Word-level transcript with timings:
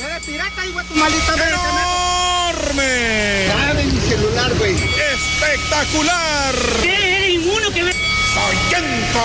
Eres 0.00 0.24
pirata, 0.24 0.64
hijo 0.64 0.78
de 0.78 0.84
tu 0.84 0.94
maldita. 0.94 1.34
¡Enorme! 1.34 3.46
Dame 3.48 3.84
mi 3.84 4.00
celular, 4.00 4.54
güey. 4.54 4.74
¡Espectacular! 4.74 6.54
¿Qué? 6.82 7.36
Ninguno 7.36 7.70
que 7.72 7.82
ve. 7.82 7.92
¡Sargento! 8.32 9.20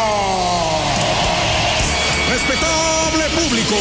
Respetable 2.29 3.29
público, 3.35 3.75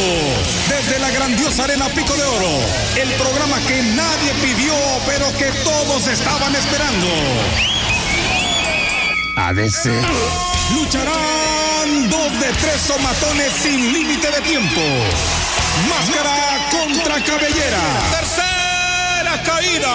desde 0.69 0.99
la 0.99 1.09
grandiosa 1.09 1.63
Arena 1.63 1.89
Pico 1.89 2.15
de 2.15 2.23
Oro, 2.23 2.59
el 2.95 3.09
programa 3.13 3.59
que 3.65 3.81
nadie 3.81 4.33
pidió, 4.43 4.75
pero 5.07 5.35
que 5.37 5.51
todos 5.63 6.05
estaban 6.07 6.55
esperando. 6.55 7.07
ADC. 9.35 9.85
Lucharán 10.75 12.09
dos 12.09 12.39
de 12.39 12.51
tres 12.61 12.81
somatones 12.85 13.51
sin 13.63 13.93
límite 13.93 14.29
de 14.29 14.41
tiempo. 14.41 14.81
Máscara 15.89 16.52
contra 16.73 17.15
cabellera. 17.23 17.81
Tercera 18.11 19.41
caída. 19.45 19.93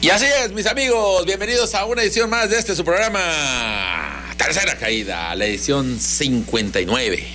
Y 0.00 0.10
así 0.10 0.26
es, 0.44 0.52
mis 0.52 0.66
amigos, 0.66 1.24
bienvenidos 1.26 1.74
a 1.74 1.84
una 1.84 2.02
edición 2.02 2.30
más 2.30 2.48
de 2.48 2.58
este 2.58 2.76
su 2.76 2.84
programa 2.84 4.24
Tercera 4.36 4.76
Caída, 4.76 5.34
la 5.34 5.46
edición 5.46 5.98
59, 5.98 7.26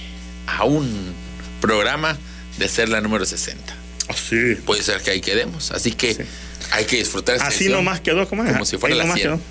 a 0.47 0.63
un 0.63 1.13
programa 1.59 2.17
de 2.57 2.69
ser 2.69 2.87
la 2.87 3.01
número 3.01 3.25
60. 3.25 3.75
Así. 4.07 4.55
Puede 4.65 4.83
ser 4.83 5.01
que 5.01 5.11
ahí 5.11 5.21
quedemos, 5.21 5.71
así 5.71 5.91
que 5.91 6.13
Sí. 6.13 6.21
hay 6.71 6.85
que 6.85 6.97
disfrutar 6.97 7.35
esta 7.35 7.47
Así 7.49 7.65
edición 7.65 7.83
nomás 7.83 7.99
quedó, 7.99 8.27
¿cómo 8.29 8.45
es? 8.45 8.51
como 8.53 8.65
si 8.65 8.77
fuera 8.77 8.93
Ahí 8.95 8.99
la 8.99 9.03
nomás 9.05 9.19
100. 9.19 9.31
quedó. 9.31 9.41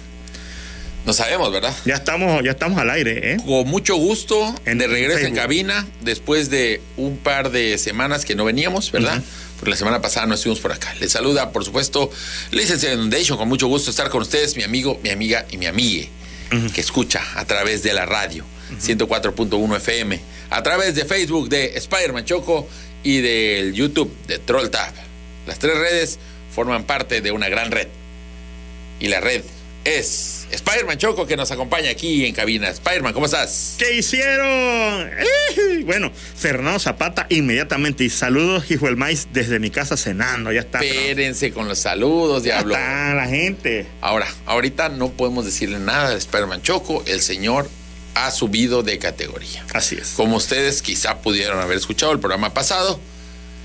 No 1.06 1.12
sabemos, 1.12 1.50
¿verdad? 1.50 1.74
Ya 1.84 1.94
estamos, 1.94 2.42
ya 2.44 2.50
estamos 2.52 2.78
al 2.78 2.90
aire, 2.90 3.32
¿eh? 3.32 3.36
Con 3.44 3.66
mucho 3.68 3.96
gusto, 3.96 4.54
En 4.66 4.78
de 4.78 4.86
regreso 4.86 5.26
en 5.26 5.34
cabina, 5.34 5.86
después 6.02 6.50
de 6.50 6.80
un 6.96 7.16
par 7.16 7.50
de 7.50 7.78
semanas 7.78 8.24
que 8.24 8.34
no 8.34 8.44
veníamos, 8.44 8.92
¿verdad? 8.92 9.22
Porque 9.56 9.70
la 9.70 9.76
semana 9.76 10.00
pasada 10.00 10.26
no 10.26 10.34
estuvimos 10.34 10.60
por 10.60 10.72
acá. 10.72 10.94
Les 11.00 11.12
saluda, 11.12 11.52
por 11.52 11.64
supuesto, 11.64 12.10
Licenciado 12.50 12.94
Inundation, 12.96 13.38
con 13.38 13.48
mucho 13.48 13.66
gusto 13.66 13.90
estar 13.90 14.08
con 14.10 14.22
ustedes, 14.22 14.56
mi 14.56 14.62
amigo, 14.62 15.00
mi 15.02 15.10
amiga 15.10 15.46
y 15.50 15.56
mi 15.56 15.66
amigue, 15.66 16.10
que 16.74 16.80
escucha 16.80 17.22
a 17.34 17.44
través 17.44 17.82
de 17.82 17.92
la 17.94 18.06
radio, 18.06 18.44
104.1 18.80 19.76
FM, 19.76 20.20
a 20.50 20.62
través 20.62 20.94
de 20.94 21.04
Facebook 21.04 21.48
de 21.48 21.76
Spider-Man 21.76 22.24
Choco 22.24 22.68
y 23.02 23.20
del 23.20 23.72
YouTube 23.72 24.14
de 24.26 24.38
Troll 24.38 24.68
Tab. 24.70 24.92
Las 25.46 25.58
tres 25.58 25.76
redes 25.76 26.18
forman 26.54 26.84
parte 26.84 27.20
de 27.20 27.32
una 27.32 27.48
gran 27.48 27.70
red. 27.70 27.88
Y 28.98 29.08
la 29.08 29.20
red 29.20 29.42
es 29.84 30.39
Spider-Man 30.50 30.98
Choco, 30.98 31.26
que 31.26 31.36
nos 31.36 31.50
acompaña 31.50 31.90
aquí 31.90 32.26
en 32.26 32.34
cabina. 32.34 32.68
Spider-Man, 32.68 33.12
¿cómo 33.12 33.26
estás? 33.26 33.76
¿Qué 33.78 33.96
hicieron? 33.96 35.08
¡Eh! 35.08 35.82
Bueno, 35.84 36.10
Fernando 36.36 36.78
Zapata 36.78 37.26
inmediatamente. 37.30 38.04
Y 38.04 38.10
saludos, 38.10 38.70
hijo 38.70 38.86
del 38.86 38.96
maíz, 38.96 39.28
desde 39.32 39.58
mi 39.58 39.70
casa 39.70 39.96
cenando. 39.96 40.52
Ya 40.52 40.60
está. 40.60 40.80
Espérense 40.80 41.52
con 41.52 41.68
los 41.68 41.78
saludos, 41.78 42.42
Ya 42.42 42.56
diablo. 42.56 42.74
está 42.74 43.14
la 43.14 43.26
gente. 43.26 43.86
Ahora, 44.00 44.26
ahorita 44.46 44.88
no 44.88 45.10
podemos 45.10 45.44
decirle 45.44 45.78
nada 45.78 46.10
de 46.10 46.18
Spider-Man 46.18 46.62
Choco. 46.62 47.02
El 47.06 47.20
señor 47.20 47.68
ha 48.14 48.30
subido 48.30 48.82
de 48.82 48.98
categoría. 48.98 49.64
Así 49.72 49.96
es. 49.96 50.10
Como 50.16 50.36
ustedes 50.36 50.82
quizá 50.82 51.18
pudieron 51.22 51.60
haber 51.60 51.76
escuchado 51.76 52.12
el 52.12 52.18
programa 52.18 52.52
pasado, 52.52 53.00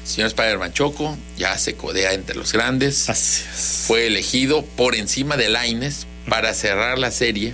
el 0.03 0.07
señor 0.09 0.27
Spider-Man 0.27 0.71
Choco 0.73 1.17
ya 1.37 1.57
se 1.57 1.75
codea 1.75 2.13
entre 2.13 2.35
los 2.35 2.53
grandes. 2.53 3.09
Así 3.09 3.43
es. 3.43 3.83
Fue 3.87 4.05
elegido 4.07 4.63
por 4.63 4.95
encima 4.95 5.35
de 5.35 5.49
Laines 5.49 6.05
para 6.29 6.53
cerrar 6.53 6.97
la 6.97 7.11
serie 7.11 7.53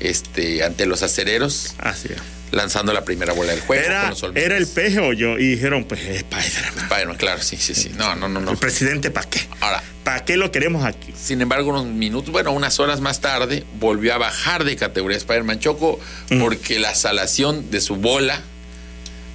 este, 0.00 0.62
ante 0.64 0.86
los 0.86 1.02
acereros, 1.02 1.74
Así 1.78 2.08
es. 2.10 2.18
lanzando 2.52 2.92
la 2.92 3.04
primera 3.04 3.32
bola 3.32 3.52
del 3.52 3.60
juego. 3.60 3.82
con 4.20 4.36
Era, 4.36 4.46
era 4.46 4.56
el 4.56 4.66
peje 4.66 4.98
o 5.00 5.12
yo. 5.12 5.38
Y 5.38 5.46
dijeron, 5.52 5.84
pues, 5.84 6.00
Spider-Man. 6.00 6.84
Spider-Man, 6.84 7.16
claro, 7.16 7.42
sí, 7.42 7.56
sí, 7.56 7.74
sí. 7.74 7.90
No, 7.96 8.14
no, 8.14 8.28
no, 8.28 8.40
no. 8.40 8.50
El 8.50 8.58
presidente, 8.58 9.10
¿para 9.10 9.28
qué? 9.28 9.40
Ahora, 9.60 9.82
¿Para 10.04 10.24
qué 10.24 10.36
lo 10.36 10.52
queremos 10.52 10.84
aquí? 10.84 11.12
Sin 11.20 11.40
embargo, 11.40 11.70
unos 11.70 11.86
minutos, 11.86 12.30
bueno, 12.30 12.52
unas 12.52 12.78
horas 12.78 13.00
más 13.00 13.20
tarde, 13.20 13.64
volvió 13.80 14.14
a 14.14 14.18
bajar 14.18 14.62
de 14.62 14.76
categoría 14.76 15.16
Spider-Man 15.16 15.58
Choco 15.58 15.98
porque 16.38 16.78
la 16.78 16.94
salación 16.94 17.72
de 17.72 17.80
su 17.80 17.96
bola, 17.96 18.40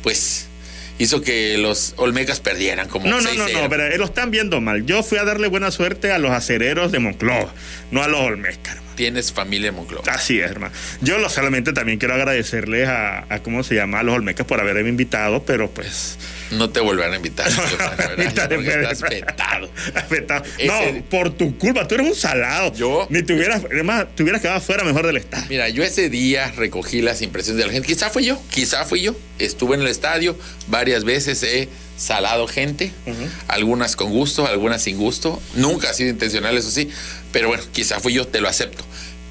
pues, 0.01 0.45
hizo 1.01 1.21
que 1.21 1.57
los 1.57 1.93
Olmecas 1.97 2.39
perdieran 2.39 2.87
como 2.87 3.07
No, 3.07 3.19
no, 3.21 3.29
6-0. 3.29 3.35
no, 3.53 3.61
no, 3.63 3.69
pero 3.69 3.97
lo 3.97 4.05
están 4.05 4.31
viendo 4.31 4.61
mal. 4.61 4.85
Yo 4.85 5.03
fui 5.03 5.17
a 5.17 5.23
darle 5.23 5.47
buena 5.47 5.71
suerte 5.71 6.11
a 6.11 6.19
los 6.19 6.31
acereros 6.31 6.91
de 6.91 6.99
Monclova, 6.99 7.53
no 7.91 8.03
a 8.03 8.07
los 8.07 8.21
Olmecas, 8.21 8.75
hermano. 8.75 8.91
Tienes 8.95 9.31
familia 9.31 9.69
en 9.69 9.75
Monclova. 9.75 10.03
Así 10.11 10.39
es, 10.39 10.51
hermano. 10.51 10.73
Yo 11.01 11.17
lo 11.17 11.29
solamente 11.29 11.73
también 11.73 11.97
quiero 11.97 12.13
agradecerles 12.13 12.87
a, 12.87 13.25
a 13.33 13.39
¿cómo 13.41 13.63
se 13.63 13.73
llama? 13.75 13.99
A 13.99 14.03
los 14.03 14.15
Olmecas 14.15 14.45
por 14.45 14.59
haberme 14.59 14.89
invitado, 14.89 15.43
pero 15.43 15.71
pues. 15.71 16.17
No 16.51 16.69
te 16.69 16.79
volverán 16.79 17.13
a 17.13 17.15
invitar. 17.15 17.47
estás. 18.97 19.01
Vetado. 20.09 20.43
Ese- 20.57 20.67
No, 20.93 21.03
por 21.09 21.31
tu 21.31 21.57
culpa, 21.57 21.87
tú 21.87 21.95
eres 21.95 22.07
un 22.07 22.15
salado. 22.15 22.73
¿Yo? 22.73 23.07
Ni 23.09 23.23
te 23.23 23.33
hubieras, 23.33 23.63
además, 23.71 24.05
te 24.15 24.23
hubieras 24.23 24.41
quedado 24.41 24.61
fuera 24.61 24.83
mejor 24.83 25.07
del 25.07 25.17
estado. 25.17 25.45
Mira, 25.49 25.69
yo 25.69 25.83
ese 25.83 26.09
día 26.09 26.51
recogí 26.55 27.01
las 27.01 27.21
impresiones 27.21 27.59
de 27.59 27.67
la 27.67 27.73
gente. 27.73 27.87
Quizá 27.87 28.09
fui 28.09 28.25
yo, 28.25 28.41
quizá 28.51 28.85
fui 28.85 29.01
yo. 29.01 29.15
Estuve 29.39 29.75
en 29.75 29.81
el 29.81 29.87
estadio 29.87 30.37
varias 30.67 31.03
veces, 31.03 31.41
he 31.43 31.67
salado 31.97 32.47
gente, 32.47 32.91
algunas 33.47 33.95
con 33.95 34.09
gusto, 34.11 34.45
algunas 34.47 34.81
sin 34.83 34.97
gusto. 34.97 35.41
Nunca 35.55 35.89
ha 35.89 35.93
sido 35.93 36.09
intencional, 36.09 36.57
eso 36.57 36.69
sí. 36.69 36.89
Pero 37.31 37.47
bueno, 37.47 37.63
quizá 37.71 37.99
fui 37.99 38.13
yo, 38.13 38.27
te 38.27 38.41
lo 38.41 38.49
acepto. 38.49 38.83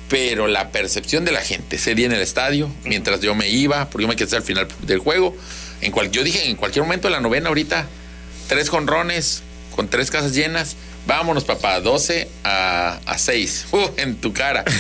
Pero 0.08 0.48
la 0.48 0.70
percepción 0.70 1.24
de 1.24 1.30
la 1.32 1.40
gente 1.40 1.76
ese 1.76 1.94
día 1.94 2.06
en 2.06 2.12
el 2.12 2.20
estadio, 2.20 2.68
mientras 2.84 3.20
yo 3.20 3.34
me 3.36 3.48
iba, 3.48 3.88
porque 3.90 4.02
yo 4.02 4.08
me 4.08 4.16
quedé 4.16 4.36
al 4.36 4.42
final 4.42 4.66
del 4.82 4.98
juego. 4.98 5.36
En 5.80 5.92
cual, 5.92 6.10
yo 6.10 6.22
dije, 6.24 6.48
en 6.48 6.56
cualquier 6.56 6.84
momento 6.84 7.08
de 7.08 7.12
la 7.12 7.20
novena, 7.20 7.48
ahorita, 7.48 7.86
tres 8.48 8.68
jonrones 8.68 9.42
con 9.74 9.88
tres 9.88 10.10
casas 10.10 10.34
llenas. 10.34 10.76
Vámonos, 11.06 11.44
papá, 11.44 11.80
12 11.80 12.28
a, 12.44 13.00
a 13.06 13.18
6. 13.18 13.66
Uh, 13.72 13.88
en 13.96 14.16
tu 14.16 14.32
cara. 14.32 14.64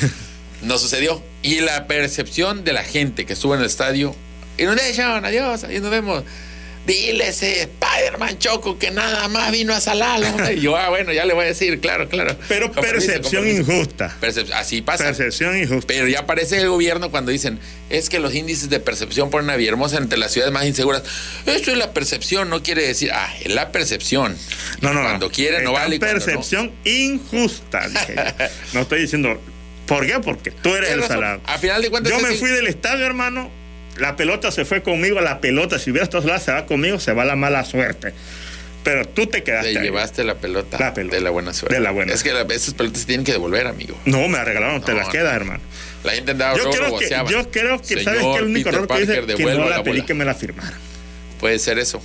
No 0.62 0.76
sucedió. 0.76 1.22
Y 1.42 1.60
la 1.60 1.86
percepción 1.86 2.64
de 2.64 2.74
la 2.74 2.82
gente 2.84 3.24
que 3.24 3.32
estuvo 3.32 3.54
en 3.54 3.60
el 3.60 3.66
estadio, 3.66 4.14
Inundation, 4.58 5.24
adiós, 5.24 5.64
ahí 5.64 5.80
nos 5.80 5.90
vemos. 5.90 6.22
Dile 6.90 7.28
ese 7.28 7.62
Spider-Man 7.62 8.38
Choco 8.38 8.78
que 8.78 8.90
nada 8.90 9.28
más 9.28 9.52
vino 9.52 9.72
a 9.74 9.78
hombre. 9.78 10.54
Y 10.54 10.60
yo, 10.60 10.76
ah, 10.76 10.88
bueno, 10.88 11.12
ya 11.12 11.24
le 11.24 11.34
voy 11.34 11.44
a 11.44 11.48
decir, 11.48 11.78
claro, 11.80 12.08
claro. 12.08 12.36
Pero 12.48 12.72
Con 12.72 12.82
permiso, 12.82 13.06
percepción 13.06 13.44
con 13.44 13.52
permiso. 13.54 13.72
injusta. 13.72 14.16
Percep- 14.20 14.52
así 14.54 14.82
pasa. 14.82 15.04
Percepción 15.04 15.56
injusta. 15.56 15.86
Pero 15.86 16.08
ya 16.08 16.20
aparece 16.20 16.60
el 16.60 16.68
gobierno 16.68 17.10
cuando 17.10 17.30
dicen, 17.30 17.60
es 17.90 18.08
que 18.08 18.18
los 18.18 18.34
índices 18.34 18.70
de 18.70 18.80
percepción 18.80 19.30
ponen 19.30 19.50
a 19.50 19.56
Villahermosa 19.56 19.98
entre 19.98 20.18
las 20.18 20.32
ciudades 20.32 20.52
más 20.52 20.64
inseguras. 20.66 21.02
Eso 21.46 21.70
es 21.70 21.78
la 21.78 21.92
percepción, 21.92 22.50
no 22.50 22.62
quiere 22.62 22.86
decir, 22.86 23.12
ah, 23.12 23.32
es 23.44 23.52
la 23.54 23.70
percepción. 23.70 24.36
No, 24.80 24.92
no, 24.92 25.00
no. 25.00 25.08
Cuando 25.08 25.30
quiere 25.30 25.62
no 25.62 25.72
vale. 25.72 25.98
cuando 26.00 26.18
no. 26.18 26.24
percepción 26.24 26.72
injusta. 26.84 27.88
dije 27.88 28.14
yo. 28.16 28.44
No 28.72 28.80
estoy 28.80 29.02
diciendo. 29.02 29.40
¿Por 29.86 30.06
qué? 30.06 30.20
Porque 30.20 30.50
tú 30.52 30.74
eres 30.74 30.90
el 30.90 31.02
salado. 31.04 31.40
A 31.46 31.58
final 31.58 31.82
de 31.82 31.90
cuentas, 31.90 32.12
Yo 32.12 32.20
me 32.20 32.34
fui 32.34 32.50
del 32.50 32.68
estadio, 32.68 33.04
hermano. 33.04 33.50
La 34.00 34.16
pelota 34.16 34.50
se 34.50 34.64
fue 34.64 34.82
conmigo. 34.82 35.20
La 35.20 35.40
pelota, 35.40 35.78
si 35.78 35.90
hubiera 35.90 36.04
estado 36.04 36.38
se 36.38 36.52
va 36.52 36.66
conmigo, 36.66 36.98
se 36.98 37.12
va 37.12 37.24
la 37.24 37.36
mala 37.36 37.64
suerte. 37.64 38.12
Pero 38.82 39.06
tú 39.06 39.26
te 39.26 39.42
quedaste. 39.42 39.72
Te 39.74 39.78
ahí. 39.78 39.84
llevaste 39.84 40.24
la 40.24 40.36
pelota, 40.36 40.78
La 40.78 40.94
pelota. 40.94 41.16
de 41.16 41.22
la 41.22 41.28
buena 41.30 41.52
suerte. 41.52 41.74
De 41.76 41.82
la 41.82 41.90
buena 41.90 42.14
Es 42.14 42.22
que 42.22 42.32
la- 42.32 42.42
esas 42.54 42.72
pelotas 42.74 43.00
se 43.02 43.06
tienen 43.06 43.26
que 43.26 43.32
devolver, 43.32 43.66
amigo. 43.66 43.94
No, 44.06 44.26
me 44.28 44.38
la 44.38 44.44
regalaron, 44.44 44.82
te 44.82 44.94
las 44.94 45.06
no. 45.06 45.12
quedas, 45.12 45.34
hermano. 45.34 45.60
La 46.02 46.12
gente 46.12 46.30
andaba 46.30 46.56
Yo 46.56 46.70
creo 46.70 46.98
que, 46.98 47.08
yo 47.30 47.50
creo 47.50 47.78
que 47.78 47.86
Señor 47.88 48.04
¿sabes 48.04 48.20
qué? 48.22 48.36
El 48.38 48.44
único 48.44 48.68
error 48.70 48.82
que 48.82 48.88
Parker, 48.88 49.26
que 49.36 49.44
no 49.44 49.68
la, 49.68 49.76
la 49.76 49.82
pedí 49.82 49.96
bola. 49.96 50.06
que 50.06 50.14
me 50.14 50.24
la 50.24 50.34
firmaran. 50.34 50.78
Puede 51.38 51.58
ser 51.58 51.78
eso. 51.78 52.02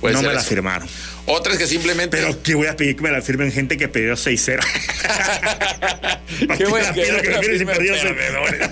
Puede 0.00 0.14
no 0.14 0.20
ser 0.20 0.28
me 0.30 0.34
la 0.34 0.40
firmaron. 0.42 0.88
Otras 1.26 1.56
que 1.58 1.66
simplemente. 1.68 2.16
Pero 2.16 2.42
que 2.42 2.54
voy 2.56 2.66
a 2.66 2.74
pedir 2.76 2.96
que 2.96 3.02
me 3.02 3.10
la 3.12 3.22
firmen 3.22 3.52
gente 3.52 3.76
que 3.76 3.86
pidió 3.88 4.14
6-0. 4.14 4.60
Qué 6.58 6.64
bueno 6.66 6.86
La 6.88 6.92
que 6.92 7.02
que 7.02 7.12
me 7.30 7.42
firmen 7.42 7.76
perdedores. 7.76 8.68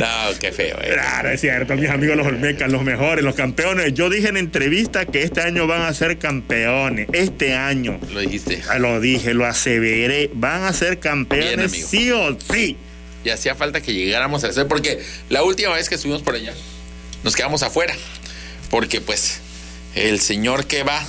No, 0.00 0.38
qué 0.40 0.52
feo, 0.52 0.76
eh. 0.80 0.90
Claro, 0.92 1.30
es 1.30 1.40
cierto, 1.40 1.74
mis 1.74 1.90
amigos 1.90 2.16
los 2.16 2.26
Olmecas, 2.26 2.70
los 2.70 2.82
mejores, 2.82 3.24
los 3.24 3.34
campeones. 3.34 3.94
Yo 3.94 4.10
dije 4.10 4.28
en 4.28 4.36
entrevista 4.36 5.06
que 5.06 5.22
este 5.22 5.40
año 5.40 5.66
van 5.66 5.82
a 5.82 5.94
ser 5.94 6.18
campeones. 6.18 7.08
Este 7.12 7.54
año. 7.54 7.98
Lo 8.12 8.20
dijiste. 8.20 8.62
Ah, 8.68 8.78
Lo 8.78 9.00
dije, 9.00 9.34
lo 9.34 9.46
aseveré. 9.46 10.30
Van 10.34 10.64
a 10.64 10.72
ser 10.72 10.98
campeones 10.98 11.72
sí 11.72 12.10
o 12.10 12.36
sí. 12.52 12.76
Y 13.24 13.30
hacía 13.30 13.54
falta 13.54 13.80
que 13.80 13.92
llegáramos 13.92 14.44
a 14.44 14.48
hacer, 14.48 14.68
porque 14.68 15.02
la 15.28 15.42
última 15.42 15.74
vez 15.74 15.88
que 15.88 15.96
estuvimos 15.96 16.22
por 16.22 16.34
allá, 16.34 16.54
nos 17.24 17.34
quedamos 17.34 17.62
afuera. 17.62 17.94
Porque, 18.70 19.00
pues, 19.00 19.40
el 19.94 20.20
señor 20.20 20.66
que 20.66 20.82
va 20.82 21.04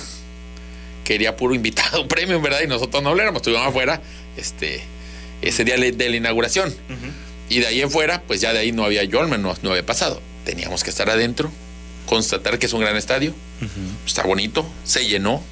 quería 1.04 1.36
puro 1.36 1.54
invitado 1.54 2.06
premium, 2.08 2.42
¿verdad? 2.42 2.60
Y 2.64 2.66
nosotros 2.66 3.02
no 3.02 3.10
habláramos, 3.10 3.40
estuvimos 3.40 3.66
afuera 3.66 4.02
este, 4.36 4.80
ese 5.42 5.64
día 5.64 5.76
de 5.76 6.08
la 6.10 6.16
inauguración. 6.16 6.74
Y 7.48 7.60
de 7.60 7.66
ahí 7.66 7.80
en 7.80 7.90
fuera, 7.90 8.22
pues 8.26 8.40
ya 8.40 8.52
de 8.52 8.58
ahí 8.60 8.72
no 8.72 8.84
había 8.84 9.04
Yolman, 9.04 9.42
no, 9.42 9.56
no 9.62 9.70
había 9.70 9.84
pasado. 9.86 10.20
Teníamos 10.44 10.84
que 10.84 10.90
estar 10.90 11.08
adentro, 11.10 11.50
constatar 12.06 12.58
que 12.58 12.66
es 12.66 12.72
un 12.72 12.80
gran 12.80 12.96
estadio. 12.96 13.34
Está 14.06 14.22
bonito, 14.22 14.68
se 14.84 15.06
llenó. 15.06 15.42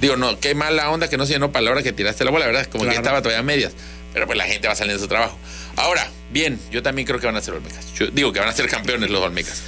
Digo, 0.00 0.16
no, 0.16 0.38
qué 0.40 0.54
mala 0.54 0.90
onda 0.90 1.08
que 1.08 1.16
no 1.16 1.26
se 1.26 1.34
llenó 1.34 1.52
para 1.52 1.64
la 1.64 1.70
hora 1.70 1.82
que 1.82 1.92
tiraste 1.92 2.24
la 2.24 2.30
bola, 2.32 2.46
¿verdad? 2.46 2.66
Como 2.66 2.82
que 2.84 2.88
Claro. 2.90 3.00
estaba 3.02 3.22
todavía 3.22 3.38
a 3.40 3.42
medias. 3.44 3.72
Pero 4.12 4.26
pues 4.26 4.36
la 4.36 4.44
gente 4.44 4.68
va 4.68 4.74
saliendo 4.74 4.98
de 5.00 5.04
su 5.04 5.08
trabajo. 5.08 5.38
Ahora, 5.76 6.10
Bien, 6.32 6.58
yo 6.70 6.82
también 6.82 7.06
creo 7.06 7.20
que 7.20 7.26
van 7.26 7.36
a 7.36 7.42
ser 7.42 7.52
Olmecas. 7.52 7.92
Yo 7.92 8.06
digo 8.06 8.32
que 8.32 8.40
van 8.40 8.48
a 8.48 8.52
ser 8.54 8.66
campeones 8.66 9.10
los 9.10 9.20
Olmecas. 9.22 9.62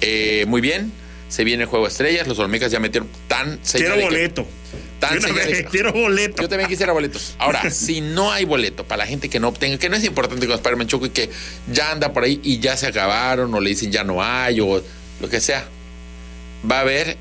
Eh, 0.00 0.44
muy 0.48 0.60
bien, 0.60 0.92
se 1.28 1.44
viene 1.44 1.62
el 1.62 1.68
juego 1.68 1.84
de 1.86 1.92
estrellas. 1.92 2.26
Los 2.26 2.40
Olmecas 2.40 2.72
ya 2.72 2.80
metieron 2.80 3.08
tan 3.28 3.58
Quiero 3.58 3.92
de 3.92 3.98
que- 3.98 4.04
boleto. 4.04 4.46
Tan 5.08 5.18
una 5.18 5.32
vez, 5.32 5.46
que- 5.46 5.64
Quiero 5.64 5.92
boleto. 5.92 6.42
Yo 6.42 6.48
también 6.48 6.68
quisiera 6.68 6.92
boletos. 6.92 7.34
Ahora, 7.38 7.70
si 7.70 8.00
no 8.00 8.30
hay 8.32 8.44
boleto 8.44 8.84
para 8.84 8.98
la 9.04 9.06
gente 9.06 9.28
que 9.28 9.38
no 9.40 9.48
obtenga, 9.48 9.78
que 9.78 9.88
no 9.88 9.96
es 9.96 10.04
importante 10.04 10.46
con 10.46 10.54
Spider-Man 10.56 10.86
Choco 10.86 11.06
y 11.06 11.10
que 11.10 11.28
ya 11.70 11.90
anda 11.90 12.12
por 12.12 12.24
ahí 12.24 12.40
y 12.42 12.58
ya 12.60 12.76
se 12.76 12.86
acabaron 12.86 13.52
o 13.54 13.60
le 13.60 13.70
dicen 13.70 13.90
ya 13.92 14.04
no 14.04 14.22
hay 14.22 14.60
o 14.60 14.82
lo 15.20 15.28
que 15.28 15.40
sea, 15.40 15.64
va 16.70 16.78
a 16.78 16.80
haber 16.80 17.16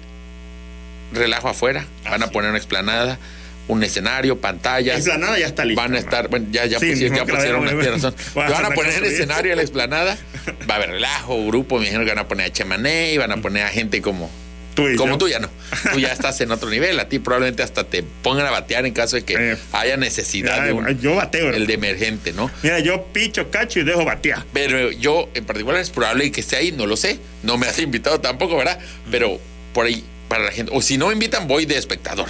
relajo 1.13 1.50
afuera, 1.50 1.86
van 2.06 2.24
a 2.24 2.28
poner 2.28 2.50
una 2.50 2.57
explanada, 2.57 3.19
un 3.68 3.83
escenario, 3.83 4.39
pantallas. 4.39 4.94
La 4.95 5.00
explanada 5.00 5.39
ya 5.39 5.48
está 5.48 5.66
lista. 5.66 5.81
Van 5.81 5.94
a 5.95 6.00
estar, 6.00 6.28
bueno, 6.30 6.48
ya, 6.51 6.66
ya, 6.66 6.80
Sí, 6.80 6.92
pusieron, 6.92 7.18
ya 7.18 7.25
pusieron, 7.25 7.66
tienes 7.68 7.88
razón. 8.01 8.16
van 8.36 8.66
a 8.66 8.69
poner 8.72 8.94
el 8.95 9.06
escenario 9.06 9.51
en 9.51 9.57
la 9.57 9.63
explanada, 9.63 10.18
va 10.69 10.75
a 10.75 10.78
haber 10.78 10.92
relajo, 10.92 11.45
grupo, 11.48 11.75
me 11.78 11.83
imagino 11.86 12.04
que 12.06 12.12
van 12.12 12.19
a 12.19 12.28
poner 12.28 12.48
a 12.48 12.54
Chemané 12.54 13.18
van 13.18 13.31
a 13.31 13.38
poner 13.38 13.63
a 13.63 13.69
gente 13.69 14.01
como, 14.01 14.30
Tú 14.75 14.83
como 14.97 15.13
yo. 15.13 15.18
tú 15.18 15.27
ya 15.27 15.39
no. 15.39 15.50
Tú 15.94 16.00
ya 16.00 16.12
estás 16.13 16.39
en 16.41 16.51
otro 16.51 16.69
nivel. 16.69 17.00
A 17.00 17.09
ti 17.09 17.19
probablemente 17.19 17.62
hasta 17.63 17.83
te 17.83 18.03
pongan 18.03 18.45
a 18.45 18.51
batear 18.51 18.85
en 18.85 18.94
caso 18.94 19.15
de 19.18 19.23
que 19.23 19.33
Eh, 19.53 19.57
haya 19.73 19.97
necesidad 19.97 20.65
de 20.65 20.71
un, 20.73 21.00
yo 21.00 21.15
bateo. 21.15 21.50
el 21.50 21.68
de 21.68 21.73
emergente, 21.73 22.31
¿no? 22.33 22.50
Mira, 22.63 22.79
yo 22.79 23.03
picho, 23.13 23.50
cacho 23.51 23.79
y 23.79 23.83
dejo 23.83 24.06
batear. 24.06 24.45
Pero 24.53 24.91
yo 24.91 25.29
en 25.33 25.45
particular 25.45 25.79
es 25.81 25.89
probable 25.89 26.31
que 26.31 26.41
esté 26.41 26.56
ahí, 26.56 26.71
no 26.71 26.85
lo 26.85 26.95
sé. 26.97 27.19
No 27.44 27.57
me 27.57 27.68
has 27.68 27.79
invitado 27.79 28.19
tampoco, 28.21 28.56
¿verdad? 28.57 28.79
Pero 29.12 29.39
por 29.73 29.85
ahí, 29.85 30.03
para 30.29 30.45
la 30.45 30.51
gente. 30.51 30.71
O 30.75 30.81
si 30.81 30.97
no 30.97 31.07
me 31.07 31.13
invitan, 31.13 31.47
voy 31.47 31.65
de 31.65 31.77
espectador. 31.77 32.27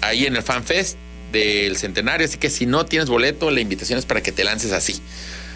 Ahí 0.00 0.26
en 0.26 0.36
el 0.36 0.42
FanFest 0.42 0.96
del 1.32 1.76
Centenario. 1.76 2.24
Así 2.26 2.38
que 2.38 2.50
si 2.50 2.66
no 2.66 2.86
tienes 2.86 3.08
boleto, 3.08 3.50
la 3.50 3.60
invitación 3.60 3.98
es 3.98 4.06
para 4.06 4.22
que 4.22 4.30
te 4.30 4.44
lances 4.44 4.70
así. 4.72 5.00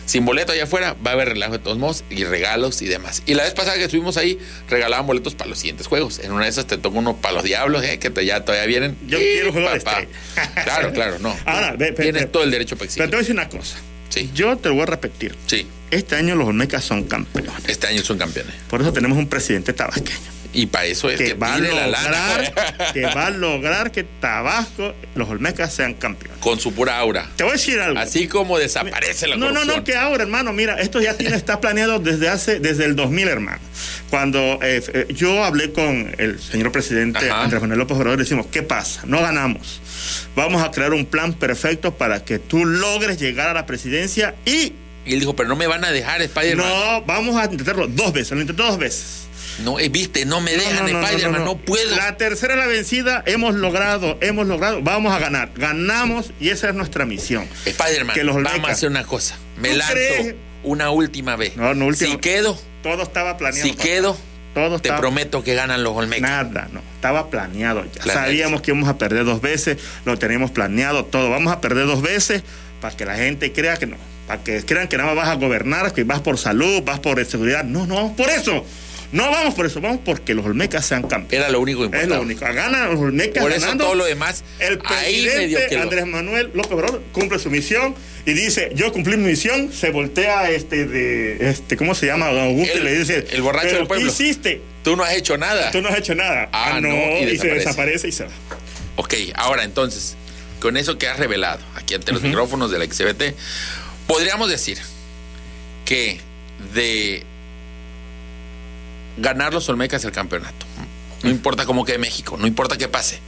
Sin 0.08 0.24
boleto 0.24 0.52
allá 0.52 0.64
afuera, 0.64 0.96
va 1.06 1.10
a 1.10 1.14
haber 1.14 1.28
relajo 1.28 1.52
de 1.52 1.58
todos 1.58 1.76
modos 1.76 2.02
y 2.08 2.24
regalos 2.24 2.80
y 2.80 2.86
demás. 2.86 3.22
Y 3.26 3.34
la 3.34 3.44
vez 3.44 3.52
pasada 3.52 3.76
que 3.76 3.84
estuvimos 3.84 4.16
ahí, 4.16 4.38
regalaban 4.68 5.06
boletos 5.06 5.34
para 5.34 5.50
los 5.50 5.58
siguientes 5.58 5.86
juegos. 5.86 6.18
En 6.20 6.32
una 6.32 6.44
de 6.44 6.50
esas 6.50 6.66
te 6.66 6.78
toca 6.78 6.98
uno 6.98 7.16
para 7.18 7.34
los 7.34 7.44
diablos, 7.44 7.84
¿eh? 7.84 7.98
que 7.98 8.08
te- 8.08 8.24
ya 8.24 8.42
todavía 8.44 8.66
vienen. 8.66 8.96
Yo 9.06 9.18
Y, 9.20 9.22
quiero 9.22 9.52
de 9.52 9.62
papá. 9.62 9.76
estrella. 10.00 10.08
Claro, 10.64 10.92
claro, 10.94 11.18
no. 11.18 11.36
Ahora, 11.44 11.72
ve, 11.76 11.90
ve, 11.90 12.02
Tienes 12.04 12.22
ve. 12.22 12.28
todo 12.28 12.42
el 12.42 12.50
derecho 12.50 12.76
para 12.76 12.90
Pero 12.90 12.94
te 12.96 13.02
exigir. 13.02 13.10
voy 13.10 13.16
a 13.16 13.18
decir 13.20 13.34
una 13.34 13.48
cosa. 13.50 13.76
Sí, 14.08 14.30
Yo 14.34 14.56
te 14.56 14.70
lo 14.70 14.74
voy 14.76 14.84
a 14.84 14.86
repetir. 14.86 15.36
sí. 15.46 15.66
Este 15.90 16.16
año 16.16 16.34
los 16.36 16.48
Olmecas 16.48 16.84
son 16.84 17.04
campeones. 17.04 17.50
Este 17.66 17.86
año 17.86 18.02
son 18.02 18.18
campeones. 18.18 18.54
Por 18.68 18.82
eso 18.82 18.92
tenemos 18.92 19.16
un 19.16 19.26
presidente 19.26 19.72
tabasqueño. 19.72 20.18
Y 20.58 20.66
para 20.66 20.86
eso 20.86 21.08
es 21.08 21.16
que, 21.16 21.24
Que 21.26 21.34
va, 21.34 21.54
a 21.54 21.58
la 21.60 21.86
lograr, 21.86 22.90
que 22.92 23.02
va 23.02 23.26
a 23.26 23.30
lograr 23.30 23.92
que 23.92 24.02
Tabasco, 24.02 24.92
los 25.14 25.28
Olmecas 25.28 25.72
sean 25.72 25.94
campeones. 25.94 26.38
con 26.40 26.58
su 26.58 26.74
pura 26.74 26.98
aura. 26.98 27.28
Te 27.36 27.44
voy 27.44 27.50
a 27.50 27.52
decir 27.52 27.78
algo. 27.78 27.96
Así 27.96 28.26
como 28.26 28.58
desaparece 28.58 29.28
la 29.28 29.36
no, 29.36 29.46
no, 29.46 29.52
corrupción. 29.52 29.76
no, 29.76 29.84
que 29.84 29.94
ahora, 29.94 30.24
hermano, 30.24 30.52
mira, 30.52 30.80
esto 30.80 31.00
ya 31.00 31.14
tiene, 31.14 31.36
está 31.36 31.60
planeado 31.60 32.00
desde 32.00 32.28
hace, 32.28 32.58
desde 32.58 32.86
el 32.86 32.96
2000, 32.96 33.28
hermano. 33.28 33.60
Cuando 34.10 34.58
eh, 34.60 34.82
eh, 34.94 35.06
yo 35.10 35.44
hablé 35.44 35.70
con 35.70 36.12
el 36.18 36.40
señor 36.40 36.72
presidente 36.72 37.30
Ajá. 37.30 37.44
Andrés 37.44 37.60
Manuel 37.60 37.78
López 37.78 37.96
Obrador, 37.96 38.18
decimos, 38.18 38.46
¿qué 38.50 38.64
pasa? 38.64 39.02
No 39.06 39.20
ganamos. 39.20 39.80
Vamos 40.34 40.64
a 40.64 40.72
crear 40.72 40.92
un 40.92 41.06
plan 41.06 41.34
perfecto 41.34 41.94
para 41.96 42.24
que 42.24 42.40
tú 42.40 42.64
logres 42.64 43.20
llegar 43.20 43.48
a 43.48 43.54
la 43.54 43.64
presidencia 43.64 44.34
y 44.44 44.72
Y 45.06 45.14
él 45.14 45.20
dijo, 45.20 45.36
pero 45.36 45.48
no 45.48 45.54
me 45.54 45.68
van 45.68 45.84
a 45.84 45.92
dejar 45.92 46.20
Spider-Man. 46.20 46.66
no, 46.68 47.02
vamos 47.02 47.36
a 47.36 47.44
intentarlo 47.44 47.86
dos 47.86 48.12
veces, 48.12 48.32
lo 48.32 48.40
intentó 48.40 48.64
dos 48.64 48.78
veces. 48.78 49.27
No, 49.64 49.78
eh, 49.80 49.88
viste, 49.88 50.24
no 50.24 50.40
me 50.40 50.52
dejan 50.52 50.88
Spider-Man, 50.88 51.44
no, 51.44 51.56
puedo. 51.58 51.96
La 51.96 52.16
tercera 52.16 52.54
es 52.54 52.60
la 52.60 52.66
vencida, 52.66 53.22
hemos 53.26 53.54
logrado, 53.54 54.16
hemos 54.20 54.46
logrado, 54.46 54.80
vamos 54.82 55.12
a 55.14 55.18
ganar. 55.18 55.50
Ganamos 55.56 56.30
y 56.40 56.50
esa 56.50 56.68
es 56.68 56.74
nuestra 56.74 57.04
misión. 57.06 57.46
Spider-Man, 57.64 58.14
que 58.14 58.24
los 58.24 58.36
vamos 58.36 58.52
Olmecas- 58.52 58.68
a 58.68 58.72
hacer 58.72 58.88
una 58.88 59.04
cosa. 59.04 59.36
Me 59.56 59.70
¿Tú 59.70 59.76
lanzo 59.76 59.92
crees? 59.94 60.34
una 60.62 60.90
última 60.90 61.36
vez. 61.36 61.56
No, 61.56 61.74
no, 61.74 61.86
última- 61.86 62.10
Si 62.12 62.18
quedo, 62.18 62.58
Todo 62.82 63.02
estaba 63.02 63.36
planeado. 63.36 63.68
si 63.68 63.74
quedo, 63.74 64.16
todo 64.54 64.78
te 64.80 64.88
estaba 64.88 65.00
prometo 65.00 65.42
que 65.42 65.54
ganan 65.54 65.82
los 65.82 65.96
Olmecas. 65.96 66.22
Nada, 66.30 66.68
no. 66.72 66.80
Estaba 66.94 67.28
planeado 67.30 67.84
ya. 67.84 68.02
Planeado. 68.02 68.20
Sabíamos 68.26 68.62
que 68.62 68.70
íbamos 68.70 68.88
a 68.88 68.96
perder 68.98 69.24
dos 69.24 69.40
veces, 69.40 69.78
lo 70.04 70.16
tenemos 70.18 70.50
planeado 70.52 71.04
todo. 71.04 71.30
Vamos 71.30 71.52
a 71.52 71.60
perder 71.60 71.86
dos 71.86 72.02
veces 72.02 72.42
para 72.80 72.96
que 72.96 73.04
la 73.04 73.16
gente 73.16 73.52
crea 73.52 73.76
que 73.76 73.86
no. 73.86 73.96
Para 74.28 74.42
que 74.44 74.62
crean 74.64 74.88
que 74.88 74.96
nada 74.98 75.08
más 75.14 75.16
vas 75.24 75.28
a 75.30 75.34
gobernar, 75.34 75.92
que 75.92 76.04
vas 76.04 76.20
por 76.20 76.38
salud, 76.38 76.82
vas 76.84 77.00
por 77.00 77.24
seguridad. 77.24 77.64
No, 77.64 77.86
no 77.86 78.14
por 78.16 78.28
eso. 78.30 78.64
No 79.10 79.30
vamos 79.30 79.54
por 79.54 79.64
eso, 79.64 79.80
vamos 79.80 80.00
porque 80.04 80.34
los 80.34 80.44
Olmecas 80.44 80.84
sean 80.84 81.02
campeones. 81.08 81.46
Era 81.46 81.50
lo 81.50 81.60
único 81.60 81.80
Es 81.80 81.86
importante. 81.86 82.14
lo 82.14 82.20
único. 82.22 82.40
Ganan 82.44 82.90
los 82.90 83.00
Olmecas 83.00 83.42
Por 83.42 83.52
eso 83.52 83.60
ganando. 83.62 83.84
todo 83.84 83.94
lo 83.94 84.04
demás, 84.04 84.44
El 84.58 84.78
ahí 84.84 85.22
presidente 85.24 85.66
quedó. 85.70 85.82
Andrés 85.82 86.06
Manuel 86.06 86.50
López 86.52 86.72
Obrador 86.72 87.02
cumple 87.12 87.38
su 87.38 87.50
misión 87.50 87.94
y 88.26 88.34
dice, 88.34 88.70
yo 88.74 88.92
cumplí 88.92 89.16
mi 89.16 89.28
misión, 89.30 89.72
se 89.72 89.90
voltea 89.90 90.50
este 90.50 90.84
de 90.86 91.48
este, 91.48 91.78
¿cómo 91.78 91.94
se 91.94 92.04
llama? 92.06 92.26
Don 92.28 92.38
Augusto 92.44 92.74
y 92.74 92.78
El- 92.78 92.84
le 92.84 92.98
dice, 92.98 93.26
el 93.30 93.40
borracho 93.40 93.68
"¿Pero 93.68 93.78
del 93.78 93.86
pueblo". 93.88 94.04
¿Qué 94.06 94.12
hiciste? 94.12 94.60
Tú 94.84 94.94
no 94.96 95.04
has 95.04 95.14
hecho 95.16 95.38
nada. 95.38 95.70
Tú 95.70 95.80
no 95.80 95.88
has 95.88 95.96
hecho 95.98 96.14
nada. 96.14 96.50
Ah, 96.52 96.78
no, 96.80 96.88
y, 96.88 97.24
y 97.24 97.38
se 97.38 97.46
desaparece. 97.48 97.54
desaparece 97.54 98.08
y 98.08 98.12
se 98.12 98.24
va. 98.24 98.30
Ok, 98.96 99.14
ahora 99.36 99.64
entonces, 99.64 100.16
con 100.60 100.76
eso 100.76 100.98
que 100.98 101.08
has 101.08 101.18
revelado 101.18 101.60
aquí 101.76 101.94
ante 101.94 102.12
los 102.12 102.20
micrófonos 102.22 102.70
de 102.70 102.78
la 102.78 102.84
XBT, 102.84 103.34
podríamos 104.06 104.50
decir 104.50 104.76
que 105.84 106.20
de 106.74 107.22
ganar 109.18 109.52
los 109.52 109.68
Olmecas 109.68 110.04
el 110.04 110.12
campeonato, 110.12 110.66
no 111.22 111.30
importa 111.30 111.66
cómo 111.66 111.84
quede 111.84 111.98
México, 111.98 112.36
no 112.38 112.46
importa 112.46 112.76
qué 112.78 112.88
pase, 112.88 113.20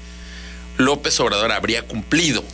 López 0.78 1.18
Obrador 1.20 1.52
habría 1.52 1.82
cumplido 1.82 2.44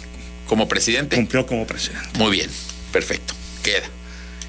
como 0.49 0.69
presidente. 0.69 1.17
Cumplió 1.17 1.47
como 1.47 1.67
presidente. 1.67 2.19
Muy 2.19 2.31
bien, 2.33 2.51
perfecto, 2.93 3.35
queda. 3.63 3.87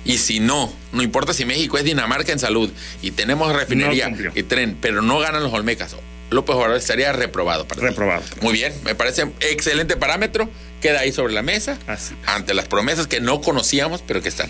Y 0.05 0.19
si 0.19 0.39
no, 0.39 0.73
no 0.93 1.03
importa 1.03 1.33
si 1.33 1.45
México 1.45 1.77
es 1.77 1.83
Dinamarca 1.83 2.31
en 2.31 2.39
salud 2.39 2.71
y 3.01 3.11
tenemos 3.11 3.53
refinería 3.53 4.09
No 4.09 4.31
y 4.33 4.43
tren, 4.43 4.77
pero 4.79 5.01
no 5.01 5.19
ganan 5.19 5.43
los 5.43 5.51
Olmecas, 5.51 5.95
López 6.29 6.55
Obrador 6.55 6.77
estaría 6.77 7.11
reprobado. 7.13 7.67
para 7.67 7.81
ti. 7.81 7.87
Reprobado. 7.87 8.23
Muy 8.41 8.53
bien, 8.53 8.73
me 8.83 8.95
parece 8.95 9.23
excelente 9.39 9.95
parámetro. 9.97 10.49
Queda 10.81 10.99
ahí 10.99 11.11
sobre 11.11 11.33
la 11.33 11.41
mesa 11.41 11.79
Así. 11.87 12.13
ante 12.27 12.53
las 12.53 12.67
promesas 12.67 13.07
que 13.07 13.19
no 13.19 13.41
conocíamos, 13.41 14.03
pero 14.05 14.21
que 14.21 14.29
están. 14.29 14.47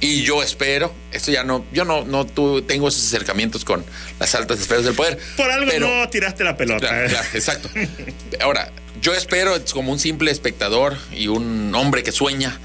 Y 0.00 0.22
yo 0.24 0.42
espero, 0.42 0.92
esto 1.10 1.32
ya 1.32 1.42
no, 1.42 1.64
yo 1.72 1.86
no, 1.86 2.04
no 2.04 2.26
tu- 2.26 2.60
tengo 2.60 2.88
esos 2.88 3.06
acercamientos 3.06 3.64
con 3.64 3.82
las 4.18 4.34
altas 4.34 4.60
esferas 4.60 4.84
del 4.84 4.92
poder. 4.94 5.18
Por 5.38 5.50
algo 5.50 5.70
pero- 5.70 5.88
no 5.88 6.08
tiraste 6.10 6.44
la 6.44 6.54
pelota. 6.58 6.86
Claro, 6.86 7.08
claro, 7.08 7.28
exacto. 7.32 7.70
Ahora, 8.42 8.70
yo 9.00 9.14
espero, 9.14 9.56
es 9.56 9.72
como 9.72 9.90
un 9.90 9.98
simple 9.98 10.30
espectador 10.30 10.98
y 11.12 11.28
un 11.28 11.74
hombre 11.74 12.02
que 12.02 12.12
sueña, 12.12 12.58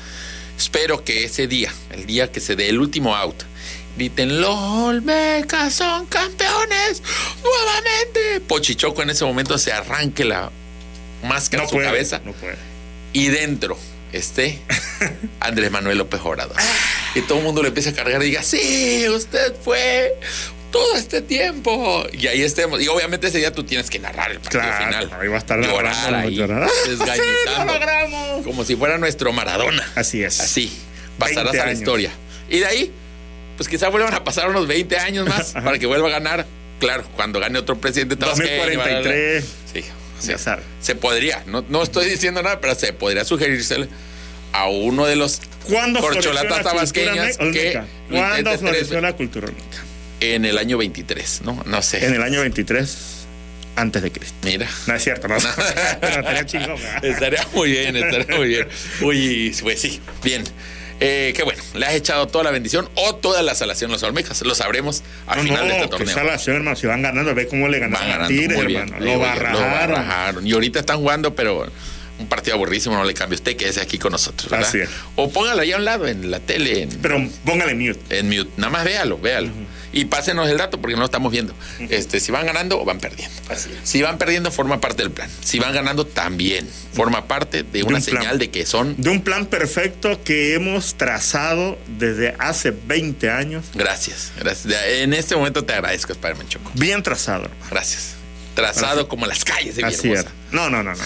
espero 0.58 1.06
que 1.06 1.24
ese 1.24 1.48
día, 1.48 1.72
el 1.92 2.06
día 2.06 2.32
que 2.34 2.42
se 2.42 2.58
dé 2.58 2.68
el 2.68 2.80
último 2.80 3.16
out, 3.16 3.44
griten, 3.96 4.42
los 4.42 4.56
Olmecas 4.58 5.74
son 5.74 6.06
campeones 6.08 7.02
nuevamente. 7.44 8.42
Pochichoco 8.48 9.02
en 9.04 9.10
ese 9.12 9.26
momento 9.26 9.58
se 9.58 9.72
arranque 9.72 10.26
la 10.26 10.52
máscara 11.24 11.64
No 11.64 11.68
de 11.68 11.70
su 11.70 11.76
puede, 11.76 11.88
cabeza 11.88 12.22
no 12.24 12.34
puede. 12.34 12.58
y 13.14 13.28
dentro 13.30 13.78
esté 14.12 14.60
Andrés 15.40 15.72
Manuel 15.72 15.98
López 15.98 16.22
Obrador. 16.24 16.56
Y 17.16 17.22
todo 17.22 17.38
el 17.40 17.44
mundo 17.44 17.62
le 17.62 17.70
empieza 17.70 17.90
a 17.92 17.94
cargar 17.94 18.22
y 18.24 18.26
diga, 18.26 18.44
sí, 18.44 19.06
usted 19.10 19.54
fue 19.64 20.14
todo 20.72 20.96
este 20.98 21.22
tiempo. 21.22 22.06
Y 22.12 22.28
ahí 22.28 22.42
estemos. 22.42 22.82
Y 22.82 22.88
obviamente 22.90 23.28
ese 23.28 23.38
día 23.38 23.52
tú 23.54 23.64
tienes 23.64 23.90
que 23.90 24.00
narrar 24.00 24.32
el 24.32 24.40
partido 24.42 24.64
Claro, 24.64 24.86
final. 24.86 25.12
ahí 25.22 25.28
va 25.30 25.36
a 25.36 25.40
estar 25.40 25.62
llorar 25.62 26.14
ahí, 26.16 26.36
llorar. 26.36 26.70
desgañitando. 26.88 27.24
¡Sí, 27.24 27.58
lo 27.58 27.66
logramos! 27.74 28.44
Como 28.46 28.66
si 28.66 28.76
fuera 28.76 28.98
nuestro 28.98 29.32
Maradona. 29.32 29.90
Así 29.96 30.24
es. 30.24 30.40
Así. 30.42 30.78
Pasarás 31.18 31.54
20 31.54 31.62
a 31.62 31.66
la 31.68 31.72
historia. 31.72 32.12
Y 32.50 32.60
de 32.60 32.66
ahí, 32.66 32.92
pues 33.58 33.70
quizá 33.70 33.90
vuelvan 33.90 34.14
a 34.14 34.24
pasar 34.24 34.50
unos 34.50 34.68
20 34.68 34.98
años 34.98 35.28
más 35.28 35.54
para 35.54 35.78
que 35.80 35.86
vuelva 35.86 36.08
a 36.08 36.12
ganar. 36.12 36.46
Claro, 36.80 37.04
cuando 37.16 37.40
gane 37.40 37.58
otro 37.58 37.78
presidente 37.78 38.16
tabasqueño, 38.16 38.58
2043. 38.58 39.46
Sí, 39.74 39.82
sí. 40.20 40.28
Ya 40.28 40.38
sabe. 40.38 40.64
Se 40.82 40.96
podría, 40.96 41.44
no, 41.46 41.64
no 41.70 41.84
estoy 41.84 42.10
diciendo 42.10 42.44
nada, 42.44 42.60
pero 42.60 42.76
se 42.76 42.92
podría 42.94 43.24
sugerirse 43.24 43.88
a 44.52 44.68
uno 44.68 45.06
de 45.06 45.16
los 45.16 45.42
¿Cuándo 45.70 46.00
floreció 46.00 46.34
la 46.34 46.42
corcholatas 46.42 46.74
tabasqueñas 46.74 47.38
que 47.38 47.82
¿Cuándo 48.10 48.58
floreció 48.58 49.02
la 49.02 49.14
cultura 49.14 49.48
olmeca? 49.48 49.84
en 50.20 50.46
el 50.46 50.58
año 50.58 50.78
23, 50.78 51.42
¿no? 51.44 51.62
No 51.66 51.82
sé. 51.82 52.06
En 52.06 52.14
el 52.14 52.22
año 52.22 52.42
23 52.42 53.16
antes 53.76 54.02
de 54.02 54.12
Cristo. 54.12 54.36
Mira. 54.44 54.70
No 54.88 54.96
es 54.96 55.04
cierto, 55.04 55.28
no. 55.28 55.36
Pero 56.02 56.20
estaría 56.20 56.46
chingón. 56.46 56.78
Estaría 57.02 57.46
muy 57.54 57.72
bien, 57.72 57.96
estaría 57.96 58.38
muy 58.38 58.48
bien. 58.48 58.68
Uy, 59.02 59.56
pues 59.62 59.82
sí, 59.82 60.00
bien. 60.24 60.44
Eh, 61.00 61.34
qué 61.36 61.44
bueno, 61.44 61.62
le 61.74 61.86
has 61.86 61.94
echado 61.96 62.28
toda 62.28 62.44
la 62.46 62.52
bendición 62.52 62.90
o 62.96 63.16
toda 63.16 63.42
la 63.42 63.54
salación 63.56 63.92
a 63.92 63.94
los 63.94 64.04
Olmecas. 64.04 64.42
Lo 64.44 64.56
sabremos 64.56 65.04
al 65.28 65.38
No, 65.40 65.44
final 65.44 65.68
de 65.68 65.74
este 65.74 65.82
no, 65.86 65.90
que 65.90 65.98
torneo. 65.98 66.16
salación, 66.16 66.56
hermano. 66.58 66.78
Si 66.78 66.88
van 66.88 67.02
ganando, 67.02 67.36
ve 67.36 67.48
cómo 67.48 67.68
le 67.68 67.80
ganaron 67.80 68.24
a 68.24 68.28
Tigres, 68.28 68.58
hermano. 68.60 69.00
Lo 69.00 69.20
barrajaron. 69.20 69.72
barrajaron. 69.72 70.48
Y 70.48 70.54
ahorita 70.54 70.80
están 70.80 70.98
jugando, 71.00 71.36
pero 71.36 71.68
un 72.18 72.28
partido 72.28 72.56
aburrísimo, 72.56 72.96
no 72.96 73.04
le 73.04 73.14
cambie 73.14 73.36
usted, 73.36 73.58
quédese 73.58 73.82
aquí 73.82 73.98
con 73.98 74.14
nosotros, 74.14 74.50
¿verdad? 74.50 74.70
Así 74.70 74.80
es. 74.80 74.90
O 75.18 75.30
póngalo 75.30 75.62
allá 75.62 75.76
a 75.76 75.80
un 75.80 75.86
lado 75.86 76.08
en 76.08 76.32
la 76.32 76.40
tele, 76.40 76.84
en, 76.84 76.90
Pero 77.02 77.22
póngale 77.44 77.76
mute. 77.76 78.20
en 78.20 78.30
mute. 78.30 78.50
Nada 78.56 78.70
más 78.72 78.86
véalo, 78.86 79.18
véalo. 79.18 79.50
Y 79.92 80.06
pásenos 80.06 80.50
el 80.50 80.58
dato 80.58 80.80
porque 80.80 80.96
no 80.96 81.00
lo 81.00 81.06
estamos 81.06 81.32
viendo. 81.32 81.54
Este, 81.90 82.20
si 82.20 82.32
van 82.32 82.46
ganando 82.46 82.80
o 82.80 82.86
van 82.86 83.00
perdiendo. 83.00 83.36
Si 83.84 84.02
van 84.02 84.18
perdiendo, 84.18 84.52
forma 84.52 84.82
parte 84.82 85.04
del 85.04 85.12
plan. 85.12 85.30
Si 85.42 85.60
van 85.60 85.74
ganando, 85.74 86.06
también 86.06 86.68
forma 86.94 87.28
parte 87.28 87.64
de 87.64 87.84
una 87.84 87.98
un 87.98 88.04
plan. 88.04 88.22
señal 88.22 88.40
de 88.40 88.50
que 88.50 88.66
son. 88.66 88.96
De 88.98 89.10
un 89.10 89.22
plan 89.22 89.46
perfecto 89.46 90.22
que 90.24 90.54
hemos 90.54 90.96
trazado 90.96 91.78
desde 91.98 92.36
hace 92.40 92.72
20 92.72 93.30
años. 93.30 93.66
Gracias, 93.74 94.32
gracias. 94.40 94.74
En 94.88 95.14
este 95.14 95.36
momento 95.36 95.64
te 95.64 95.74
agradezco, 95.74 96.14
Spider-Man 96.14 96.48
Choco. 96.48 96.72
Bien 96.76 97.02
trazado, 97.04 97.46
hermano. 97.46 97.66
Gracias. 97.70 98.16
Trazado 98.54 99.08
como 99.08 99.26
las 99.26 99.44
calles 99.44 99.76
de 99.76 99.84
Así 99.84 100.10
era. 100.10 100.32
No, 100.52 100.70
no, 100.70 100.82
no, 100.82 100.94
no. 100.94 101.04
no. 101.04 101.06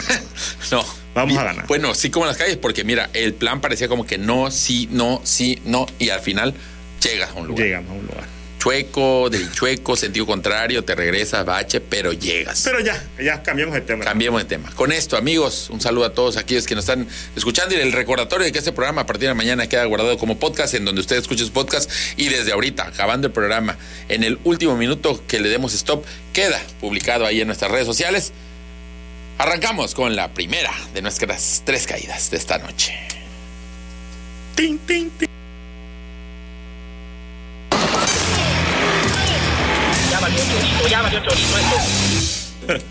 No. 0.72 1.00
Vamos 1.16 1.38
a 1.38 1.44
ganar. 1.44 1.68
Bueno, 1.68 1.96
sí 1.96 2.10
como 2.10 2.26
las 2.26 2.38
calles, 2.38 2.58
porque 2.58 2.84
mira, 2.84 3.10
el 3.14 3.34
plan 3.34 3.62
parecía 3.62 3.88
como 3.88 4.06
que 4.06 4.18
no, 4.18 4.52
sí, 4.52 4.88
no, 4.92 5.22
sí, 5.24 5.60
no, 5.66 5.88
y 5.98 6.10
al 6.10 6.22
final 6.22 6.54
llegas 7.02 7.32
a 7.32 7.34
un 7.34 7.48
lugar. 7.48 7.66
Llegamos 7.66 7.92
a 7.92 7.94
un 7.94 8.06
lugar. 8.06 8.39
Chueco, 8.60 9.30
del 9.30 9.50
chueco, 9.54 9.96
sentido 9.96 10.26
contrario, 10.26 10.84
te 10.84 10.94
regresas, 10.94 11.46
bache, 11.46 11.80
pero 11.80 12.12
llegas. 12.12 12.62
Pero 12.66 12.82
ya, 12.82 13.02
ya 13.18 13.42
cambiamos 13.42 13.74
de 13.74 13.82
tema. 13.82 14.04
Cambiemos 14.04 14.42
de 14.42 14.50
tema. 14.50 14.70
Con 14.76 14.92
esto, 14.92 15.16
amigos, 15.16 15.70
un 15.70 15.80
saludo 15.80 16.06
a 16.06 16.14
todos 16.14 16.36
aquellos 16.36 16.68
que 16.68 16.76
nos 16.76 16.84
están 16.84 17.08
escuchando 17.38 17.74
y 17.74 17.80
el 17.80 17.94
recordatorio 17.94 18.46
de 18.46 18.52
que 18.52 18.60
este 18.60 18.74
programa 18.74 19.02
a 19.02 19.06
partir 19.06 19.30
de 19.30 19.34
mañana 19.34 19.68
queda 19.68 19.86
guardado 19.86 20.18
como 20.18 20.38
podcast 20.40 20.74
en 20.74 20.84
donde 20.84 21.00
usted 21.00 21.16
escuche 21.16 21.46
su 21.46 21.54
podcast 21.54 21.90
y 22.18 22.28
desde 22.28 22.52
ahorita, 22.52 22.86
acabando 22.88 23.28
el 23.28 23.34
programa, 23.34 23.78
en 24.10 24.26
el 24.26 24.38
último 24.44 24.76
minuto 24.76 25.24
que 25.26 25.40
le 25.40 25.48
demos 25.48 25.74
stop, 25.74 26.04
queda 26.34 26.62
publicado 26.82 27.26
ahí 27.26 27.40
en 27.40 27.48
nuestras 27.48 27.72
redes 27.72 27.86
sociales. 27.86 28.34
Arrancamos 29.38 29.96
con 29.96 30.18
la 30.18 30.34
primera 30.34 30.74
de 30.94 31.02
nuestras 31.02 31.62
tres 31.66 31.88
caídas 31.88 32.30
de 32.30 32.36
esta 32.36 32.58
noche. 32.58 32.94
Tin, 34.54 34.78
tin, 34.80 35.10
tin. 35.12 35.39
Valió 40.30 40.44
chorizo, 40.52 40.88
ya 40.90 41.02
valió 41.02 41.20
chorizo 41.24 41.58
esto. 42.68 42.86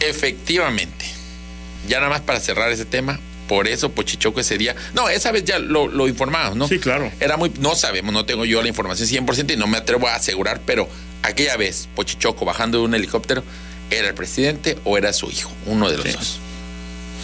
Efectivamente. 0.00 1.04
Ya 1.88 1.98
nada 1.98 2.10
más 2.10 2.20
para 2.20 2.40
cerrar 2.40 2.70
ese 2.70 2.84
tema, 2.84 3.18
por 3.48 3.66
eso 3.68 3.90
Pochichoco 3.90 4.40
ese 4.40 4.56
día. 4.58 4.74
No, 4.94 5.08
esa 5.08 5.32
vez 5.32 5.44
ya 5.44 5.58
lo, 5.58 5.88
lo 5.88 6.06
informamos, 6.08 6.56
¿no? 6.56 6.68
Sí, 6.68 6.78
claro. 6.78 7.10
Era 7.20 7.36
muy. 7.36 7.52
No 7.58 7.74
sabemos, 7.74 8.12
no 8.12 8.24
tengo 8.24 8.44
yo 8.44 8.62
la 8.62 8.68
información 8.68 9.08
100% 9.08 9.54
y 9.54 9.56
no 9.56 9.66
me 9.66 9.78
atrevo 9.78 10.06
a 10.08 10.14
asegurar, 10.14 10.60
pero 10.64 10.88
aquella 11.22 11.56
vez 11.56 11.88
Pochichoco 11.94 12.44
bajando 12.44 12.78
de 12.78 12.84
un 12.84 12.94
helicóptero, 12.94 13.42
¿era 13.90 14.08
el 14.08 14.14
presidente 14.14 14.78
o 14.84 14.96
era 14.96 15.12
su 15.12 15.30
hijo? 15.30 15.50
Uno 15.66 15.90
de 15.90 15.96
los 15.96 16.06
Sí. 16.06 16.12
dos. 16.12 16.38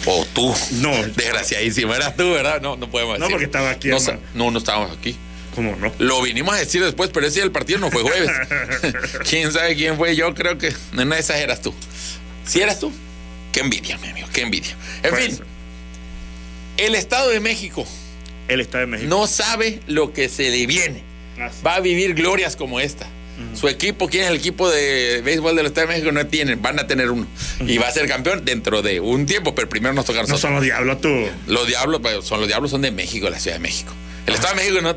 O 0.05 0.25
tú. 0.33 0.53
No. 0.73 0.91
Desgraciadísimo, 1.15 1.93
eras 1.93 2.15
tú, 2.15 2.31
¿verdad? 2.31 2.61
No, 2.61 2.75
no 2.77 2.89
podemos 2.89 3.17
No, 3.19 3.25
decir. 3.25 3.31
porque 3.33 3.45
estaba 3.45 3.69
aquí, 3.69 3.87
No, 3.89 3.97
no, 4.33 4.51
no 4.51 4.57
estábamos 4.59 4.95
aquí. 4.97 5.15
¿Cómo 5.55 5.75
no? 5.75 5.91
Lo 5.99 6.21
vinimos 6.21 6.53
a 6.55 6.57
decir 6.57 6.83
después, 6.83 7.09
pero 7.13 7.25
ese 7.27 7.35
día 7.35 7.43
el 7.45 7.51
partido 7.51 7.79
no 7.79 7.91
fue 7.91 8.01
jueves. 8.03 8.29
¿Quién 9.29 9.51
sabe 9.51 9.75
quién 9.75 9.97
fue? 9.97 10.15
Yo 10.15 10.33
creo 10.33 10.57
que 10.57 10.69
de 10.93 11.19
esas 11.19 11.37
eras 11.37 11.61
tú. 11.61 11.73
Si 12.45 12.61
eras 12.61 12.79
tú, 12.79 12.91
qué 13.51 13.59
envidia, 13.61 13.97
mi 13.97 14.07
amigo, 14.09 14.27
qué 14.33 14.41
envidia. 14.41 14.75
En 15.03 15.09
Pues, 15.11 15.25
fin, 15.37 15.39
el 16.77 16.95
Estado 16.95 17.29
de 17.29 17.39
México 17.39 17.85
Él 18.47 18.61
está 18.61 18.79
de 18.79 18.85
México. 18.87 19.09
no 19.09 19.27
sabe 19.27 19.81
lo 19.87 20.13
que 20.13 20.29
se 20.29 20.49
le 20.49 20.65
viene. 20.65 21.03
Así. 21.41 21.61
Va 21.65 21.75
a 21.75 21.79
vivir 21.79 22.13
glorias 22.15 22.55
como 22.55 22.79
esta. 22.79 23.07
Su 23.55 23.69
equipo, 23.69 24.09
¿quién 24.09 24.25
es 24.25 24.31
el 24.31 24.35
equipo 24.35 24.69
de 24.69 25.21
béisbol 25.23 25.55
del 25.55 25.67
Estado 25.67 25.87
de 25.87 25.93
México? 25.93 26.11
No 26.11 26.27
tienen, 26.27 26.61
van 26.61 26.77
a 26.77 26.87
tener 26.87 27.09
uno. 27.09 27.25
Y 27.65 27.77
va 27.77 27.87
a 27.87 27.91
ser 27.91 28.05
campeón 28.05 28.43
dentro 28.43 28.81
de 28.81 28.99
un 28.99 29.25
tiempo, 29.25 29.55
pero 29.55 29.69
primero 29.69 29.93
nos 29.93 30.03
toca 30.03 30.19
a 30.19 30.23
No 30.23 30.37
son 30.37 30.55
los 30.55 30.63
diablos, 30.63 30.99
tú. 30.99 31.09
Los 31.47 31.65
diablos, 31.65 32.01
pues, 32.01 32.25
son 32.25 32.39
los 32.41 32.49
diablos 32.49 32.69
son 32.71 32.81
de 32.81 32.91
México, 32.91 33.29
la 33.29 33.39
Ciudad 33.39 33.55
de 33.55 33.61
México. 33.61 33.93
El 34.29 34.35
Estado 34.35 34.53
de 34.53 34.61
México 34.61 34.81
no, 34.83 34.95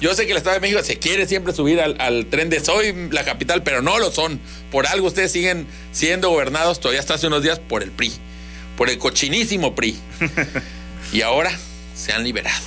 yo 0.00 0.12
sé 0.12 0.26
que 0.26 0.32
el 0.32 0.38
Estado 0.38 0.54
de 0.54 0.60
México 0.60 0.82
se 0.82 0.98
quiere 0.98 1.28
siempre 1.28 1.52
subir 1.52 1.80
al, 1.80 1.94
al 2.00 2.26
tren 2.26 2.50
de 2.50 2.58
soy 2.58 2.92
la 3.12 3.24
capital, 3.24 3.62
pero 3.62 3.80
no 3.80 4.00
lo 4.00 4.10
son. 4.10 4.40
Por 4.72 4.88
algo 4.88 5.06
ustedes 5.06 5.30
siguen 5.30 5.68
siendo 5.92 6.30
gobernados 6.30 6.80
todavía 6.80 6.98
hasta 6.98 7.14
hace 7.14 7.28
unos 7.28 7.44
días 7.44 7.60
por 7.60 7.84
el 7.84 7.92
PRI, 7.92 8.12
por 8.76 8.90
el 8.90 8.98
cochinísimo 8.98 9.76
PRI. 9.76 9.96
y 11.12 11.22
ahora 11.22 11.56
se 11.94 12.12
han 12.12 12.24
liberado 12.24 12.60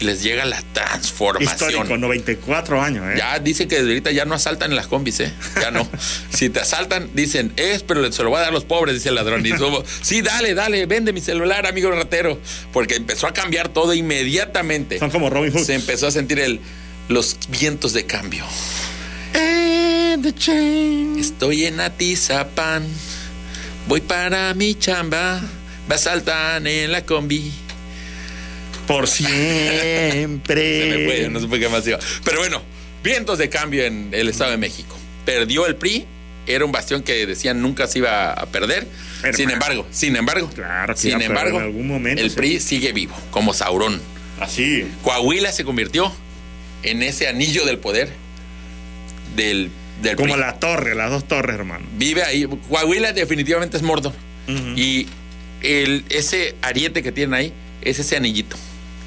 les 0.00 0.22
llega 0.22 0.44
la 0.44 0.62
transformación. 0.72 1.70
Histórico, 1.70 1.96
94 1.96 2.82
años, 2.82 3.04
¿eh? 3.06 3.14
Ya 3.18 3.38
dicen 3.38 3.68
que 3.68 3.76
desde 3.76 3.88
ahorita 3.88 4.10
ya 4.10 4.24
no 4.24 4.34
asaltan 4.34 4.70
en 4.70 4.76
las 4.76 4.86
combis, 4.86 5.20
¿eh? 5.20 5.32
Ya 5.60 5.70
no. 5.70 5.88
si 6.30 6.50
te 6.50 6.60
asaltan, 6.60 7.10
dicen, 7.14 7.52
es, 7.56 7.82
pero 7.82 8.10
se 8.12 8.22
lo 8.22 8.30
voy 8.30 8.38
a 8.38 8.40
dar 8.40 8.50
a 8.50 8.52
los 8.52 8.64
pobres, 8.64 8.94
dice 8.94 9.08
el 9.08 9.14
ladrón. 9.14 9.44
Y 9.44 9.50
somos, 9.56 9.84
sí, 10.02 10.22
dale, 10.22 10.54
dale, 10.54 10.86
vende 10.86 11.12
mi 11.12 11.20
celular, 11.20 11.66
amigo 11.66 11.90
ratero. 11.90 12.38
Porque 12.72 12.96
empezó 12.96 13.26
a 13.26 13.32
cambiar 13.32 13.68
todo 13.68 13.94
inmediatamente. 13.94 14.98
Son 14.98 15.10
como 15.10 15.30
Robin 15.30 15.52
Hood. 15.52 15.64
Se 15.64 15.74
empezó 15.74 16.06
a 16.06 16.10
sentir 16.10 16.40
el, 16.40 16.60
los 17.08 17.38
vientos 17.48 17.92
de 17.92 18.04
cambio. 18.04 18.44
Estoy 21.18 21.66
en 21.66 21.80
Atizapán, 21.80 22.84
voy 23.86 24.00
para 24.00 24.52
mi 24.54 24.74
chamba, 24.74 25.40
me 25.88 25.94
asaltan 25.94 26.66
en 26.66 26.90
la 26.90 27.04
combi. 27.04 27.65
Por 28.86 29.06
Se 29.08 29.22
me 29.22 29.28
fue, 29.28 30.10
siempre. 30.12 31.28
no 31.30 31.40
supe 31.40 31.58
qué 31.58 31.68
más 31.68 31.86
iba. 31.86 31.98
Pero 32.24 32.38
bueno, 32.38 32.62
vientos 33.02 33.38
de 33.38 33.48
cambio 33.48 33.84
en 33.84 34.10
el 34.12 34.28
Estado 34.28 34.50
de 34.52 34.56
México. 34.56 34.96
Perdió 35.24 35.66
el 35.66 35.76
PRI, 35.76 36.06
era 36.46 36.64
un 36.64 36.72
bastión 36.72 37.02
que 37.02 37.26
decían 37.26 37.60
nunca 37.62 37.86
se 37.86 37.98
iba 37.98 38.32
a 38.32 38.46
perder. 38.46 38.86
Hermano. 39.18 39.36
Sin 39.36 39.50
embargo, 39.50 39.86
sin 39.90 40.16
embargo, 40.16 40.50
Claro 40.54 40.94
que 40.94 41.00
sin 41.00 41.20
embargo, 41.20 41.58
en 41.58 41.64
algún 41.64 41.88
momento, 41.88 42.22
el 42.22 42.30
sí. 42.30 42.36
PRI 42.36 42.60
sigue 42.60 42.92
vivo, 42.92 43.16
como 43.30 43.52
Saurón. 43.54 44.00
Así. 44.40 44.86
Coahuila 45.02 45.50
se 45.50 45.64
convirtió 45.64 46.12
en 46.82 47.02
ese 47.02 47.26
anillo 47.26 47.64
del 47.64 47.78
poder 47.78 48.10
del, 49.34 49.70
del 50.02 50.16
Como 50.16 50.34
PRI. 50.34 50.40
la 50.42 50.58
torre, 50.60 50.94
las 50.94 51.10
dos 51.10 51.26
torres, 51.26 51.56
hermano. 51.56 51.84
Vive 51.96 52.22
ahí. 52.22 52.46
Coahuila 52.68 53.12
definitivamente 53.12 53.76
es 53.76 53.82
Mordor. 53.82 54.12
Ujú. 54.46 54.74
Y 54.76 55.08
el, 55.62 56.04
ese 56.10 56.54
ariete 56.62 57.02
que 57.02 57.10
tienen 57.12 57.34
ahí 57.34 57.52
es 57.82 57.98
ese 57.98 58.16
anillito. 58.16 58.56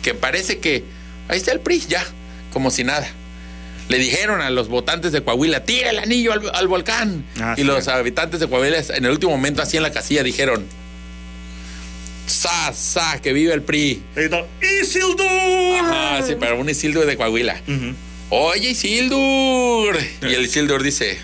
Que 0.03 0.13
parece 0.13 0.59
que 0.59 0.83
ahí 1.27 1.37
está 1.37 1.51
el 1.51 1.59
PRI, 1.59 1.83
ya, 1.87 2.05
como 2.53 2.71
si 2.71 2.83
nada. 2.83 3.07
Le 3.89 3.97
dijeron 3.97 4.41
a 4.41 4.49
los 4.51 4.67
votantes 4.67 5.11
de 5.11 5.21
Coahuila, 5.21 5.65
tira 5.65 5.89
el 5.89 5.99
anillo 5.99 6.31
al, 6.33 6.51
al 6.53 6.67
volcán. 6.67 7.25
Ah, 7.39 7.55
y 7.57 7.61
sí. 7.61 7.67
los 7.67 7.87
habitantes 7.87 8.39
de 8.39 8.47
Coahuila 8.47 8.77
en 8.77 9.05
el 9.05 9.11
último 9.11 9.31
momento, 9.31 9.61
así 9.63 9.77
en 9.77 9.83
la 9.83 9.91
casilla, 9.91 10.21
dijeron, 10.21 10.65
sa, 12.27 12.71
sa, 12.73 13.19
que 13.21 13.33
vive 13.33 13.53
el 13.53 13.63
PRI. 13.63 14.03
¡Isildur! 14.81 15.79
Ajá, 15.81 16.21
sí, 16.25 16.35
pero 16.39 16.59
un 16.59 16.69
Isildur 16.69 17.05
de 17.05 17.17
Coahuila. 17.17 17.59
Oye, 18.29 18.69
Isildur. 18.69 19.97
Y 20.21 20.33
el 20.33 20.45
Isildur 20.45 20.83
dice: 20.83 21.17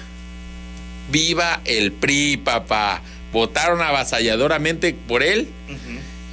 Viva 1.12 1.62
el 1.66 1.92
PRI, 1.92 2.38
papá. 2.38 3.02
Votaron 3.32 3.82
avasalladoramente 3.82 4.96
por 5.08 5.22
él. 5.22 5.48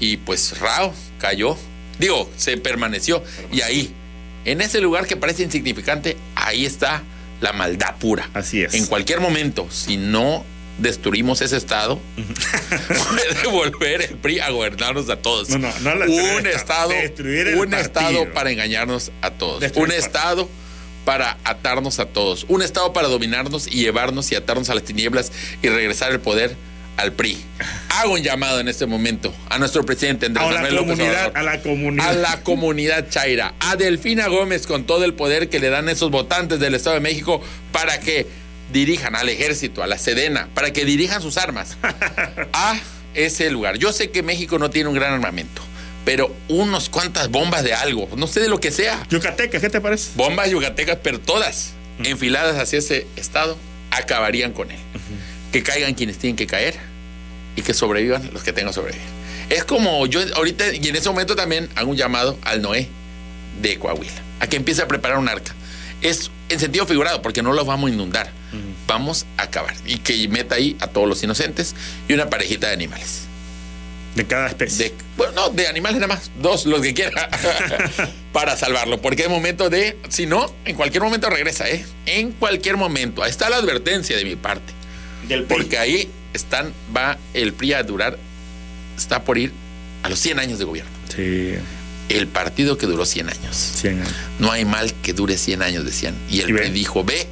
Y 0.00 0.16
pues 0.16 0.58
Rao 0.58 0.94
cayó. 1.18 1.58
Digo, 1.98 2.30
se 2.36 2.56
permaneció. 2.56 3.22
Y 3.52 3.60
ahí, 3.62 3.92
en 4.44 4.60
ese 4.60 4.80
lugar 4.80 5.06
que 5.06 5.16
parece 5.16 5.42
insignificante, 5.42 6.16
ahí 6.34 6.64
está 6.66 7.02
la 7.40 7.52
maldad 7.52 7.96
pura. 7.96 8.28
Así 8.34 8.62
es. 8.62 8.74
En 8.74 8.86
cualquier 8.86 9.20
momento, 9.20 9.66
si 9.70 9.96
no 9.96 10.44
destruimos 10.78 11.40
ese 11.42 11.56
estado, 11.56 12.00
puede 12.88 13.48
volver 13.50 14.02
el 14.02 14.16
PRI 14.16 14.40
a 14.40 14.50
gobernarnos 14.50 15.08
a 15.10 15.16
todos. 15.16 15.48
No, 15.50 15.58
no, 15.58 15.72
no 15.80 15.94
la- 15.94 16.06
un 16.06 16.46
esta- 16.46 16.50
estado, 16.50 16.90
un 17.58 17.74
estado 17.74 18.32
para 18.32 18.50
engañarnos 18.50 19.12
a 19.20 19.30
todos. 19.30 19.60
Destruir 19.60 19.88
un 19.88 19.94
estado 19.94 20.48
para 21.04 21.36
atarnos 21.44 21.98
a 21.98 22.06
todos. 22.06 22.46
Un 22.48 22.62
estado 22.62 22.92
para 22.92 23.08
dominarnos 23.08 23.66
y 23.66 23.80
llevarnos 23.82 24.30
y 24.32 24.36
atarnos 24.36 24.70
a 24.70 24.74
las 24.74 24.84
tinieblas 24.84 25.32
y 25.62 25.68
regresar 25.68 26.12
el 26.12 26.20
poder 26.20 26.56
al 26.96 27.12
PRI. 27.12 27.42
Hago 27.90 28.14
un 28.14 28.22
llamado 28.22 28.60
en 28.60 28.68
este 28.68 28.86
momento 28.86 29.34
a 29.48 29.58
nuestro 29.58 29.84
presidente 29.84 30.26
Andrés 30.26 30.46
A 30.46 30.52
la 30.52 30.70
López 30.70 30.98
Obrador. 31.00 31.32
a 31.36 31.42
la 31.42 31.60
comunidad. 31.62 32.08
A 32.08 32.12
la 32.12 32.42
comunidad 32.42 33.08
Chaira, 33.08 33.54
a 33.60 33.76
Delfina 33.76 34.28
Gómez 34.28 34.66
con 34.66 34.84
todo 34.84 35.04
el 35.04 35.14
poder 35.14 35.48
que 35.48 35.58
le 35.58 35.70
dan 35.70 35.88
esos 35.88 36.10
votantes 36.10 36.60
del 36.60 36.74
Estado 36.74 36.94
de 36.94 37.00
México 37.00 37.40
para 37.72 37.98
que 38.00 38.26
dirijan 38.72 39.14
al 39.16 39.28
ejército, 39.28 39.82
a 39.82 39.86
la 39.86 39.98
Sedena, 39.98 40.48
para 40.54 40.72
que 40.72 40.84
dirijan 40.84 41.20
sus 41.22 41.36
armas 41.36 41.76
a 42.52 42.78
ese 43.14 43.50
lugar. 43.50 43.76
Yo 43.78 43.92
sé 43.92 44.10
que 44.10 44.22
México 44.22 44.58
no 44.58 44.70
tiene 44.70 44.88
un 44.88 44.94
gran 44.94 45.12
armamento, 45.12 45.62
pero 46.04 46.34
unos 46.48 46.88
cuantas 46.88 47.28
bombas 47.30 47.64
de 47.64 47.74
algo, 47.74 48.08
no 48.16 48.26
sé 48.26 48.40
de 48.40 48.48
lo 48.48 48.60
que 48.60 48.70
sea, 48.70 49.06
Yucateca, 49.10 49.60
¿qué 49.60 49.68
te 49.68 49.80
parece? 49.80 50.10
bombas 50.14 50.50
yucatecas, 50.50 50.98
pero 51.02 51.20
todas 51.20 51.74
enfiladas 52.02 52.56
hacia 52.58 52.78
ese 52.78 53.06
estado, 53.16 53.56
acabarían 53.90 54.52
con 54.52 54.70
él. 54.70 54.78
Que 55.52 55.62
caigan 55.62 55.94
quienes 55.94 56.18
tienen 56.18 56.36
que 56.36 56.46
caer 56.46 56.74
y 57.56 57.62
que 57.62 57.74
sobrevivan 57.74 58.30
los 58.32 58.42
que 58.42 58.52
tengan 58.52 58.70
que 58.70 58.74
sobrevivir. 58.74 59.06
Es 59.50 59.64
como 59.64 60.06
yo 60.06 60.20
ahorita, 60.34 60.74
y 60.74 60.88
en 60.88 60.96
ese 60.96 61.08
momento 61.08 61.36
también 61.36 61.68
hago 61.74 61.90
un 61.90 61.96
llamado 61.96 62.38
al 62.42 62.62
Noé 62.62 62.88
de 63.60 63.78
Coahuila, 63.78 64.22
a 64.40 64.46
que 64.46 64.56
empiece 64.56 64.82
a 64.82 64.88
preparar 64.88 65.18
un 65.18 65.28
arca. 65.28 65.54
Es 66.00 66.30
en 66.48 66.58
sentido 66.58 66.86
figurado, 66.86 67.22
porque 67.22 67.42
no 67.42 67.52
los 67.52 67.66
vamos 67.66 67.90
a 67.90 67.94
inundar. 67.94 68.30
Vamos 68.86 69.24
a 69.36 69.44
acabar. 69.44 69.74
Y 69.86 69.98
que 69.98 70.28
meta 70.28 70.56
ahí 70.56 70.76
a 70.80 70.88
todos 70.88 71.08
los 71.08 71.22
inocentes 71.22 71.74
y 72.08 72.12
una 72.12 72.28
parejita 72.28 72.68
de 72.68 72.74
animales. 72.74 73.22
De 74.14 74.26
cada 74.26 74.48
especie. 74.48 74.90
de, 74.90 74.94
bueno, 75.16 75.32
no, 75.32 75.48
de 75.48 75.68
animales 75.68 75.98
nada 76.00 76.14
más, 76.14 76.30
dos, 76.38 76.66
los 76.66 76.82
que 76.82 76.92
quiera, 76.92 77.30
para 78.32 78.56
salvarlo, 78.58 79.00
porque 79.00 79.22
es 79.22 79.30
momento 79.30 79.70
de, 79.70 79.96
si 80.10 80.26
no, 80.26 80.54
en 80.66 80.76
cualquier 80.76 81.02
momento 81.02 81.30
regresa, 81.30 81.68
¿eh? 81.70 81.86
En 82.04 82.32
cualquier 82.32 82.76
momento. 82.76 83.22
Ahí 83.22 83.30
está 83.30 83.48
la 83.48 83.56
advertencia 83.56 84.14
de 84.14 84.24
mi 84.26 84.36
parte, 84.36 84.74
Del 85.28 85.44
PRI. 85.44 85.56
porque 85.56 85.78
ahí 85.78 86.08
están, 86.32 86.72
va 86.94 87.18
el 87.34 87.52
PRI 87.52 87.74
a 87.74 87.82
durar, 87.82 88.18
está 88.96 89.24
por 89.24 89.38
ir 89.38 89.52
a 90.02 90.08
los 90.08 90.18
100 90.18 90.38
años 90.38 90.58
de 90.58 90.64
gobierno. 90.64 90.90
Sí, 91.14 91.54
El 92.08 92.26
partido 92.26 92.76
que 92.78 92.86
duró 92.86 93.04
100 93.06 93.28
años. 93.30 93.56
100 93.56 94.00
años. 94.00 94.14
No 94.38 94.50
hay 94.50 94.64
mal 94.64 94.92
que 95.02 95.12
dure 95.12 95.36
100 95.38 95.62
años, 95.62 95.84
decían. 95.84 96.14
Y 96.30 96.40
el 96.40 96.50
Y. 96.50 96.52
PRI 96.54 96.70
dijo, 96.70 97.04
ve, 97.04 97.26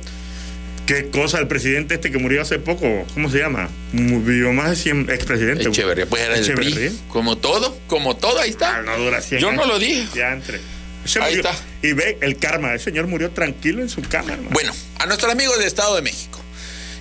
¿Qué 0.86 1.08
cosa 1.08 1.38
el 1.38 1.46
presidente 1.46 1.94
este 1.94 2.10
que 2.10 2.18
murió 2.18 2.42
hace 2.42 2.58
poco? 2.58 3.06
¿Cómo 3.14 3.30
se 3.30 3.38
llama? 3.38 3.68
Murió 3.92 4.52
más 4.52 4.70
de 4.70 4.76
100 4.76 5.10
expresidentes. 5.10 5.68
Echeverría, 5.68 6.06
pues 6.06 6.20
era 6.22 6.36
el. 6.36 6.52
PRI. 6.52 6.98
Como 7.08 7.38
todo, 7.38 7.78
como 7.86 8.16
todo, 8.16 8.40
ahí 8.40 8.50
está. 8.50 8.78
Ah, 8.78 8.82
no 8.82 8.98
dura 8.98 9.20
100 9.22 9.40
Yo 9.40 9.52
no 9.52 9.66
lo 9.66 9.78
dije. 9.78 10.04
Ya 10.16 10.32
entre. 10.32 10.60
Ahí 11.20 11.34
está. 11.34 11.54
Y 11.82 11.92
ve 11.92 12.18
el 12.20 12.38
karma. 12.38 12.72
El 12.72 12.80
señor 12.80 13.06
murió 13.06 13.30
tranquilo 13.30 13.82
en 13.82 13.88
su 13.88 14.02
cama, 14.02 14.32
hermano. 14.32 14.50
Bueno, 14.50 14.72
a 14.98 15.06
nuestros 15.06 15.30
amigos 15.30 15.58
del 15.58 15.68
Estado 15.68 15.94
de 15.94 16.02
México, 16.02 16.39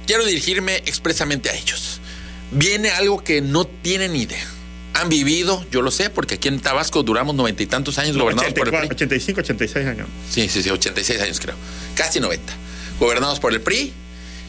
quiero 0.10 0.25
dirigirme 0.25 0.78
expresamente 0.88 1.51
a 1.51 1.54
ellos. 1.54 2.01
Viene 2.50 2.89
algo 2.89 3.24
que 3.24 3.42
no 3.42 3.66
tienen 3.66 4.16
idea. 4.16 4.44
Han 4.96 5.08
vivido, 5.08 5.63
yo 5.72 5.84
lo 5.84 5.92
sé, 5.92 6.10
porque 6.10 6.34
aquí 6.36 6.48
en 6.48 6.60
Tabasco 6.60 7.04
duramos 7.04 7.36
noventa 7.36 7.62
y 7.62 7.68
tantos 7.68 8.00
años 8.00 8.18
gobernados 8.18 8.51
por 8.54 8.68
el 8.70 8.74
84, 8.74 8.89
PRI. 8.98 9.06
85, 9.06 9.42
86 9.42 9.86
años. 9.88 10.08
Sí, 10.32 10.50
sí, 10.50 10.63
sí, 10.63 10.70
86 10.72 11.22
años 11.22 11.39
creo. 11.39 11.54
Casi 11.94 12.20
90. 12.20 12.51
Gobernados 13.00 13.39
por 13.39 13.54
el 13.54 13.62
PRI 13.62 13.94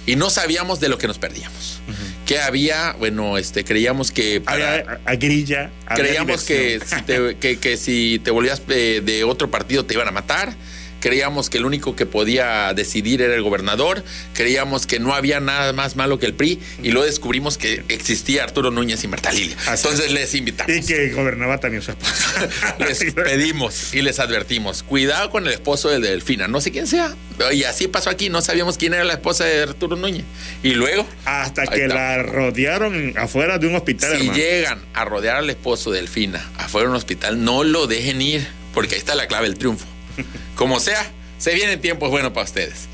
y 0.06 0.16
no 0.16 0.30
sabíamos 0.30 0.80
de 0.80 0.88
lo 0.88 0.96
que 0.96 1.06
nos 1.08 1.18
perdíamos. 1.18 1.80
Que 2.24 2.40
había, 2.40 2.92
bueno, 2.98 3.36
este, 3.36 3.62
creíamos 3.64 4.10
que 4.12 4.40
para- 4.40 4.76
Había 4.76 5.00
a, 5.04 5.10
a 5.10 5.14
grilla. 5.16 5.70
había 5.86 6.04
Creíamos 6.04 6.44
que 6.44 6.80
si, 6.86 7.02
te, 7.02 7.36
que, 7.36 7.58
que 7.58 7.76
si 7.76 8.18
te 8.24 8.30
volvías 8.30 8.66
de, 8.66 9.02
de 9.02 9.24
otro 9.24 9.50
partido 9.50 9.84
te 9.84 9.92
iban 9.92 10.08
a 10.08 10.10
matar. 10.10 10.54
Creíamos 11.00 11.50
que 11.50 11.58
el 11.58 11.64
único 11.64 11.96
que 11.96 12.06
podía 12.06 12.72
decidir 12.74 13.22
era 13.22 13.34
el 13.34 13.42
gobernador. 13.42 14.04
Creíamos 14.34 14.86
que 14.86 14.98
no 15.00 15.14
había 15.14 15.40
nada 15.40 15.72
más 15.72 15.96
malo 15.96 16.18
que 16.18 16.26
el 16.26 16.34
PRI. 16.34 16.60
Y 16.82 16.90
luego 16.90 17.06
descubrimos 17.06 17.58
que 17.58 17.84
existía 17.88 18.44
Arturo 18.44 18.70
Núñez 18.70 19.02
y 19.04 19.08
Marta 19.08 19.32
Lilia. 19.32 19.56
Así 19.66 19.86
Entonces 19.88 20.12
les 20.12 20.34
invitamos. 20.34 20.76
Y 20.76 20.82
que 20.86 21.10
gobernaba 21.10 21.58
también 21.58 21.82
su 21.82 21.90
esposa. 21.90 22.48
Les 22.78 23.12
pedimos 23.14 23.94
y 23.94 24.02
les 24.02 24.18
advertimos, 24.18 24.82
cuidado 24.82 25.30
con 25.30 25.46
el 25.46 25.52
esposo 25.52 25.88
de 25.88 25.98
Delfina, 26.00 26.48
no 26.48 26.60
sé 26.60 26.70
quién 26.70 26.86
sea. 26.86 27.14
Y 27.52 27.64
así 27.64 27.88
pasó 27.88 28.10
aquí, 28.10 28.28
no 28.28 28.40
sabíamos 28.42 28.76
quién 28.76 28.94
era 28.94 29.04
la 29.04 29.14
esposa 29.14 29.44
de 29.44 29.62
Arturo 29.62 29.96
Núñez. 29.96 30.24
Y 30.62 30.70
luego, 30.74 31.06
Hasta 31.24 31.66
que 31.66 31.84
está. 31.84 31.94
la 31.94 32.22
rodearon 32.22 33.14
afuera 33.18 33.58
de 33.58 33.66
un 33.66 33.76
hospital, 33.76 34.10
si 34.10 34.16
hermano. 34.26 34.38
llegan 34.38 34.78
a 34.94 35.04
rodear 35.04 35.36
al 35.36 35.50
esposo 35.50 35.90
de 35.90 36.00
Delfina 36.00 36.46
afuera 36.58 36.86
de 36.86 36.90
un 36.90 36.96
hospital, 36.96 37.42
no 37.44 37.64
lo 37.64 37.86
dejen 37.86 38.20
ir, 38.22 38.46
porque 38.74 38.94
ahí 38.94 38.98
está 39.00 39.14
la 39.14 39.26
clave 39.26 39.48
del 39.48 39.58
triunfo. 39.58 39.86
Como 40.54 40.80
sea, 40.80 41.04
se 41.38 41.54
vienen 41.54 41.80
tiempos 41.80 42.10
buenos 42.10 42.32
para 42.32 42.44
ustedes. 42.44 42.88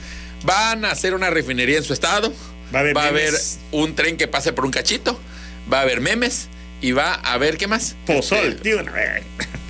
Van 0.44 0.84
a 0.84 0.90
hacer 0.90 1.14
una 1.14 1.30
refinería 1.30 1.78
en 1.78 1.84
su 1.84 1.92
estado, 1.92 2.32
Va 2.74 2.80
a 3.04 3.08
haber 3.08 3.32
un 3.70 3.94
tren 3.94 4.16
que 4.16 4.26
pase 4.28 4.52
por 4.52 4.64
un 4.64 4.72
cachito, 4.72 5.18
va 5.72 5.78
a 5.78 5.82
haber 5.82 6.00
memes 6.00 6.48
y 6.80 6.90
va 6.92 7.14
a 7.14 7.32
haber, 7.34 7.56
¿qué 7.58 7.68
más? 7.68 7.94
Pozol, 8.06 8.38
Este, 8.48 8.60
tío, 8.62 8.80
una 8.80 8.90
vez. 8.92 9.22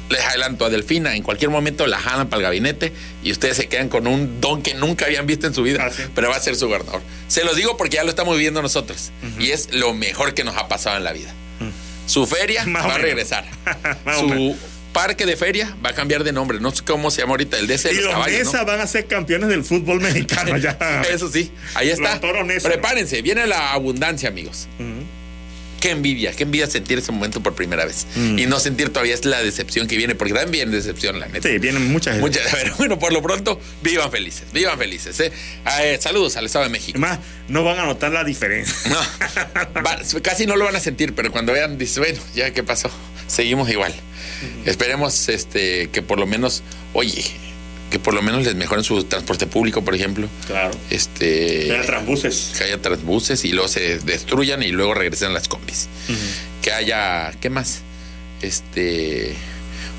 les 0.08 0.20
adelanto 0.24 0.64
a 0.64 0.70
Delfina, 0.70 1.14
en 1.14 1.22
cualquier 1.22 1.50
momento 1.50 1.86
la 1.86 1.98
jalan 1.98 2.28
para 2.28 2.38
el 2.38 2.42
gabinete 2.44 2.92
y 3.22 3.32
ustedes 3.32 3.56
se 3.58 3.66
quedan 3.68 3.88
con 3.90 4.06
un 4.06 4.40
don 4.40 4.62
que 4.62 4.74
nunca 4.74 5.04
habían 5.04 5.26
visto 5.26 5.46
en 5.46 5.52
su 5.54 5.62
vida, 5.62 5.84
Ah, 5.86 5.90
sí. 5.94 6.04
pero 6.14 6.30
va 6.30 6.36
a 6.36 6.40
ser 6.40 6.56
su 6.56 6.66
gobernador. 6.68 7.02
Se 7.28 7.44
los 7.44 7.54
digo 7.56 7.76
porque 7.76 7.96
ya 7.96 8.04
lo 8.04 8.10
estamos 8.10 8.34
viviendo 8.36 8.62
nosotros 8.62 9.10
y 9.38 9.50
es 9.50 9.72
lo 9.74 9.92
mejor 9.94 10.32
que 10.34 10.42
nos 10.44 10.56
ha 10.56 10.66
pasado 10.68 10.96
en 10.96 11.04
la 11.04 11.12
vida. 11.12 11.32
Su 12.06 12.26
feria 12.26 12.64
Más 12.66 12.86
va 12.86 12.94
a 12.94 12.98
regresar. 12.98 13.44
Su. 14.18 14.56
Parque 14.96 15.26
de 15.26 15.36
feria 15.36 15.76
va 15.84 15.90
a 15.90 15.94
cambiar 15.94 16.24
de 16.24 16.32
nombre. 16.32 16.58
No 16.60 16.74
sé 16.74 16.82
cómo 16.84 17.10
se 17.10 17.20
llama 17.20 17.32
ahorita 17.32 17.58
el 17.58 17.66
de 17.66 17.74
Y 17.74 17.94
los 17.94 18.04
los 18.04 18.12
caballos. 18.12 18.38
¿no? 18.44 18.52
Nesa 18.52 18.64
van 18.64 18.80
a 18.80 18.86
ser 18.86 19.06
campeones 19.06 19.48
del 19.48 19.62
fútbol 19.64 20.00
mexicano 20.00 20.56
ya. 20.58 20.76
Eso 21.12 21.30
sí, 21.30 21.52
ahí 21.74 21.90
está. 21.90 22.20
Nesa. 22.44 22.68
Prepárense, 22.68 23.22
viene 23.22 23.46
la 23.46 23.72
abundancia, 23.72 24.28
amigos. 24.28 24.68
Qué 25.80 25.90
envidia, 25.90 26.32
qué 26.32 26.44
envidia 26.44 26.66
sentir 26.66 26.98
ese 26.98 27.12
momento 27.12 27.42
por 27.42 27.54
primera 27.54 27.84
vez. 27.84 28.06
Y 28.16 28.46
no 28.46 28.58
sentir 28.58 28.88
todavía 28.88 29.14
es 29.14 29.24
la 29.26 29.42
decepción 29.42 29.86
que 29.86 29.96
viene, 29.96 30.14
porque 30.14 30.32
también 30.32 30.50
viene 30.50 30.72
decepción, 30.74 31.20
la 31.20 31.28
neta. 31.28 31.48
Sí, 31.48 31.58
vienen 31.58 31.92
muchas. 31.92 32.18
Muchas, 32.18 32.42
pero 32.50 32.74
bueno, 32.78 32.98
por 32.98 33.12
lo 33.12 33.20
pronto, 33.22 33.60
vivan 33.82 34.10
felices, 34.10 34.44
vivan 34.52 34.78
felices. 34.78 35.20
¿eh? 35.20 35.30
Ah, 35.66 35.84
eh, 35.84 35.98
saludos 36.00 36.36
al 36.38 36.46
Estado 36.46 36.64
de 36.64 36.70
México. 36.70 36.98
Además, 36.98 37.18
no 37.48 37.62
van 37.62 37.78
a 37.78 37.84
notar 37.84 38.10
la 38.10 38.24
diferencia. 38.24 38.74
No, 38.88 38.98
va- 39.84 39.98
casi 40.22 40.46
no 40.46 40.56
lo 40.56 40.64
van 40.64 40.76
a 40.76 40.80
sentir, 40.80 41.14
pero 41.14 41.30
cuando 41.30 41.52
vean, 41.52 41.76
dice, 41.76 42.00
bueno, 42.00 42.18
ya 42.34 42.50
qué 42.52 42.62
pasó, 42.62 42.90
seguimos 43.26 43.70
igual. 43.70 43.94
Esperemos 44.64 45.28
este, 45.28 45.88
que 45.90 46.02
por 46.02 46.18
lo 46.18 46.26
menos, 46.26 46.62
oye, 46.92 47.24
que 47.90 47.98
por 47.98 48.14
lo 48.14 48.20
menos 48.22 48.44
les 48.44 48.54
mejoren 48.54 48.84
su 48.84 49.04
transporte 49.04 49.46
público, 49.46 49.82
por 49.82 49.94
ejemplo. 49.94 50.28
Claro. 50.46 50.72
Este, 50.90 51.66
Vean 51.68 51.86
transbuses. 51.86 52.52
que 52.58 52.64
haya 52.64 52.82
transbuses 52.82 53.44
y 53.44 53.52
luego 53.52 53.68
se 53.68 53.98
destruyan 54.00 54.62
y 54.62 54.68
luego 54.72 54.94
regresen 54.94 55.32
las 55.32 55.48
combis. 55.48 55.88
Que 56.62 56.72
haya, 56.72 57.32
¿qué 57.40 57.48
más? 57.48 57.80
Este, 58.42 59.34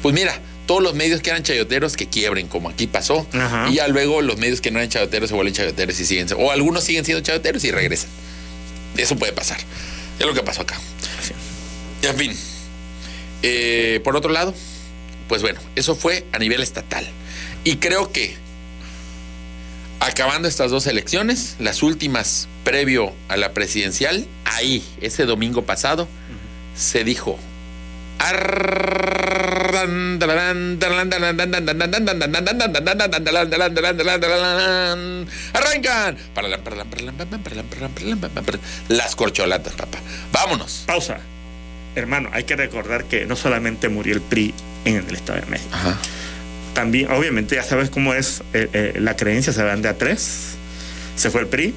pues 0.02 0.14
mira, 0.14 0.40
todos 0.68 0.84
los 0.84 0.94
medios 0.96 1.22
que 1.22 1.30
eran 1.30 1.44
chayoteros 1.44 1.96
que 1.96 2.08
quiebren, 2.08 2.48
como 2.48 2.70
aquí 2.70 2.88
pasó, 2.88 3.26
Ajá. 3.34 3.68
y 3.70 3.76
ya 3.76 3.88
luego 3.88 4.22
los 4.22 4.38
medios 4.38 4.62
que 4.62 4.70
no 4.70 4.80
eran 4.80 4.90
chayoteros 4.90 5.30
se 5.30 5.36
vuelven 5.36 5.54
chayoteros 5.54 6.00
y 6.00 6.06
siguen, 6.06 6.28
o 6.38 6.52
algunos 6.52 6.84
siguen 6.84 7.06
siendo 7.06 7.24
chayoteros 7.24 7.64
y 7.64 7.72
regresan. 7.72 8.10
Eso 8.98 9.16
puede 9.16 9.32
pasar. 9.32 9.58
Es 10.20 10.26
lo 10.26 10.34
que 10.34 10.44
pasó 10.44 10.62
acá. 10.64 10.78
En 12.04 12.16
fin. 12.16 12.34
Eh, 13.44 14.02
por 14.04 14.16
otro 14.16 14.32
lado, 14.32 14.54
pues 15.28 15.42
bueno, 15.42 15.60
eso 15.76 15.96
fue 15.96 16.26
a 16.32 16.40
nivel 16.40 16.62
estatal. 16.62 17.06
Y 17.64 17.78
creo 17.78 18.12
que 18.12 18.36
acabando 20.00 20.48
estas 20.48 20.72
dos 20.72 20.88
elecciones, 20.88 21.56
las 21.60 21.84
últimas 21.84 22.48
previo 22.64 23.14
a 23.30 23.38
la 23.38 23.54
presidencial, 23.54 24.26
ahí, 24.46 24.84
ese 25.02 25.26
domingo 25.26 25.64
pasado, 25.64 26.08
se 26.76 27.04
dijo. 27.04 27.38
Arrancan 35.54 36.18
las 38.88 39.16
corcholatas, 39.16 39.74
papá. 39.74 40.00
Vámonos. 40.32 40.84
Pausa. 40.88 41.20
Hermano, 41.98 42.30
hay 42.32 42.44
que 42.44 42.56
recordar 42.56 43.06
que 43.06 43.26
no 43.26 43.36
solamente 43.36 43.90
murió 43.90 44.14
el 44.14 44.22
PRI 44.22 44.54
en 44.86 44.98
el 44.98 45.16
Estado 45.16 45.40
de 45.42 45.48
México. 45.48 45.70
Ajá. 45.74 45.98
También, 46.74 47.10
obviamente, 47.12 47.56
ya 47.56 47.64
sabes 47.64 47.90
cómo 47.90 48.14
es 48.14 48.44
eh, 48.54 48.70
eh, 48.74 48.94
la 49.00 49.16
creencia, 49.16 49.52
se 49.52 49.64
van 49.64 49.82
de 49.82 49.90
a 49.90 49.98
tres. 49.98 50.50
Se 51.16 51.32
fue 51.32 51.42
el 51.42 51.48
PRI. 51.48 51.74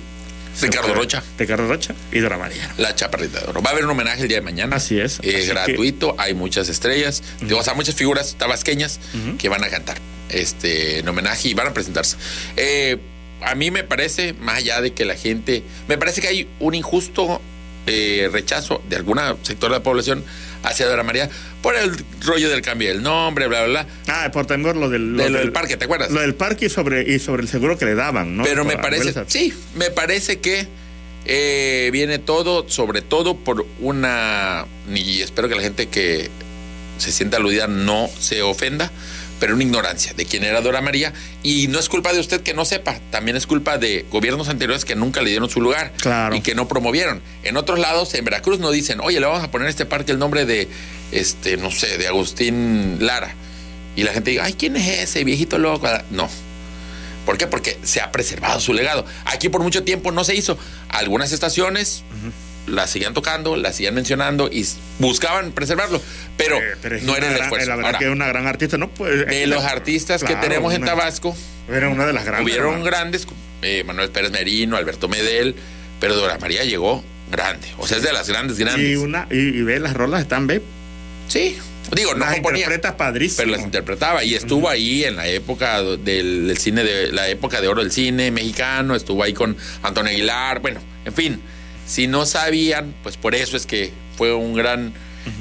Ricardo 0.61 0.93
Rocha. 0.95 1.23
Ricardo 1.39 1.67
Rocha 1.69 1.95
y 2.13 2.19
Dora 2.19 2.37
María. 2.37 2.71
La 2.77 2.95
chaparrita 2.95 3.41
de 3.41 3.47
oro. 3.47 3.63
Va 3.63 3.71
a 3.71 3.73
haber 3.73 3.85
un 3.85 3.93
homenaje 3.93 4.23
el 4.23 4.29
día 4.29 4.39
de 4.39 4.43
mañana. 4.43 4.77
Así 4.77 5.01
es. 5.01 5.21
Es 5.23 5.35
Así 5.37 5.47
que- 5.47 5.53
gratuito, 5.55 6.15
hay 6.19 6.35
muchas 6.35 6.69
estrellas, 6.69 7.23
o 7.57 7.63
sea, 7.63 7.73
muchas 7.73 7.95
figuras 7.95 8.35
tabasqueñas 8.37 9.01
que 9.39 9.49
van 9.49 9.65
a 9.65 9.69
cantar 9.71 9.97
este, 10.29 10.99
en 10.99 11.09
homenaje 11.09 11.49
y 11.49 11.55
van 11.55 11.69
a 11.69 11.73
presentarse. 11.73 12.17
Eh, 12.59 12.99
a 13.41 13.55
mí 13.55 13.71
me 13.71 13.85
parece, 13.85 14.35
más 14.35 14.59
allá 14.59 14.83
de 14.83 14.93
que 14.93 15.07
la 15.07 15.15
gente, 15.15 15.63
me 15.89 15.97
parece 15.97 16.21
que 16.21 16.29
hay 16.29 16.49
un 16.59 16.75
injusto 16.75 17.41
eh, 17.87 18.29
rechazo 18.33 18.83
de 18.89 18.97
algún 18.97 19.19
sector 19.43 19.71
de 19.71 19.77
la 19.77 19.83
población 19.83 20.25
hacia 20.63 20.87
Dora 20.87 21.03
María 21.03 21.31
por 21.63 21.75
el 21.77 21.93
rollo 22.23 22.51
del 22.51 22.63
cambio 22.63 22.89
del 22.89 23.03
nombre, 23.03 23.47
bla, 23.47 23.65
bla, 23.65 23.85
bla. 23.85 23.87
Ah, 24.09 24.31
por 24.33 24.47
temor 24.47 24.77
lo 24.77 24.89
del, 24.89 25.17
De 25.17 25.31
lo 25.31 25.39
del 25.39 25.53
parque, 25.53 25.77
¿te 25.77 25.85
acuerdas? 25.85 26.11
Lo 26.11 26.21
del 26.21 26.35
parque 26.35 26.67
y 26.67 26.69
sobre, 26.71 27.11
y 27.11 27.19
sobre 27.19 27.43
el 27.43 27.49
seguro 27.49 27.79
que 27.79 27.85
le 27.85 27.95
daban, 27.95 28.37
¿no? 28.37 28.45
Pero 28.45 28.65
me 28.65 28.77
parece, 28.79 29.15
sí, 29.27 29.55
me 29.75 29.91
parece 29.91 30.41
que 30.41 30.67
eh, 31.27 31.91
viene 31.93 32.19
todo, 32.19 32.69
sobre 32.69 33.03
todo 33.03 33.37
por 33.37 33.67
una, 33.81 34.67
y 34.93 35.21
espero 35.21 35.49
que 35.49 35.55
la 35.55 35.63
gente 35.63 35.89
que 35.89 36.31
se 36.99 37.13
sienta 37.13 37.37
aludida 37.37 37.67
no 37.67 38.09
se 38.19 38.43
ofenda, 38.43 38.91
pero 39.41 39.55
una 39.55 39.65
ignorancia 39.65 40.13
de 40.15 40.25
quién 40.27 40.45
era 40.45 40.61
Dora 40.61 40.81
María. 40.83 41.13
Y 41.43 41.67
no 41.69 41.79
es 41.81 41.89
culpa 41.89 42.13
de 42.13 42.21
usted 42.21 42.43
que 42.43 42.55
no 42.55 42.65
sepa, 42.65 43.01
también 43.11 43.37
es 43.37 43.47
culpa 43.47 43.79
de 43.79 44.05
gobiernos 44.11 44.49
anteriores 44.49 44.85
que 44.85 44.95
nunca 44.95 45.23
le 45.23 45.31
dieron 45.31 45.51
su 45.51 45.61
lugar 45.61 45.93
Claro. 45.97 46.37
y 46.37 46.41
que 46.43 46.55
no 46.55 46.69
promovieron. 46.69 47.21
En 47.43 47.57
otros 47.57 47.79
lados, 47.79 48.15
en 48.15 48.25
Veracruz, 48.25 48.61
no 48.61 48.71
dicen, 48.71 49.01
oye, 49.01 49.19
le 49.19 49.27
vamos 49.27 49.43
a 49.43 49.51
poner 49.51 49.67
a 49.67 49.71
este 49.71 49.87
parque 49.87 50.13
el 50.13 50.19
nombre 50.19 50.45
de, 50.47 50.69
este, 51.11 51.57
no 51.57 51.71
sé, 51.73 51.99
de 51.99 52.07
Agustín 52.07 52.99
Lara. 53.01 53.35
Y 53.97 54.05
la 54.05 54.13
gente 54.13 54.31
diga, 54.31 54.45
ay, 54.45 54.53
¿quién 54.55 54.77
es 54.77 54.87
ese 55.01 55.25
viejito 55.25 55.59
loco? 55.59 55.89
No. 56.11 56.29
¿Por 57.27 57.37
qué? 57.39 57.47
Porque 57.47 57.79
se 57.83 58.01
ha 58.01 58.13
preservado 58.13 58.61
su 58.61 58.73
legado. 58.73 59.05
Aquí 59.25 59.49
por 59.49 59.63
mucho 59.63 59.83
tiempo 59.83 60.13
no 60.13 60.25
se 60.25 60.35
hizo. 60.35 60.59
Algunas 60.89 61.33
estaciones 61.33 62.03
las 62.71 62.91
seguían 62.91 63.15
tocando, 63.15 63.57
las 63.57 63.77
seguían 63.77 63.95
mencionando 63.95 64.49
y 64.51 64.67
buscaban 64.99 65.53
preservarlo, 65.53 66.01
pero, 66.37 66.57
Eh, 66.59 66.77
pero 66.81 66.99
no 67.03 67.17
era 67.17 67.27
el 67.29 67.33
gran- 67.35 67.43
esfuerzo. 67.45 67.69
La 67.69 67.77
verdad 67.77 67.89
Ahora, 67.91 67.99
que 67.99 68.05
es 68.07 68.11
una 68.13 68.27
gran 68.29 68.47
artista, 68.47 68.79
¿no? 68.79 68.89
Pues, 68.91 69.27
de 69.27 69.43
eh, 69.43 69.47
los 69.47 69.63
artistas 69.65 70.23
que 70.25 70.35
tenemos 70.37 70.73
en 70.75 70.85
Tabasco, 70.85 71.37
Era 71.69 71.89
una 71.89 72.07
de 72.07 72.13
las 72.13 72.25
grandes. 72.25 72.45
hubieron 72.53 72.83
grandes, 72.85 73.27
eh, 73.63 73.85
Manuel 73.85 74.11
Pérez 74.11 74.31
Merino, 74.31 74.77
Alberto 74.77 75.09
Medel, 75.09 75.55
pero 76.01 76.15
Dora 76.17 76.39
María 76.39 76.65
llegó 76.65 77.05
grande. 77.31 77.69
O 77.79 77.87
sea, 77.87 77.99
es 77.99 78.03
de 78.03 78.13
las 78.13 78.29
grandes, 78.29 78.59
grandes. 78.59 78.89
Y, 78.89 78.97
una, 78.97 79.27
y, 79.31 79.37
y 79.39 79.63
ve 79.63 79.79
las 79.81 79.95
rolas 79.95 80.21
están, 80.23 80.47
ve, 80.47 80.63
Sí. 81.29 81.57
Digo, 81.95 82.13
no 82.15 82.21
las 82.25 82.35
componía. 82.35 82.61
interpreta 82.65 82.97
padrísimo. 82.97 83.37
Pero 83.39 83.51
las 83.51 83.63
interpretaba 83.63 84.23
y 84.23 84.35
estuvo 84.35 84.69
ahí 84.69 85.05
en 85.05 85.17
la 85.17 85.27
época 85.27 85.83
del, 85.83 86.47
del 86.47 86.57
cine 86.59 86.85
de 86.85 87.11
la 87.13 87.29
época 87.29 87.61
de 87.61 87.67
oro 87.69 87.83
del 87.83 87.91
cine 87.91 88.31
mexicano, 88.31 88.95
estuvo 88.95 89.23
ahí 89.25 89.33
con 89.33 89.57
Antonio 89.83 90.11
Aguilar, 90.13 90.61
bueno, 90.61 90.81
en 91.05 91.13
fin, 91.13 91.41
si 91.87 92.07
no 92.07 92.27
sabían, 92.27 92.95
pues 93.03 93.17
por 93.17 93.35
eso 93.35 93.57
es 93.57 93.67
que 93.67 93.93
fue 94.17 94.33
un 94.35 94.55
gran 94.55 94.93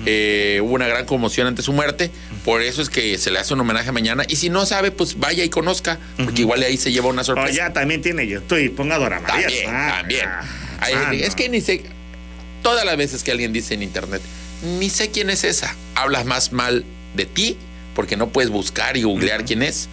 eh, 0.06 0.60
hubo 0.62 0.74
una 0.74 0.88
gran 0.88 1.06
conmoción 1.06 1.48
ante 1.48 1.62
su 1.62 1.72
muerte, 1.72 2.12
por 2.44 2.62
eso 2.62 2.82
es 2.82 2.90
que 2.90 3.18
se 3.18 3.32
le 3.32 3.40
hace 3.40 3.54
un 3.54 3.62
homenaje 3.62 3.92
mañana 3.94 4.24
y 4.28 4.36
si 4.36 4.50
no 4.50 4.66
sabe, 4.66 4.92
pues 4.92 5.18
vaya 5.20 5.44
y 5.44 5.50
conozca, 5.50 5.98
porque 6.18 6.42
igual 6.42 6.62
ahí 6.64 6.76
se 6.78 6.92
lleva 6.92 7.08
una 7.08 7.22
Oh, 7.22 7.26
sorpresa. 7.26 7.56
ya 7.56 7.74
también 7.74 8.02
tiene 8.02 8.28
YouTube 8.28 8.60
y 8.60 8.70
ponga 8.70 8.98
Dora 8.98 9.20
María. 9.22 9.48
También, 9.48 9.70
Ah, 9.70 9.96
también. 10.00 10.26
ah, 10.28 10.42
Ay, 10.82 10.94
ah, 10.96 11.12
es 11.14 11.30
no. 11.30 11.36
que 11.36 11.50
ni 11.50 11.62
sé. 11.62 11.84
Todas 12.62 12.86
las 12.86 12.98
veces 12.98 13.24
que 13.24 13.32
alguien 13.32 13.54
dice 13.54 13.74
en 13.74 13.82
internet, 13.84 14.22
ni 14.80 14.90
sé 14.90 15.12
quién 15.12 15.30
es 15.30 15.46
esa. 15.46 15.74
Hablas 15.96 16.26
más 16.26 16.52
mal 16.52 16.84
de 17.16 17.26
ti, 17.26 17.58
porque 17.96 18.18
no 18.18 18.30
puedes 18.30 18.52
buscar 18.52 18.98
y 18.98 19.04
googlear 19.04 19.46
quién 19.46 19.64
es, 19.64 19.88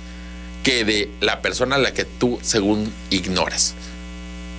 que 0.64 0.84
de 0.84 1.08
la 1.20 1.42
persona 1.42 1.76
a 1.76 1.78
la 1.78 1.94
que 1.94 2.04
tú, 2.04 2.40
según, 2.42 2.92
ignoras. 3.10 3.74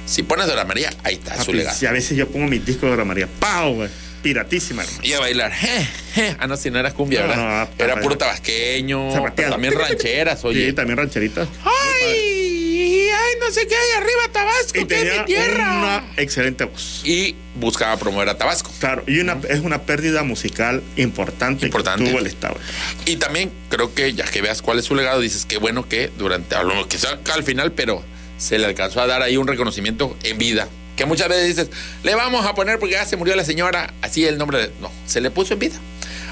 Si 0.07 0.23
pones 0.23 0.47
Dora 0.47 0.65
María, 0.65 0.89
ahí 1.03 1.15
está 1.15 1.41
su 1.43 1.53
legado. 1.53 1.77
si 1.77 1.85
a 1.85 1.91
veces 1.91 2.17
yo 2.17 2.27
pongo 2.27 2.47
mis 2.47 2.65
discos 2.65 2.83
de 2.83 2.89
Dora 2.89 3.05
María. 3.05 3.27
¡Pau! 3.39 3.75
güey! 3.75 3.89
Piratísima, 4.23 4.83
hermano. 4.83 5.01
Y 5.03 5.13
a 5.13 5.19
bailar. 5.19 5.51
je, 5.53 5.87
je. 6.15 6.35
Ah, 6.39 6.47
no, 6.47 6.57
si 6.57 6.71
no 6.71 6.79
era 6.79 6.91
cumbia, 6.91 7.21
No, 7.21 7.27
¿verdad? 7.27 7.69
no, 7.77 7.85
era 7.85 7.99
puro 8.01 8.17
tabasqueño. 8.17 9.09
Pero 9.35 9.51
También 9.51 9.73
rancheras, 9.77 10.43
oye. 10.43 10.67
Sí, 10.67 10.73
también 10.73 10.97
rancherita. 10.97 11.47
¡Ay! 11.63 13.09
¡Ay, 13.09 13.33
no 13.39 13.51
sé 13.51 13.67
qué 13.67 13.75
hay 13.75 13.91
arriba, 14.01 14.21
Tabasco! 14.31 14.79
Y 14.79 14.85
¡Que 14.85 15.01
es 15.07 15.19
mi 15.19 15.25
tierra! 15.25 15.77
una 15.77 16.03
excelente 16.17 16.63
voz. 16.65 17.01
Y 17.05 17.35
buscaba 17.55 17.97
promover 17.97 18.29
a 18.29 18.37
Tabasco. 18.37 18.71
Claro, 18.79 19.03
y 19.07 19.19
una, 19.19 19.37
es 19.49 19.59
una 19.59 19.83
pérdida 19.83 20.23
musical 20.23 20.81
importante, 20.95 21.65
Importante. 21.65 22.03
que 22.03 22.09
tuvo 22.11 22.19
el 22.19 22.27
Estado. 22.27 22.57
Y 23.05 23.17
también 23.17 23.51
creo 23.69 23.93
que 23.93 24.13
ya 24.13 24.25
que 24.25 24.41
veas 24.41 24.61
cuál 24.61 24.79
es 24.79 24.85
su 24.85 24.95
legado, 24.95 25.19
dices 25.21 25.45
que 25.45 25.57
bueno 25.57 25.87
que 25.87 26.11
durante, 26.17 26.55
que 26.89 26.97
sea 26.97 27.19
al 27.33 27.43
final, 27.43 27.71
pero 27.73 28.03
se 28.37 28.57
le 28.57 28.65
alcanzó 28.65 29.01
a 29.01 29.07
dar 29.07 29.21
ahí 29.21 29.37
un 29.37 29.47
reconocimiento 29.47 30.17
en 30.23 30.37
vida. 30.37 30.67
Que 30.95 31.05
muchas 31.05 31.29
veces 31.29 31.47
dices, 31.47 31.69
le 32.03 32.15
vamos 32.15 32.45
a 32.45 32.55
poner 32.55 32.79
porque 32.79 32.95
ya 32.95 33.05
se 33.05 33.17
murió 33.17 33.35
la 33.35 33.43
señora, 33.43 33.93
así 34.01 34.25
el 34.25 34.37
nombre. 34.37 34.57
de-". 34.57 34.71
No, 34.81 34.91
se 35.05 35.21
le 35.21 35.29
puso 35.29 35.53
en 35.53 35.59
vida. 35.59 35.75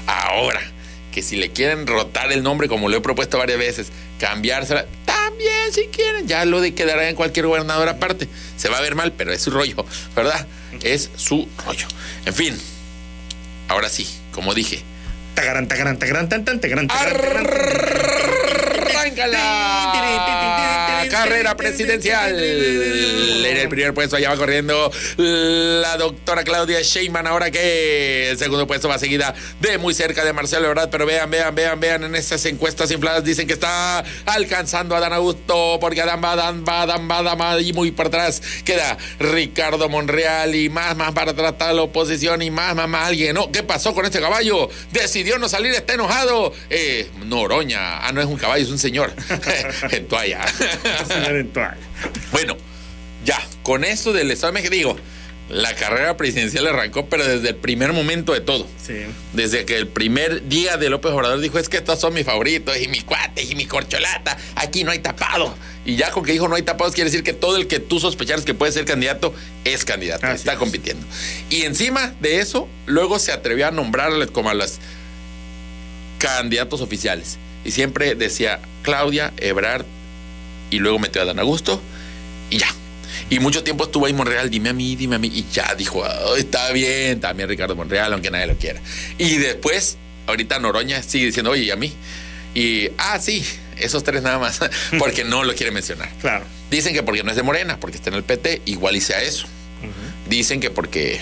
Ahora, 0.06 0.60
que 1.12 1.22
si 1.22 1.36
le 1.36 1.50
quieren 1.50 1.86
rotar 1.86 2.32
el 2.32 2.42
nombre, 2.42 2.68
como 2.68 2.88
lo 2.88 2.96
he 2.96 3.00
propuesto 3.00 3.38
varias 3.38 3.58
veces, 3.58 3.88
cambiársela, 4.18 4.86
también 5.04 5.72
si 5.72 5.86
quieren, 5.86 6.26
ya 6.26 6.44
lo 6.44 6.60
de 6.60 6.74
quedará 6.74 7.08
en 7.08 7.16
cualquier 7.16 7.46
gobernador 7.46 7.88
aparte. 7.88 8.28
Se 8.56 8.68
va 8.68 8.78
a 8.78 8.80
ver 8.80 8.94
mal, 8.94 9.12
pero 9.12 9.32
es 9.32 9.40
su 9.42 9.50
rollo, 9.50 9.84
¿verdad? 10.14 10.46
Es 10.82 11.10
su 11.16 11.48
rollo. 11.64 11.86
En 12.24 12.34
fin, 12.34 12.58
ahora 13.68 13.88
sí, 13.88 14.06
como 14.32 14.52
dije, 14.52 14.82
tan, 15.34 15.68
tan, 15.68 15.98
la 19.26 20.35
carrera 21.26 21.56
presidencial. 21.56 22.38
En 22.38 23.56
el 23.56 23.68
primer 23.68 23.92
puesto 23.94 24.16
allá 24.16 24.30
va 24.30 24.36
corriendo 24.36 24.92
la 25.16 25.96
doctora 25.96 26.44
Claudia 26.44 26.80
Sheinbaum. 26.82 27.26
Ahora 27.26 27.50
que 27.50 28.30
el 28.30 28.38
segundo 28.38 28.66
puesto 28.66 28.88
va 28.88 28.98
seguida 28.98 29.34
de 29.60 29.78
muy 29.78 29.92
cerca 29.92 30.24
de 30.24 30.32
Marcelo 30.32 30.66
Ebrard. 30.66 30.88
Pero 30.88 31.04
vean, 31.04 31.28
vean, 31.30 31.54
vean, 31.54 31.80
vean. 31.80 32.04
En 32.04 32.14
estas 32.14 32.44
encuestas 32.46 32.90
infladas 32.92 33.24
dicen 33.24 33.46
que 33.48 33.54
está 33.54 34.04
alcanzando 34.26 34.94
a 34.94 35.00
Dan 35.00 35.12
Augusto. 35.14 35.78
Porque 35.80 36.00
Adán 36.00 36.20
va, 36.22 36.32
Adán 36.32 36.64
va, 36.66 36.82
Adán 36.82 37.10
va, 37.10 37.18
Adán 37.18 37.40
va. 37.40 37.60
Y 37.60 37.72
muy 37.72 37.90
para 37.90 38.08
atrás 38.08 38.40
queda 38.64 38.96
Ricardo 39.18 39.88
Monreal. 39.88 40.54
Y 40.54 40.68
más, 40.68 40.96
más 40.96 41.12
para 41.12 41.32
atrás 41.32 41.52
está 41.52 41.72
la 41.72 41.82
oposición. 41.82 42.42
Y 42.42 42.50
más, 42.50 42.76
más, 42.76 42.88
más 42.88 43.08
alguien. 43.08 43.34
No, 43.34 43.50
¿qué 43.50 43.64
pasó 43.64 43.94
con 43.94 44.04
este 44.04 44.20
caballo? 44.20 44.68
Decidió 44.92 45.38
no 45.38 45.48
salir, 45.48 45.72
está 45.72 45.94
enojado. 45.94 46.52
Eh, 46.70 47.10
Noroña. 47.24 48.06
Ah, 48.06 48.12
no 48.12 48.20
es 48.20 48.26
un 48.28 48.36
caballo, 48.36 48.62
es 48.62 48.70
un 48.70 48.78
señor. 48.78 49.12
en 49.90 50.06
toalla. 50.06 50.44
Señor 51.24 51.36
en 51.36 51.48
toalla. 51.48 51.76
Bueno, 52.32 52.56
ya, 53.24 53.40
con 53.62 53.84
esto 53.84 54.12
del 54.12 54.30
Estado 54.30 54.52
de 54.52 54.60
México, 54.60 54.74
digo, 54.74 54.96
la 55.48 55.74
carrera 55.74 56.16
presidencial 56.16 56.66
arrancó, 56.66 57.06
pero 57.06 57.24
desde 57.26 57.50
el 57.50 57.56
primer 57.56 57.92
momento 57.92 58.32
de 58.32 58.40
todo. 58.40 58.66
Sí. 58.84 58.94
Desde 59.32 59.64
que 59.64 59.76
el 59.76 59.86
primer 59.86 60.48
día 60.48 60.76
de 60.76 60.90
López 60.90 61.12
Obrador 61.12 61.40
dijo, 61.40 61.58
es 61.58 61.68
que 61.68 61.76
estos 61.76 62.00
son 62.00 62.14
mis 62.14 62.24
favoritos, 62.26 62.76
y 62.80 62.88
mis 62.88 63.04
cuates, 63.04 63.48
y 63.48 63.54
mi 63.54 63.64
corcholata, 63.66 64.36
aquí 64.56 64.82
no 64.82 64.90
hay 64.90 64.98
tapado. 64.98 65.54
Y 65.84 65.94
ya 65.94 66.10
con 66.10 66.24
que 66.24 66.32
dijo 66.32 66.48
no 66.48 66.56
hay 66.56 66.62
tapados, 66.62 66.94
quiere 66.94 67.10
decir 67.10 67.22
que 67.22 67.32
todo 67.32 67.56
el 67.58 67.68
que 67.68 67.78
tú 67.78 68.00
sospecharas 68.00 68.44
que 68.44 68.54
puede 68.54 68.72
ser 68.72 68.84
candidato, 68.86 69.32
es 69.64 69.84
candidato, 69.84 70.26
Así 70.26 70.38
está 70.38 70.54
es. 70.54 70.58
compitiendo. 70.58 71.06
Y 71.48 71.62
encima 71.62 72.12
de 72.20 72.40
eso, 72.40 72.68
luego 72.86 73.20
se 73.20 73.30
atrevió 73.30 73.68
a 73.68 73.70
nombrarle 73.70 74.26
como 74.26 74.50
a 74.50 74.54
las 74.54 74.80
candidatos 76.18 76.80
oficiales. 76.80 77.38
Y 77.64 77.70
siempre 77.70 78.16
decía 78.16 78.60
Claudia, 78.82 79.32
Ebrard, 79.36 79.84
y 80.70 80.78
luego 80.78 80.98
metió 80.98 81.22
a 81.22 81.24
Dan 81.24 81.38
Augusto, 81.38 81.80
y 82.50 82.58
ya. 82.58 82.68
Y 83.28 83.40
mucho 83.40 83.64
tiempo 83.64 83.84
estuvo 83.84 84.06
ahí 84.06 84.12
Monreal, 84.12 84.50
dime 84.50 84.68
a 84.68 84.72
mí, 84.72 84.94
dime 84.94 85.16
a 85.16 85.18
mí, 85.18 85.30
y 85.34 85.46
ya 85.52 85.74
dijo, 85.74 86.04
"Ay, 86.04 86.40
está 86.40 86.70
bien, 86.72 87.20
también 87.20 87.48
Ricardo 87.48 87.74
Monreal, 87.74 88.12
aunque 88.12 88.30
nadie 88.30 88.46
lo 88.46 88.56
quiera. 88.56 88.80
Y 89.18 89.36
después, 89.38 89.96
ahorita 90.26 90.58
Noroña 90.58 91.02
sigue 91.02 91.26
diciendo, 91.26 91.50
oye, 91.50 91.64
¿y 91.64 91.70
a 91.70 91.76
mí? 91.76 91.92
Y, 92.54 92.88
ah, 92.98 93.18
sí, 93.20 93.44
esos 93.78 94.04
tres 94.04 94.22
nada 94.22 94.38
más, 94.38 94.60
porque 94.98 95.24
no 95.24 95.44
lo 95.44 95.54
quiere 95.54 95.72
mencionar. 95.72 96.08
Claro. 96.20 96.44
Dicen 96.70 96.94
que 96.94 97.02
porque 97.02 97.22
no 97.22 97.30
es 97.30 97.36
de 97.36 97.42
Morena, 97.42 97.78
porque 97.80 97.96
está 97.96 98.10
en 98.10 98.16
el 98.16 98.22
PT, 98.24 98.62
igual 98.66 98.96
y 98.96 99.00
sea 99.00 99.20
eso. 99.22 99.46
Dicen 100.28 100.58
que 100.60 100.70
porque 100.70 101.20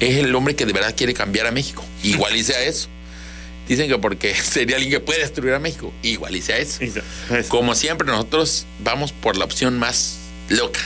es 0.00 0.16
el 0.16 0.34
hombre 0.34 0.56
que 0.56 0.66
de 0.66 0.72
verdad 0.72 0.94
quiere 0.96 1.14
cambiar 1.14 1.46
a 1.46 1.50
México, 1.50 1.84
igual 2.02 2.34
y 2.36 2.42
sea 2.42 2.60
eso. 2.62 2.88
Dicen 3.70 3.88
que 3.88 3.96
porque 3.98 4.34
sería 4.42 4.74
alguien 4.74 4.90
que 4.90 4.98
puede 4.98 5.20
destruir 5.20 5.54
a 5.54 5.60
México, 5.60 5.92
igual 6.02 6.34
y 6.34 6.42
sea 6.42 6.58
eso. 6.58 6.80
Como 7.46 7.76
siempre, 7.76 8.04
nosotros 8.08 8.66
vamos 8.80 9.12
por 9.12 9.36
la 9.36 9.44
opción 9.44 9.78
más 9.78 10.16
loca, 10.48 10.80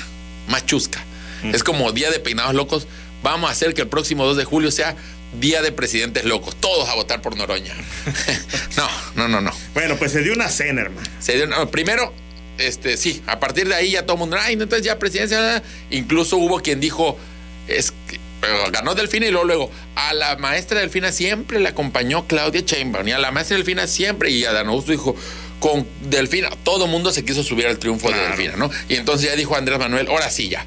más 0.48 0.66
chusca. 0.66 1.02
Mm. 1.42 1.54
Es 1.54 1.64
como 1.64 1.90
Día 1.92 2.10
de 2.10 2.20
Peinados 2.20 2.54
Locos. 2.54 2.86
Vamos 3.22 3.48
a 3.48 3.52
hacer 3.54 3.72
que 3.72 3.80
el 3.80 3.88
próximo 3.88 4.26
2 4.26 4.36
de 4.36 4.44
julio 4.44 4.70
sea 4.70 4.96
Día 5.40 5.62
de 5.62 5.72
Presidentes 5.72 6.26
Locos. 6.26 6.56
Todos 6.56 6.86
a 6.90 6.94
votar 6.94 7.22
por 7.22 7.38
Noroña. 7.38 7.72
no, 8.76 8.86
no, 9.14 9.28
no, 9.28 9.40
no. 9.40 9.50
Bueno, 9.72 9.96
pues 9.96 10.12
se 10.12 10.22
dio 10.22 10.34
una 10.34 10.50
cena, 10.50 10.82
hermano. 10.82 11.08
Se 11.20 11.36
dio- 11.36 11.46
no, 11.46 11.70
primero, 11.70 12.12
este, 12.58 12.98
sí, 12.98 13.22
a 13.26 13.40
partir 13.40 13.66
de 13.66 13.76
ahí 13.76 13.92
ya 13.92 14.02
todo 14.02 14.16
el 14.16 14.20
mundo, 14.20 14.36
ay, 14.38 14.52
entonces 14.52 14.84
ya 14.84 14.98
presidencia. 14.98 15.62
Incluso 15.90 16.36
hubo 16.36 16.60
quien 16.60 16.80
dijo, 16.80 17.18
es 17.66 17.94
que, 18.10 18.20
pero 18.46 18.70
ganó 18.70 18.94
Delfina 18.94 19.26
y 19.26 19.30
luego, 19.30 19.46
luego, 19.46 19.70
a 19.96 20.12
la 20.14 20.36
maestra 20.36 20.80
Delfina 20.80 21.12
siempre 21.12 21.60
le 21.60 21.68
acompañó 21.68 22.26
Claudia 22.26 22.62
Sheinbaum 22.64 23.06
y 23.08 23.12
a 23.12 23.18
la 23.18 23.30
maestra 23.30 23.56
Delfina 23.56 23.86
siempre, 23.86 24.30
y 24.30 24.44
a 24.44 24.52
Dan 24.52 24.68
Augusto 24.68 24.92
dijo, 24.92 25.16
con 25.60 25.86
Delfina, 26.02 26.50
todo 26.62 26.86
mundo 26.86 27.10
se 27.12 27.24
quiso 27.24 27.42
subir 27.42 27.66
al 27.66 27.78
triunfo 27.78 28.10
de. 28.10 28.18
Delfina, 28.18 28.56
¿no? 28.56 28.70
Y 28.88 28.96
entonces 28.96 29.30
ya 29.30 29.36
dijo 29.36 29.56
Andrés 29.56 29.78
Manuel, 29.78 30.08
ahora 30.08 30.30
sí 30.30 30.48
ya. 30.48 30.66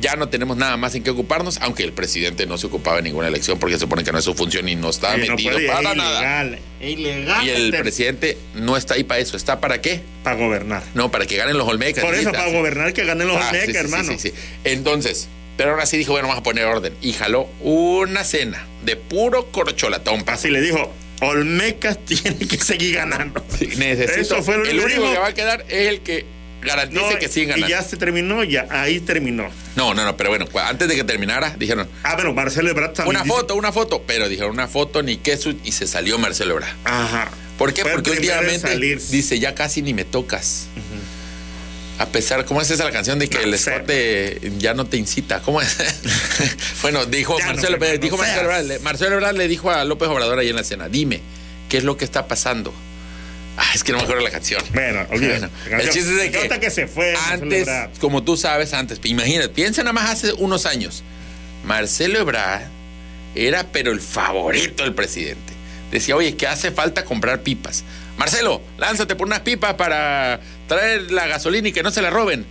Ya 0.00 0.16
no 0.16 0.30
tenemos 0.30 0.56
nada 0.56 0.78
más 0.78 0.94
en 0.94 1.02
qué 1.02 1.10
ocuparnos, 1.10 1.58
aunque 1.60 1.82
el 1.82 1.92
presidente 1.92 2.46
no 2.46 2.56
se 2.56 2.68
ocupaba 2.68 3.00
en 3.00 3.04
ninguna 3.04 3.28
elección 3.28 3.58
porque 3.58 3.74
se 3.74 3.80
supone 3.80 4.02
que 4.02 4.12
no 4.12 4.18
es 4.18 4.24
su 4.24 4.32
función 4.34 4.66
y 4.66 4.74
no 4.74 4.88
está 4.88 5.14
Y 5.18 5.26
no 5.28 5.32
metido 5.36 5.52
puede, 5.52 5.66
para 5.66 5.90
es 5.90 5.96
nada. 5.98 6.18
ilegal. 6.20 6.58
es 6.80 6.90
ilegal. 6.90 7.46
Y 7.46 7.50
el 7.50 7.70
presidente 7.76 8.38
no 8.54 8.78
está 8.78 8.94
ahí 8.94 9.04
para 9.04 9.20
eso, 9.20 9.36
está 9.36 9.60
para 9.60 9.82
qué? 9.82 10.00
Para 10.24 10.36
gobernar. 10.36 10.82
No, 10.94 11.10
para 11.10 11.26
que 11.26 11.36
ganen 11.36 11.58
los 11.58 11.68
Olmecas. 11.68 12.02
Por 12.02 12.14
eso, 12.14 12.32
para 12.32 12.50
gobernar, 12.50 12.94
que 12.94 13.04
ganen 13.04 13.28
los 13.28 13.36
Ah, 13.36 13.48
Olmecas, 13.48 13.66
sí, 13.66 13.72
sí, 13.72 13.78
hermano. 13.78 14.12
sí. 14.18 14.32
Entonces, 14.64 15.28
pero 15.60 15.72
ahora 15.72 15.86
sí 15.86 15.96
dijo, 15.98 16.12
bueno, 16.12 16.28
vamos 16.28 16.40
a 16.40 16.42
poner 16.44 16.64
orden. 16.64 16.94
Y 17.02 17.12
jaló 17.12 17.48
una 17.60 18.24
cena 18.24 18.66
de 18.84 18.96
puro 18.96 19.50
corcholatón. 19.52 20.22
Así 20.26 20.48
le 20.50 20.60
dijo, 20.60 20.92
Olmecas 21.20 21.98
tiene 22.06 22.38
que 22.38 22.56
seguir 22.58 22.94
ganando. 22.96 23.44
Sí, 23.58 23.66
necesito. 23.76 24.20
Eso 24.20 24.42
fue 24.42 24.56
lo 24.58 24.64
el 24.64 24.80
único 24.80 25.00
dijo. 25.02 25.12
que 25.12 25.18
va 25.18 25.26
a 25.28 25.34
quedar 25.34 25.64
es 25.68 25.88
el 25.88 26.00
que 26.00 26.24
garantice 26.62 27.00
No, 27.12 27.18
que 27.18 27.28
sigan 27.28 27.58
y 27.58 27.62
ganando. 27.62 27.68
ya 27.68 27.82
se 27.82 27.96
terminó, 27.96 28.42
ya 28.44 28.66
ahí 28.70 29.00
terminó. 29.00 29.48
No, 29.76 29.94
no, 29.94 30.04
no, 30.04 30.16
pero 30.16 30.30
bueno, 30.30 30.46
antes 30.64 30.88
de 30.88 30.96
que 30.96 31.04
terminara, 31.04 31.54
dijeron, 31.58 31.88
Ah, 32.02 32.14
bueno, 32.16 32.32
Marcelo 32.34 32.70
Ebrard 32.70 32.92
también. 32.94 33.16
una 33.16 33.24
dice- 33.24 33.36
foto, 33.36 33.54
una 33.56 33.70
foto. 33.72 34.02
Pero 34.06 34.28
dijeron, 34.28 34.52
una 34.52 34.66
foto, 34.68 35.02
ni 35.02 35.16
queso, 35.18 35.52
y 35.64 35.72
se 35.72 35.86
salió 35.86 36.18
Marcelo 36.18 36.54
Ebrard. 36.54 36.74
Ajá. 36.84 37.30
¿Por 37.58 37.74
qué? 37.74 37.82
Fue 37.82 37.92
Porque 37.92 38.10
últimamente 38.12 38.74
dice, 39.10 39.38
ya 39.38 39.54
casi 39.54 39.82
ni 39.82 39.92
me 39.92 40.04
tocas. 40.04 40.68
A 42.00 42.06
pesar, 42.06 42.46
¿cómo 42.46 42.62
es 42.62 42.70
esa 42.70 42.84
la 42.84 42.92
canción 42.92 43.18
de 43.18 43.28
que 43.28 43.36
No 43.36 43.44
el 43.44 43.52
escote 43.54 44.52
ya 44.56 44.72
no 44.72 44.86
te 44.86 44.96
incita? 44.96 45.40
¿Cómo 45.42 45.60
es? 45.60 45.76
bueno, 46.82 47.04
dijo 47.04 47.38
Ya 47.38 47.48
no 47.48 47.52
Marcelo, 47.52 47.78
te 47.78 47.98
dijo. 47.98 48.16
Marcelo 48.16 48.40
Ebrard, 48.40 48.64
le- 48.64 48.78
Marcelo 48.78 49.14
Ebrard 49.16 49.36
le 49.36 49.48
dijo 49.48 49.70
a 49.70 49.84
López 49.84 50.08
Obrador 50.08 50.38
ahí 50.38 50.48
en 50.48 50.56
la 50.56 50.64
cena, 50.64 50.88
dime, 50.88 51.20
¿qué 51.68 51.76
es 51.76 51.84
lo 51.84 51.98
que 51.98 52.06
está 52.06 52.26
pasando? 52.26 52.72
Ah, 53.58 53.70
es 53.74 53.84
que 53.84 53.92
no 53.92 53.98
me 53.98 54.04
acuerdo 54.04 54.22
la 54.22 54.30
canción. 54.30 54.62
Bueno, 54.72 55.06
olvídate. 55.10 55.48
Bueno, 55.68 55.82
el 55.82 55.90
chiste 55.90 56.10
es 56.10 56.16
de 56.16 56.30
que, 56.30 56.60
que 56.60 56.70
se 56.70 56.86
fue, 56.86 57.14
antes, 57.30 57.68
como 58.00 58.22
tú 58.22 58.38
sabes, 58.38 58.72
antes, 58.72 58.98
imagínate, 59.04 59.50
piensa 59.50 59.82
nada 59.82 59.92
más 59.92 60.08
hace 60.08 60.32
unos 60.32 60.64
años, 60.64 61.02
Marcelo 61.64 62.18
Ebrard 62.18 62.62
era 63.34 63.64
pero 63.72 63.92
el 63.92 64.00
favorito 64.00 64.84
del 64.84 64.94
presidente. 64.94 65.52
Decía, 65.92 66.16
oye, 66.16 66.34
que 66.36 66.46
hace 66.46 66.70
falta 66.70 67.04
comprar 67.04 67.42
pipas. 67.42 67.84
Marcelo, 68.20 68.60
lánzate 68.76 69.16
por 69.16 69.26
unas 69.26 69.40
pipas 69.40 69.76
para 69.76 70.40
traer 70.68 71.10
la 71.10 71.26
gasolina 71.26 71.68
y 71.68 71.72
que 71.72 71.82
no 71.82 71.90
se 71.90 72.02
la 72.02 72.10
roben. 72.10 72.44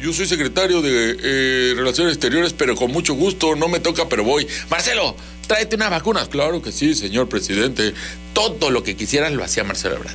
yo 0.00 0.12
soy 0.12 0.28
secretario 0.28 0.82
de 0.82 1.16
eh, 1.20 1.74
Relaciones 1.74 2.12
Exteriores, 2.12 2.52
pero 2.52 2.76
con 2.76 2.92
mucho 2.92 3.14
gusto, 3.14 3.56
no 3.56 3.66
me 3.66 3.80
toca, 3.80 4.08
pero 4.08 4.22
voy. 4.22 4.46
Marcelo, 4.70 5.16
tráete 5.48 5.74
unas 5.74 5.90
vacunas. 5.90 6.28
Claro 6.28 6.62
que 6.62 6.70
sí, 6.70 6.94
señor 6.94 7.28
presidente. 7.28 7.92
Todo 8.34 8.70
lo 8.70 8.84
que 8.84 8.94
quisieran 8.94 9.36
lo 9.36 9.42
hacía 9.42 9.64
Marcelo 9.64 9.96
Ebrard. 9.96 10.14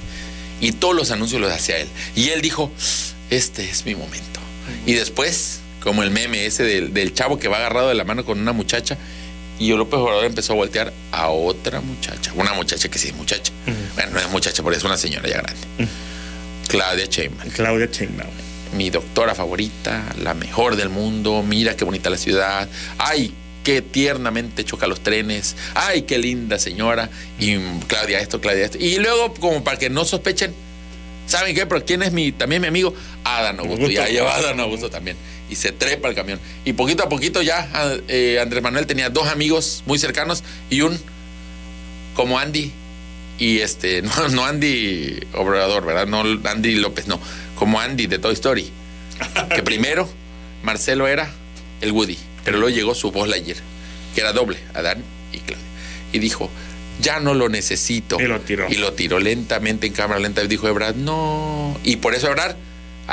Y 0.61 0.71
todos 0.71 0.95
los 0.95 1.11
anuncios 1.11 1.41
los 1.41 1.51
hacía 1.51 1.77
él. 1.79 1.89
Y 2.15 2.29
él 2.29 2.41
dijo, 2.41 2.71
este 3.29 3.69
es 3.69 3.85
mi 3.85 3.95
momento. 3.95 4.39
Y 4.85 4.93
después, 4.93 5.59
como 5.83 6.03
el 6.03 6.11
meme 6.11 6.45
ese 6.45 6.63
del, 6.63 6.93
del 6.93 7.13
chavo 7.13 7.37
que 7.37 7.49
va 7.49 7.57
agarrado 7.57 7.89
de 7.89 7.95
la 7.95 8.05
mano 8.05 8.23
con 8.23 8.39
una 8.39 8.53
muchacha, 8.53 8.97
y 9.61 9.69
López 9.69 9.99
Obrador 9.99 10.25
empezó 10.25 10.53
a 10.53 10.55
voltear 10.55 10.91
a 11.11 11.29
otra 11.29 11.81
muchacha. 11.81 12.31
Una 12.33 12.53
muchacha 12.53 12.89
que 12.89 12.97
sí 12.97 13.09
es 13.09 13.15
muchacha. 13.15 13.53
Bueno, 13.93 14.13
no 14.13 14.19
es 14.19 14.27
muchacha, 14.29 14.63
porque 14.63 14.79
es 14.79 14.83
una 14.83 14.97
señora 14.97 15.29
ya 15.29 15.37
grande. 15.37 15.87
Claudia 16.67 17.05
Sheinbaum 17.05 17.49
Claudia 17.51 17.87
Sheinbaum. 17.91 18.31
mi 18.75 18.89
doctora 18.89 19.35
favorita, 19.35 20.03
la 20.23 20.33
mejor 20.33 20.77
del 20.77 20.89
mundo, 20.89 21.43
mira 21.43 21.75
qué 21.75 21.85
bonita 21.85 22.09
la 22.09 22.17
ciudad, 22.17 22.67
ay, 22.97 23.35
qué 23.63 23.83
tiernamente 23.83 24.65
choca 24.65 24.87
los 24.87 25.01
trenes, 25.01 25.55
ay, 25.75 26.03
qué 26.03 26.17
linda 26.17 26.57
señora, 26.57 27.11
y 27.37 27.57
Claudia 27.87 28.19
esto, 28.19 28.41
Claudia 28.41 28.65
esto. 28.65 28.79
Y 28.79 28.97
luego, 28.97 29.33
como 29.35 29.63
para 29.63 29.77
que 29.77 29.91
no 29.91 30.05
sospechen, 30.05 30.55
¿saben 31.27 31.53
qué? 31.53 31.67
Pero 31.67 31.85
¿quién 31.85 32.01
es 32.01 32.11
mi, 32.11 32.31
también 32.31 32.63
mi 32.63 32.67
amigo? 32.67 32.95
Adán 33.23 33.59
Augusto, 33.59 33.87
ya 33.89 34.07
lleva 34.07 34.35
Adán 34.35 34.59
Augusto 34.59 34.89
también. 34.89 35.17
Y 35.51 35.55
se 35.55 35.71
trepa 35.71 36.07
el 36.09 36.15
camión. 36.15 36.39
Y 36.65 36.73
poquito 36.73 37.03
a 37.03 37.09
poquito 37.09 37.43
ya 37.43 37.69
eh, 38.07 38.39
Andrés 38.41 38.63
Manuel 38.63 38.87
tenía 38.87 39.09
dos 39.09 39.27
amigos 39.27 39.83
muy 39.85 39.99
cercanos 39.99 40.43
y 40.71 40.81
un 40.81 40.99
como 42.15 42.39
Andy 42.39 42.71
y 43.37 43.59
este, 43.59 44.01
no, 44.01 44.29
no 44.29 44.45
Andy 44.45 45.19
Obrador, 45.33 45.85
¿verdad? 45.85 46.07
No 46.07 46.21
Andy 46.21 46.75
López, 46.75 47.07
no, 47.07 47.19
como 47.55 47.79
Andy 47.79 48.07
de 48.07 48.19
Toy 48.19 48.33
Story. 48.33 48.71
Que 49.53 49.61
primero 49.61 50.09
Marcelo 50.63 51.07
era 51.07 51.31
el 51.81 51.91
Woody, 51.91 52.17
pero 52.43 52.57
luego 52.57 52.75
llegó 52.75 52.95
su 52.95 53.11
voz 53.11 53.27
Lightyear, 53.27 53.57
que 54.15 54.21
era 54.21 54.33
doble, 54.33 54.57
Adán 54.73 55.03
y 55.31 55.39
Claudia. 55.39 55.65
Y 56.13 56.19
dijo, 56.19 56.49
ya 57.01 57.19
no 57.19 57.33
lo 57.33 57.49
necesito. 57.49 58.19
Y 58.19 58.25
lo 58.25 58.39
tiró. 58.41 58.67
Y 58.69 58.75
lo 58.75 58.93
tiró 58.93 59.19
lentamente 59.19 59.87
en 59.87 59.93
cámara 59.93 60.19
lenta 60.19 60.43
y 60.43 60.47
dijo 60.47 60.67
Ebrard, 60.67 60.95
no. 60.95 61.79
Y 61.83 61.97
por 61.97 62.13
eso 62.13 62.27
Ebrard, 62.27 62.55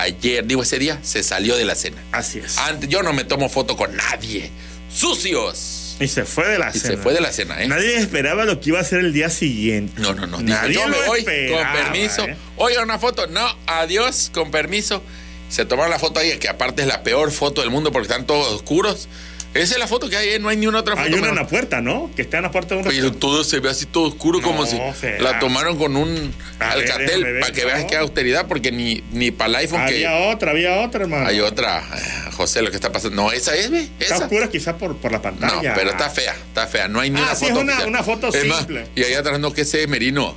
ayer, 0.01 0.47
digo 0.47 0.63
ese 0.63 0.79
día, 0.79 0.99
se 1.03 1.23
salió 1.23 1.57
de 1.57 1.65
la 1.65 1.75
cena. 1.75 2.03
Así 2.13 2.39
es. 2.39 2.59
Antes, 2.59 2.89
yo 2.89 3.03
no 3.03 3.13
me 3.13 3.25
tomo 3.25 3.49
foto 3.49 3.77
con 3.77 3.95
nadie. 3.97 4.51
¡Sucios! 4.93 5.97
Y 6.01 6.07
se 6.09 6.25
fue 6.25 6.47
de 6.47 6.59
la 6.59 6.71
Y 6.75 6.79
cena. 6.79 6.95
se 6.95 6.97
fue 6.97 7.13
de 7.15 7.21
la 7.21 7.33
cena, 7.33 7.61
¿eh? 7.63 7.67
Nadie 7.69 7.97
esperaba 7.97 8.45
lo 8.45 8.61
que 8.61 8.71
iba 8.71 8.79
a 8.81 8.85
ser 8.85 9.01
el 9.01 9.13
día 9.13 9.31
siguiente. 9.31 10.01
No, 10.01 10.15
no, 10.15 10.27
no. 10.27 10.39
Dijo, 10.39 10.49
Nadie 10.51 10.75
yo 10.75 10.87
me 10.89 10.97
voy 11.07 11.19
esperaba, 11.21 11.73
con 11.73 11.83
permiso. 11.83 12.25
¿eh? 12.25 12.37
Oiga, 12.57 12.83
una 12.83 12.99
foto. 12.99 13.27
No, 13.27 13.47
adiós, 13.67 14.31
con 14.33 14.51
permiso. 14.51 15.03
Se 15.49 15.65
tomaron 15.65 15.91
la 15.91 15.99
foto 15.99 16.21
ahí, 16.21 16.37
que 16.39 16.49
aparte 16.49 16.83
es 16.83 16.89
la 16.89 17.03
peor 17.03 17.33
foto 17.33 17.63
del 17.63 17.71
mundo 17.71 17.91
porque 17.91 18.07
están 18.07 18.27
todos 18.27 18.47
oscuros. 18.53 19.09
Esa 19.55 19.75
es 19.75 19.79
la 19.81 19.87
foto 19.89 20.09
que 20.11 20.17
hay, 20.17 20.29
¿eh? 20.31 20.39
no 20.39 20.51
hay 20.51 20.57
ni 20.59 20.67
una 20.67 20.81
otra 20.81 20.95
foto. 20.95 21.07
Hay 21.07 21.15
una 21.15 21.31
en 21.31 21.35
la 21.35 21.47
puerta, 21.49 21.81
¿no? 21.81 22.11
Que 22.15 22.23
está 22.23 22.37
en 22.37 22.43
la 22.45 22.51
puerta 22.51 22.75
de 22.75 22.83
un 22.83 22.87
Pero 22.89 23.13
todo 23.13 23.43
se 23.45 23.59
ve 23.61 23.71
así 23.71 23.87
todo 23.87 24.09
oscuro, 24.09 24.41
como 24.43 24.61
No, 24.61 24.67
si 24.67 24.79
será. 25.01 25.21
la 25.23 25.39
tomaron 25.39 25.79
con 25.79 25.97
un 25.97 26.33
A 26.61 26.73
alcatel 26.73 27.25
ver, 27.25 27.41
para 27.41 27.53
que 27.53 27.63
no. 27.63 27.67
veas 27.69 27.85
que 27.87 27.97
austeridad, 27.97 28.47
porque 28.47 28.71
ni, 28.71 29.03
ni 29.11 29.31
para 29.31 29.49
el 29.51 29.57
iPhone 29.57 29.81
Había 29.81 30.11
que 30.11 30.27
otra, 30.35 30.51
había 30.51 30.77
otra, 30.81 31.03
hermano. 31.03 31.27
hay 31.27 31.41
otra. 31.41 31.79
Ah, 31.79 32.31
José, 32.33 32.61
lo 32.63 32.71
que 32.71 32.77
está 32.77 32.93
pasando. 32.93 33.17
No, 33.23 33.33
esa 33.33 33.55
es, 33.57 33.71
ve. 33.71 33.89
Está 33.99 34.19
oscura 34.19 34.49
quizás 34.51 34.75
por, 34.75 34.97
por 34.99 35.11
la 35.13 35.19
No, 35.19 35.23
pantalla. 35.23 35.75
pero 35.75 35.91
está 35.91 36.11
fea, 36.11 36.35
está 36.35 36.67
fea. 36.67 36.87
No 36.87 37.01
hay 37.01 37.11
ni 37.11 37.19
Ah, 37.19 37.23
una 37.25 37.35
sí, 37.35 37.47
es 37.47 37.51
foto. 37.51 37.61
una- 37.63 37.73
oficial. 37.73 37.89
una 37.89 38.03
foto 38.03 38.29
Es 38.29 38.45
más, 38.47 38.59
simple. 38.59 38.87
y 38.95 39.03
ahí 39.03 39.15
atrás 39.15 39.41
no, 39.41 39.53
que 39.53 39.63
ese 39.63 39.87
Merino. 39.87 40.37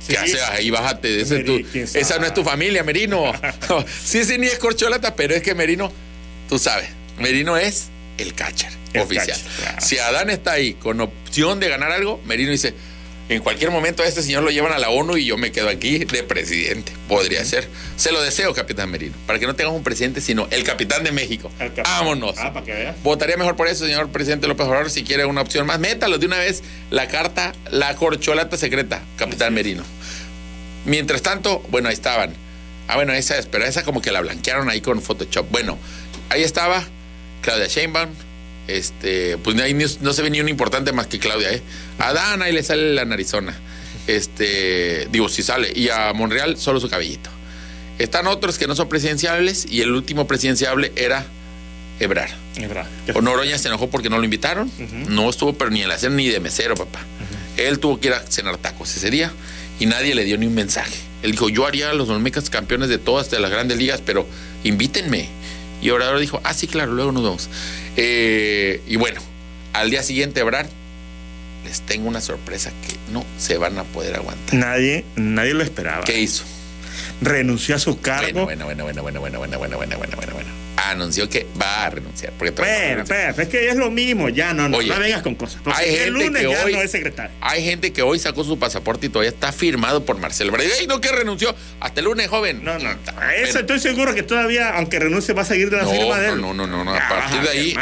Sí. 0.00 0.12
¿Qué 0.14 0.18
haces 0.18 0.40
ahí? 0.42 0.70
Bájate. 0.70 1.20
Ese 1.20 1.38
es 1.40 1.44
tu- 1.44 1.52
Meri- 1.58 1.66
¿quién 1.70 1.88
esa 1.92 2.18
no 2.18 2.26
es 2.26 2.32
tu 2.34 2.42
familia, 2.44 2.82
Merino. 2.84 3.32
sí, 4.04 4.18
ese 4.20 4.38
ni 4.38 4.46
es 4.46 4.58
corcholata, 4.58 5.14
pero 5.16 5.34
es 5.34 5.42
que 5.42 5.54
Merino, 5.54 5.92
tú 6.48 6.58
sabes, 6.58 6.88
Merino 7.18 7.56
es 7.56 7.88
el 8.22 8.34
catcher 8.34 8.72
El 8.92 9.02
oficial. 9.02 9.26
catcher, 9.26 9.46
claro. 9.58 9.80
Si 9.80 9.98
Adán 9.98 10.30
está 10.30 10.52
ahí 10.52 10.74
con 10.74 11.00
opción 11.00 11.60
de 11.60 11.68
ganar 11.68 11.92
algo, 11.92 12.20
Merino 12.26 12.50
dice. 12.50 12.74
En 13.28 13.40
cualquier 13.40 13.70
momento 13.70 14.02
a 14.02 14.06
este 14.06 14.20
señor 14.20 14.42
lo 14.42 14.50
llevan 14.50 14.72
a 14.72 14.78
la 14.78 14.90
ONU 14.90 15.16
y 15.16 15.24
yo 15.24 15.38
me 15.38 15.52
quedo 15.52 15.68
aquí 15.70 15.98
de 16.00 16.22
presidente. 16.22 16.92
Podría 17.08 17.42
ser. 17.44 17.66
Se 17.96 18.12
lo 18.12 18.20
deseo, 18.20 18.52
capitán 18.52 18.90
Merino. 18.90 19.14
Para 19.26 19.38
que 19.38 19.46
no 19.46 19.54
tengamos 19.54 19.78
un 19.78 19.84
presidente, 19.84 20.20
sino 20.20 20.48
el 20.50 20.64
capitán 20.64 21.02
de 21.04 21.12
México. 21.12 21.50
Capitán. 21.56 21.84
Vámonos. 21.84 22.34
Ah, 22.36 22.52
para 22.52 22.66
que 22.66 22.72
veas. 22.74 23.02
Votaría 23.02 23.36
mejor 23.38 23.56
por 23.56 23.68
eso, 23.68 23.86
señor 23.86 24.10
presidente 24.10 24.48
López 24.48 24.66
Obrador, 24.66 24.90
si 24.90 25.04
quiere 25.04 25.24
una 25.24 25.40
opción 25.40 25.66
más. 25.66 25.78
Métalo 25.78 26.18
de 26.18 26.26
una 26.26 26.38
vez 26.38 26.62
la 26.90 27.08
carta, 27.08 27.52
la 27.70 27.94
corcholata 27.94 28.58
secreta, 28.58 29.00
capitán 29.16 29.54
Merino. 29.54 29.84
Mientras 30.84 31.22
tanto, 31.22 31.60
bueno, 31.70 31.88
ahí 31.88 31.94
estaban. 31.94 32.34
Ah, 32.88 32.96
bueno, 32.96 33.12
esa 33.14 33.38
es, 33.38 33.46
pero 33.46 33.64
esa 33.64 33.84
como 33.84 34.02
que 34.02 34.10
la 34.10 34.20
blanquearon 34.20 34.68
ahí 34.68 34.80
con 34.80 35.00
Photoshop. 35.00 35.46
Bueno, 35.50 35.78
ahí 36.28 36.42
estaba 36.42 36.84
Claudia 37.42 37.66
Sheinbaum. 37.66 38.10
Este, 38.68 39.36
pues 39.38 39.60
ahí 39.60 39.74
no 39.74 40.12
se 40.12 40.22
ve 40.22 40.30
ni 40.30 40.40
un 40.40 40.48
importante 40.48 40.92
más 40.92 41.08
que 41.08 41.18
Claudia, 41.18 41.52
¿eh? 41.52 41.60
A 41.98 42.12
Dan 42.12 42.42
ahí 42.42 42.52
le 42.52 42.62
sale 42.62 42.94
la 42.94 43.04
narizona. 43.04 43.54
Este, 44.06 45.08
digo, 45.10 45.28
si 45.28 45.42
sale. 45.42 45.72
Y 45.74 45.90
a 45.90 46.12
Monreal 46.14 46.56
solo 46.56 46.80
su 46.80 46.88
cabellito. 46.88 47.28
Están 47.98 48.26
otros 48.26 48.58
que 48.58 48.66
no 48.66 48.74
son 48.74 48.88
presidenciables 48.88 49.66
y 49.70 49.82
el 49.82 49.92
último 49.92 50.26
presidenciable 50.26 50.92
era 50.96 51.26
Ebrar. 52.00 52.30
O 53.14 53.20
Noroña 53.20 53.58
se 53.58 53.68
enojó 53.68 53.90
porque 53.90 54.08
no 54.08 54.18
lo 54.18 54.24
invitaron. 54.24 54.70
No 55.08 55.28
estuvo, 55.28 55.52
pero 55.52 55.70
ni 55.70 55.82
en 55.82 55.88
la 55.88 55.98
cena 55.98 56.16
ni 56.16 56.28
de 56.28 56.40
mesero, 56.40 56.74
papá. 56.74 57.00
Él 57.56 57.78
tuvo 57.78 58.00
que 58.00 58.08
ir 58.08 58.14
a 58.14 58.20
cenar 58.20 58.56
tacos 58.56 58.96
ese 58.96 59.10
día 59.10 59.30
y 59.78 59.86
nadie 59.86 60.14
le 60.14 60.24
dio 60.24 60.38
ni 60.38 60.46
un 60.46 60.54
mensaje. 60.54 60.96
Él 61.22 61.32
dijo, 61.32 61.48
yo 61.48 61.66
haría 61.66 61.90
a 61.90 61.94
los 61.94 62.08
Olmecas 62.08 62.50
campeones 62.50 62.88
de 62.88 62.98
todas 62.98 63.30
de 63.30 63.38
las 63.38 63.50
grandes 63.50 63.78
ligas, 63.78 64.02
pero 64.04 64.26
invítenme. 64.64 65.28
Y 65.82 65.90
Obrador 65.90 66.20
dijo, 66.20 66.40
ah, 66.44 66.54
sí, 66.54 66.66
claro, 66.68 66.92
luego 66.92 67.12
nos 67.12 67.22
vemos. 67.24 67.50
Eh, 67.96 68.80
y 68.86 68.96
bueno, 68.96 69.20
al 69.72 69.90
día 69.90 70.02
siguiente, 70.02 70.40
Ebrar, 70.40 70.68
les 71.64 71.80
tengo 71.82 72.08
una 72.08 72.20
sorpresa 72.20 72.70
que 72.86 72.96
no 73.12 73.24
se 73.36 73.58
van 73.58 73.76
a 73.78 73.84
poder 73.84 74.16
aguantar. 74.16 74.54
Nadie, 74.54 75.04
nadie 75.16 75.54
lo 75.54 75.62
esperaba. 75.62 76.04
¿Qué 76.04 76.20
hizo? 76.20 76.44
Renunció 77.20 77.74
a 77.74 77.78
su 77.78 78.00
cargo. 78.00 78.44
Bueno, 78.44 78.64
bueno, 78.64 78.84
bueno, 78.84 79.02
bueno, 79.02 79.20
bueno, 79.20 79.38
bueno, 79.38 79.58
bueno, 79.58 79.58
bueno, 79.58 79.76
bueno, 79.76 79.98
bueno, 79.98 80.16
bueno, 80.16 80.34
bueno. 80.34 80.61
Anunció 80.76 81.28
que 81.28 81.46
va 81.60 81.84
a 81.86 81.90
renunciar. 81.90 82.32
Porque 82.38 82.50
todavía 82.52 82.74
no 82.74 82.80
Espera, 82.80 82.94
renuncia. 82.94 83.28
espera, 83.30 83.42
es 83.42 83.48
que 83.48 83.68
es 83.68 83.76
lo 83.76 83.90
mismo, 83.90 84.28
ya 84.30 84.52
no, 84.54 84.68
no, 84.68 84.78
Oye, 84.78 84.88
no 84.88 84.98
vengas 84.98 85.22
con 85.22 85.34
cosas. 85.34 85.60
Porque 85.62 85.80
hay 85.80 85.88
el 85.90 85.94
gente 85.96 86.10
lunes 86.10 86.42
que 86.42 86.50
ya 86.50 86.64
hoy- 86.64 86.72
no 86.72 86.82
es 86.82 86.90
secretario. 86.90 87.36
Hay 87.40 87.64
gente 87.64 87.92
que 87.92 88.02
hoy 88.02 88.18
sacó 88.18 88.42
su 88.44 88.58
pasaporte 88.58 89.06
y 89.06 89.08
todavía 89.10 89.30
está 89.30 89.52
firmado 89.52 90.04
por 90.04 90.18
Marcelo 90.18 90.50
Ebrard. 90.50 90.66
¡Ey, 90.80 90.86
no 90.86 91.00
que 91.00 91.12
renunció! 91.12 91.54
Hasta 91.80 92.00
el 92.00 92.06
lunes, 92.06 92.28
joven. 92.28 92.64
No, 92.64 92.74
no, 92.78 92.90
Bueno, 93.14 93.30
eso 93.36 93.58
estoy 93.60 93.80
seguro 93.80 94.14
que 94.14 94.22
todavía, 94.22 94.70
aunque 94.70 94.98
renuncie, 94.98 95.34
va 95.34 95.42
a 95.42 95.44
seguir 95.44 95.68
de 95.70 95.76
la 95.76 95.82
no, 95.84 95.90
firma 95.90 96.18
de 96.18 96.28
él. 96.30 96.40
no, 96.40 96.54
no, 96.54 96.66
no, 96.66 96.84
no. 96.84 96.92
A 96.94 96.98
Ya, 96.98 97.08
partir 97.08 97.40
de 97.42 97.48
ahí, 97.50 97.76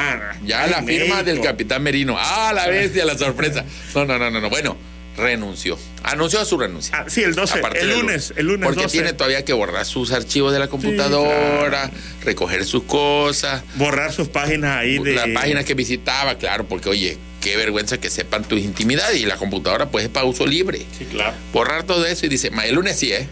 ya 0.45 0.67
la 0.67 0.83
firma 0.83 1.23
del 1.23 1.41
capitán 1.41 1.83
Merino. 1.83 2.17
¡Ah, 2.19 2.53
la 2.55 2.67
bestia, 2.69 3.05
la 3.05 3.17
sorpresa! 3.17 3.65
No, 3.95 4.05
no, 4.05 4.19
no, 4.19 4.31
no, 4.31 4.41
no. 4.41 4.51
Bueno, 4.51 4.77
renunció. 5.17 5.79
Anunció 6.03 6.45
su 6.45 6.59
renuncia. 6.59 6.97
Ah, 6.97 7.05
sí, 7.09 7.23
el 7.23 7.35
12, 7.35 7.59
A 7.59 7.61
partir 7.61 7.83
el 7.83 7.91
lunes, 7.91 8.33
el 8.37 8.47
lunes 8.47 8.67
Porque 8.67 8.83
12. 8.85 8.93
tiene 8.93 9.13
todavía 9.13 9.45
que 9.45 9.53
borrar 9.53 9.85
sus 9.85 10.13
archivos 10.13 10.53
de 10.53 10.59
la 10.59 10.69
computadora, 10.69 11.91
recoger 12.25 12.65
sus 12.65 12.85
cosas. 12.85 13.63
Borrar 13.75 14.13
sus 14.13 14.29
páginas 14.29 14.79
ahí 14.79 14.99
de. 14.99 15.13
La 15.13 15.27
página 15.35 15.65
que 15.65 15.75
visitaba, 15.75 16.37
claro, 16.39 16.67
porque 16.67 16.89
oye, 16.89 17.19
qué 17.41 17.57
vergüenza 17.57 17.99
que 17.99 18.11
sepan 18.11 18.45
tus 18.45 18.61
intimidades 18.61 19.19
y 19.21 19.27
la 19.27 19.37
computadora 19.37 19.91
pues 19.91 20.05
es 20.05 20.11
para 20.11 20.27
uso 20.27 20.47
libre. 20.47 20.87
Sí, 20.99 21.05
claro. 21.05 21.35
Borrar 21.53 21.85
todo 21.85 22.07
eso 22.07 22.27
y 22.27 22.29
dice, 22.29 22.51
"Ma, 22.51 22.65
el 22.67 22.75
lunes 22.77 22.99
sí, 22.99 23.13
¿eh? 23.13 23.29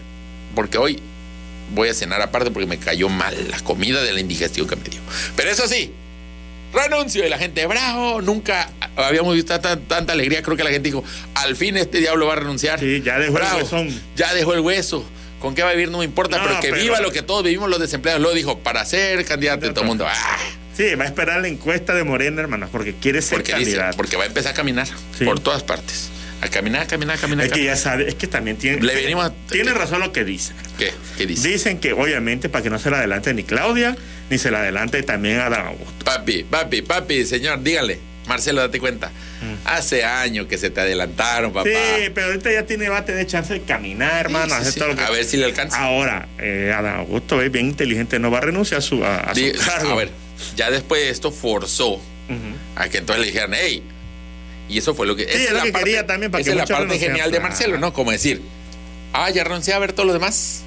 Porque 0.55 0.77
hoy 0.77 0.99
voy 1.73 1.89
a 1.89 1.93
cenar 1.93 2.21
aparte 2.21 2.49
porque 2.51 2.65
me 2.67 2.77
cayó 2.79 3.09
mal 3.09 3.35
la 3.49 3.59
comida 3.59 4.01
de 4.03 4.11
la 4.11 4.19
indigestión 4.19 4.67
que 4.67 4.75
me 4.75 4.83
dio. 4.89 4.99
Pero 5.35 5.49
eso 5.51 5.67
sí, 5.67 5.93
renuncio 6.73 7.25
y 7.25 7.29
la 7.29 7.37
gente, 7.37 7.65
bravo, 7.67 8.21
nunca 8.21 8.69
habíamos 8.95 9.33
visto 9.35 9.59
tan- 9.59 9.81
tanta 9.87 10.13
alegría, 10.13 10.41
creo 10.41 10.55
que 10.57 10.63
la 10.63 10.69
gente 10.71 10.89
dijo, 10.89 11.03
al 11.35 11.55
fin 11.55 11.77
este 11.77 11.99
diablo 11.99 12.27
va 12.27 12.33
a 12.33 12.37
renunciar. 12.37 12.79
Sí, 12.79 13.01
ya 13.03 13.17
dejó 13.19 13.37
el 13.39 13.43
huesón. 13.61 14.01
Ya 14.15 14.33
dejó 14.33 14.53
el 14.53 14.59
hueso. 14.61 15.05
¿Con 15.39 15.55
qué 15.55 15.63
va 15.63 15.69
a 15.69 15.73
vivir? 15.73 15.89
No 15.89 15.99
me 15.99 16.05
importa, 16.05 16.37
No, 16.37 16.43
pero 16.43 16.59
que 16.59 16.69
pero- 16.69 16.81
viva 16.81 16.99
lo 16.99 17.11
que 17.11 17.21
todos 17.21 17.43
vivimos 17.43 17.69
los 17.69 17.79
desempleados. 17.79 18.21
Lo 18.21 18.33
dijo, 18.33 18.59
para 18.59 18.83
ser 18.85 19.23
candidato 19.25 19.65
y 19.65 19.69
todo 19.69 19.81
el 19.81 19.87
mundo. 19.87 20.05
¡ah! 20.07 20.37
Sí, 20.75 20.95
va 20.95 21.05
a 21.05 21.07
esperar 21.07 21.41
la 21.41 21.47
encuesta 21.47 21.93
de 21.93 22.03
Morena, 22.03 22.41
hermanos, 22.41 22.69
porque 22.71 22.93
quiere 22.95 23.21
ser 23.21 23.37
Porque, 23.39 23.53
dice, 23.55 23.71
candidato. 23.71 23.97
porque 23.97 24.15
va 24.17 24.23
a 24.23 24.27
empezar 24.27 24.51
a 24.51 24.55
caminar 24.55 24.87
Sí. 25.17 25.25
por 25.25 25.39
todas 25.39 25.63
partes. 25.63 26.09
A 26.41 26.47
caminar, 26.47 26.87
caminar, 26.87 27.17
caminar. 27.19 27.45
es 27.47 27.51
que 27.51 27.63
ya 27.65 27.75
sabe, 27.75 28.07
es 28.07 28.15
que 28.15 28.27
también 28.27 28.55
tiene. 28.57 28.81
Le 28.81 28.95
venimos 28.95 29.25
a- 29.25 29.33
Tiene 29.51 29.73
razón 29.73 29.99
lo 29.99 30.13
que 30.13 30.23
dice. 30.23 30.53
¿Qué? 30.77 30.93
¿Qué 31.17 31.25
dice? 31.25 31.47
Dicen 31.49 31.79
que 31.79 31.91
obviamente 31.91 32.47
para 32.47 32.63
que 32.63 32.69
no 32.69 32.79
se 32.79 32.89
la 32.89 32.99
adelante 32.99 33.33
ni 33.33 33.43
Claudia, 33.43 33.97
ni 34.29 34.37
se 34.37 34.51
la 34.51 34.59
adelante 34.59 35.01
también 35.03 35.39
a 35.39 35.49
Dan 35.49 35.67
Augusto. 35.67 36.05
Papi, 36.05 36.43
papi, 36.43 36.81
papi, 36.81 37.25
señor, 37.25 37.61
dígale. 37.63 37.99
Marcelo, 38.27 38.61
date 38.61 38.79
cuenta. 38.79 39.11
Hace 39.65 40.03
años 40.03 40.45
que 40.45 40.57
se 40.59 40.69
te 40.69 40.81
adelantaron, 40.81 41.51
papá. 41.51 41.67
Mm. 41.67 41.73
Sí, 42.03 42.09
pero 42.13 42.27
ahorita 42.27 42.51
ya 42.51 42.63
tiene, 42.63 42.87
va 42.87 42.99
a 42.99 43.05
tener 43.05 43.25
chance 43.25 43.53
de 43.53 43.61
caminar, 43.63 44.25
hermano, 44.25 44.55
Sí, 44.63 44.73
sí, 44.73 44.79
lo 44.79 44.95
que 44.95 45.03
A 45.03 45.09
ver 45.09 45.25
si 45.25 45.37
le 45.37 45.45
alcanza. 45.45 45.79
Ahora, 45.79 46.27
eh, 46.37 46.71
Adán 46.75 46.99
Augusto 46.99 47.41
es 47.41 47.51
bien 47.51 47.65
inteligente, 47.65 48.19
no 48.19 48.29
va 48.29 48.37
a 48.37 48.41
renunciar 48.41 48.79
a 48.79 48.81
su, 48.81 49.03
a, 49.03 49.17
a 49.21 49.33
su 49.33 49.41
cargo. 49.65 49.91
a 49.93 49.95
ver, 49.95 50.11
ya 50.55 50.69
después 50.69 51.01
de 51.01 51.09
esto 51.09 51.31
forzó 51.31 51.99
a 52.75 52.87
que 52.89 52.99
entonces 52.99 53.21
le 53.25 53.31
dijeran, 53.31 53.53
hey. 53.55 53.83
Y 54.67 54.77
eso 54.77 54.93
fue 54.93 55.07
lo 55.07 55.15
que. 55.15 55.23
esa 55.23 55.33
es 55.35 55.51
lo 55.51 55.57
la 55.57 55.63
que 55.63 55.73
quería 55.73 56.05
también, 56.05 56.31
para 56.31 56.41
esa 56.41 56.51
que 56.51 56.59
es 56.61 56.69
la 56.69 56.77
parte 56.77 56.99
genial 56.99 57.31
de 57.31 57.39
Marcelo, 57.39 57.79
¿no? 57.79 57.91
Como 57.91 58.11
decir, 58.11 58.43
ah, 59.13 59.31
ya 59.31 59.43
renuncié 59.43 59.73
a 59.73 59.79
ver 59.79 59.93
todos 59.93 60.05
los 60.05 60.13
demás. 60.13 60.61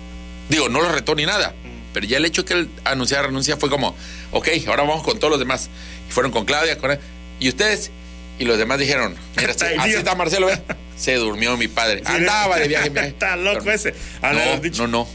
Digo, 0.48 0.68
no 0.68 0.81
lo 0.81 0.90
retó 0.90 1.14
ni 1.14 1.25
nada. 1.25 1.55
Pero 1.92 2.07
ya 2.07 2.16
el 2.16 2.24
hecho 2.24 2.44
que 2.44 2.55
él 2.55 2.70
anunciara 2.85 3.24
renuncia 3.26 3.57
fue 3.57 3.68
como, 3.70 3.94
ok, 4.31 4.48
ahora 4.66 4.83
vamos 4.85 5.02
con 5.02 5.18
todos 5.18 5.31
los 5.31 5.38
demás. 5.38 5.68
Y 6.09 6.12
fueron 6.12 6.33
con 6.33 6.44
Claudia, 6.44 6.78
con 6.78 6.98
y 7.40 7.48
ustedes, 7.48 7.90
y 8.38 8.44
los 8.44 8.57
demás 8.59 8.78
dijeron, 8.78 9.14
mira, 9.37 9.50
Está 9.50 9.66
así 9.78 9.92
está 9.92 10.14
Marcelo, 10.14 10.46
¿ve? 10.46 10.59
Se 10.96 11.14
durmió 11.16 11.57
mi 11.57 11.68
padre. 11.68 12.02
Andaba 12.05 12.59
de 12.59 12.68
viaje. 12.68 12.90
Está 13.07 13.37
loco 13.37 13.61
Pero- 13.64 13.72
ese. 13.74 13.94
Ah, 14.22 14.33
no, 14.33 14.44
no, 14.55 14.61
dicho. 14.61 14.83
no, 14.87 15.05
no. 15.05 15.09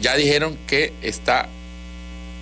Ya 0.00 0.14
dijeron 0.16 0.58
que 0.66 0.92
está. 1.02 1.48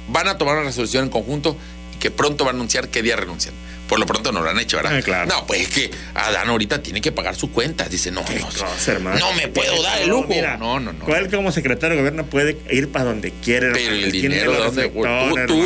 Van 0.09 0.29
a 0.29 0.37
tomar 0.39 0.57
una 0.57 0.65
resolución 0.67 1.05
en 1.05 1.11
conjunto 1.11 1.57
y 1.95 1.99
que 1.99 2.11
pronto 2.11 2.45
van 2.45 2.57
a 2.57 2.59
anunciar 2.59 2.89
qué 2.89 3.03
día 3.03 3.17
renuncian. 3.17 3.55
Por 3.89 3.99
lo 4.01 4.07
pronto 4.07 4.33
no 4.33 4.41
lo 4.43 4.49
han 4.51 4.59
hecho, 4.59 4.77
¿verdad? 4.79 4.97
Ah, 4.99 5.03
claro. 5.03 5.27
No, 5.29 5.47
pues 5.47 5.61
es 5.63 5.69
que 5.69 5.91
Adán 6.15 6.49
ahorita 6.49 6.83
tiene 6.83 7.01
que 7.01 7.13
pagar 7.13 7.37
su 7.37 7.51
cuenta. 7.51 7.85
Dice, 7.89 8.11
no, 8.11 8.23
no, 8.23 8.47
cosa, 8.47 8.99
no 8.99 9.33
me 9.35 9.49
puedo 9.49 9.83
dar 9.83 10.01
el 10.03 10.09
lujo. 10.09 10.27
Mira, 10.29 10.57
no, 10.57 10.81
no, 10.81 10.93
no. 10.93 11.05
¿Cuál 11.05 11.31
como 11.31 11.53
secretario 11.53 11.97
de 11.97 12.03
gobierno 12.03 12.25
puede 12.27 12.57
ir 12.71 12.91
para 12.91 13.05
donde 13.07 13.33
quiere? 13.43 13.71
Pero 13.73 13.95
el 13.95 14.11
dinero, 14.11 14.53
reflectores, 14.65 15.47
Tú, 15.47 15.65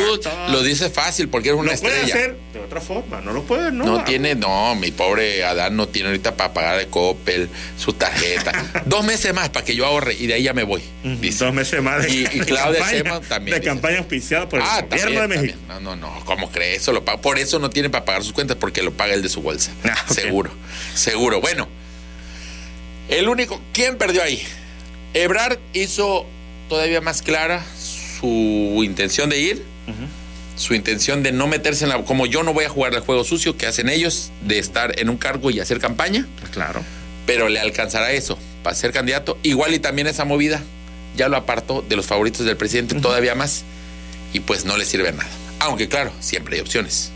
lo 0.51 0.63
dices 0.63 0.91
fácil 0.91 1.29
porque 1.29 1.49
eres 1.49 1.59
una 1.61 1.71
Lo 1.73 1.79
puede 1.79 1.95
estrella. 2.01 2.15
hacer 2.15 2.37
de 2.53 2.59
otra 2.59 2.81
forma, 2.81 3.21
no 3.21 3.31
lo 3.31 3.43
puede, 3.43 3.71
no. 3.71 3.85
No 3.85 4.03
tiene, 4.03 4.35
no, 4.35 4.75
mi 4.75 4.91
pobre 4.91 5.43
Adán 5.45 5.75
no 5.77 5.87
tiene 5.87 6.09
ahorita 6.09 6.35
para 6.35 6.53
pagar 6.53 6.79
el 6.79 6.87
Coppel, 6.87 7.47
su 7.77 7.93
tarjeta. 7.93 8.51
Dos 8.85 9.05
meses 9.05 9.33
más 9.33 9.49
para 9.49 9.63
que 9.65 9.75
yo 9.75 9.85
ahorre 9.85 10.13
y 10.15 10.27
de 10.27 10.33
ahí 10.35 10.43
ya 10.43 10.53
me 10.53 10.63
voy. 10.63 10.81
Ujú, 11.03 11.15
dice. 11.21 11.45
Dos 11.45 11.53
meses 11.53 11.81
más 11.81 12.03
de, 12.03 12.09
Y- 12.11 12.23
Claudia 12.45 12.79
campaña, 12.79 13.21
también 13.27 13.53
De 13.55 13.59
dice. 13.59 13.69
campaña 13.69 13.97
auspiciada 13.99 14.49
por 14.49 14.59
el 14.59 14.65
Ah, 14.67 14.81
gobierno 14.81 15.19
también, 15.21 15.21
de 15.21 15.27
México. 15.47 15.59
también. 15.67 15.83
No, 15.83 15.95
no, 15.95 16.09
no. 16.19 16.25
¿Cómo 16.25 16.51
crees? 16.51 16.81
Eso 16.81 16.91
lo 16.91 17.05
paga. 17.05 17.21
Por 17.21 17.37
eso 17.39 17.59
no 17.59 17.69
tiene 17.69 17.89
para 17.89 18.05
pagar 18.09 18.23
sus 18.23 18.33
cuentas, 18.33 18.57
porque 18.59 18.81
lo 18.81 18.91
paga 18.91 19.13
el 19.13 19.21
de 19.21 19.29
su 19.29 19.41
bolsa. 19.43 19.71
Ah, 19.83 19.95
ok. 20.09 20.15
Seguro. 20.15 20.51
Seguro. 20.95 21.41
Bueno, 21.41 21.67
el 23.09 23.27
único. 23.29 23.61
¿Quién 23.71 23.97
perdió 23.97 24.23
ahí? 24.23 24.41
Ebrard 25.13 25.59
hizo 25.73 26.25
todavía 26.69 27.01
más 27.01 27.21
clara 27.21 27.63
su 27.77 28.81
intención 28.83 29.29
de 29.29 29.39
ir, 29.39 29.63
su 30.55 30.73
intención 30.73 31.21
de 31.23 31.31
no 31.31 31.45
meterse 31.47 31.83
en 31.85 31.89
la. 31.89 32.03
Como 32.03 32.25
yo 32.25 32.41
no 32.43 32.53
voy 32.53 32.65
a 32.65 32.69
jugar 32.69 32.95
al 32.95 33.01
juego 33.01 33.23
sucio 33.23 33.57
que 33.57 33.67
hacen 33.67 33.89
ellos, 33.89 34.31
de 34.41 34.57
estar 34.59 34.99
en 34.99 35.09
un 35.09 35.17
cargo 35.17 35.51
y 35.51 35.59
hacer 35.59 35.79
campaña, 35.79 36.27
Claro. 36.51 36.83
pero 37.27 37.47
le 37.47 37.59
alcanzará 37.59 38.11
eso 38.11 38.37
para 38.63 38.75
ser 38.75 38.91
candidato. 38.91 39.37
Igual 39.43 39.73
y 39.75 39.79
también 39.79 40.07
esa 40.07 40.25
movida 40.25 40.61
ya 41.15 41.29
lo 41.29 41.37
apartó 41.37 41.83
de 41.87 41.95
los 41.95 42.07
favoritos 42.07 42.45
del 42.45 42.57
presidente 42.57 42.95
todavía 42.99 43.35
más 43.35 43.63
y 44.33 44.39
pues 44.39 44.65
no 44.65 44.77
le 44.77 44.85
sirve 44.85 45.09
a 45.09 45.11
nada. 45.11 45.29
Aunque 45.59 45.87
claro, 45.89 46.11
siempre 46.19 46.55
hay 46.55 46.61
opciones. 46.61 47.11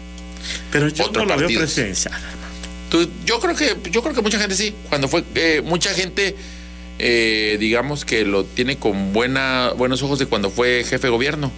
Pero 0.71 0.87
yo 0.89 1.05
Otro 1.05 1.25
no 1.25 1.35
lo 1.35 1.47
veo 1.47 1.59
presidencial. 1.59 2.19
Tú- 2.89 3.09
yo 3.25 3.39
creo 3.39 3.55
que 3.55 3.75
yo 3.91 4.01
creo 4.03 4.13
que 4.13 4.21
mucha 4.21 4.39
gente 4.39 4.55
sí. 4.55 4.73
Cuando 4.89 5.07
fue 5.07 5.23
eh, 5.35 5.61
mucha 5.63 5.93
gente 5.93 6.35
eh, 6.99 7.57
digamos 7.59 8.05
que 8.05 8.23
lo 8.25 8.43
tiene 8.45 8.77
con 8.77 9.13
buena 9.13 9.71
buenos 9.75 10.03
ojos 10.03 10.19
de 10.19 10.27
cuando 10.27 10.49
fue 10.51 10.83
jefe 10.87 11.07
de 11.07 11.11
gobierno 11.11 11.51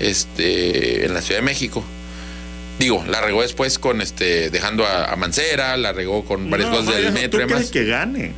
este 0.00 1.04
en 1.04 1.14
la 1.14 1.22
Ciudad 1.22 1.40
de 1.40 1.44
México. 1.46 1.84
Digo, 2.78 3.04
la 3.08 3.20
regó 3.20 3.42
después 3.42 3.78
con 3.78 4.00
este 4.00 4.50
dejando 4.50 4.84
a, 4.86 5.12
a 5.12 5.16
Mancera, 5.16 5.76
la 5.76 5.92
regó 5.92 6.24
con 6.24 6.50
varias 6.50 6.70
No, 6.70 6.78
cosas 6.78 6.96
del 6.96 7.12
metro 7.12 7.40
y 7.40 7.42
¿Tú 7.44 7.48
demás. 7.48 7.54
crees 7.56 7.70
que 7.70 7.84
gane 7.84 8.32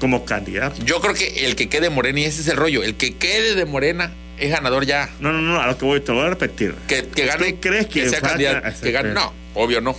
como 0.00 0.24
candidato? 0.24 0.82
Yo 0.84 1.00
creo 1.00 1.14
que 1.14 1.46
el 1.46 1.56
que 1.56 1.68
quede 1.68 1.88
Morena, 1.88 2.20
y 2.20 2.24
ese 2.24 2.42
es 2.42 2.48
el 2.48 2.56
rollo, 2.56 2.82
el 2.82 2.96
que 2.96 3.14
quede 3.16 3.54
de 3.54 3.64
Morena 3.64 4.12
es 4.40 4.50
ganador 4.50 4.84
ya. 4.86 5.08
No, 5.20 5.32
no, 5.32 5.40
no, 5.40 5.60
a 5.60 5.66
lo 5.66 5.78
que 5.78 5.84
voy, 5.84 6.00
te 6.00 6.08
lo 6.12 6.18
voy 6.18 6.26
a 6.26 6.30
repetir. 6.30 6.74
Que, 6.88 7.06
que 7.06 7.26
gane. 7.26 7.52
¿Tú 7.52 7.60
crees 7.60 7.86
que 7.86 8.08
sea 8.08 8.20
candidato. 8.20 8.68
Que 8.82 8.90
gane. 8.92 9.10
No, 9.12 9.32
obvio 9.54 9.80
no. 9.80 9.96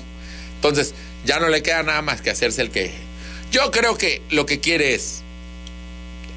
Entonces, 0.56 0.94
ya 1.26 1.40
no 1.40 1.50
le 1.50 1.62
queda 1.64 1.84
nada 1.84 2.02
más 2.02 2.22
que 2.22 2.30
hacerse 2.30 2.62
el 2.62 2.72
que. 2.72 2.92
Yo 3.52 3.70
creo 3.72 3.98
que 3.98 4.22
lo 4.32 4.46
que 4.46 4.60
quiere 4.60 4.94
es 4.96 5.22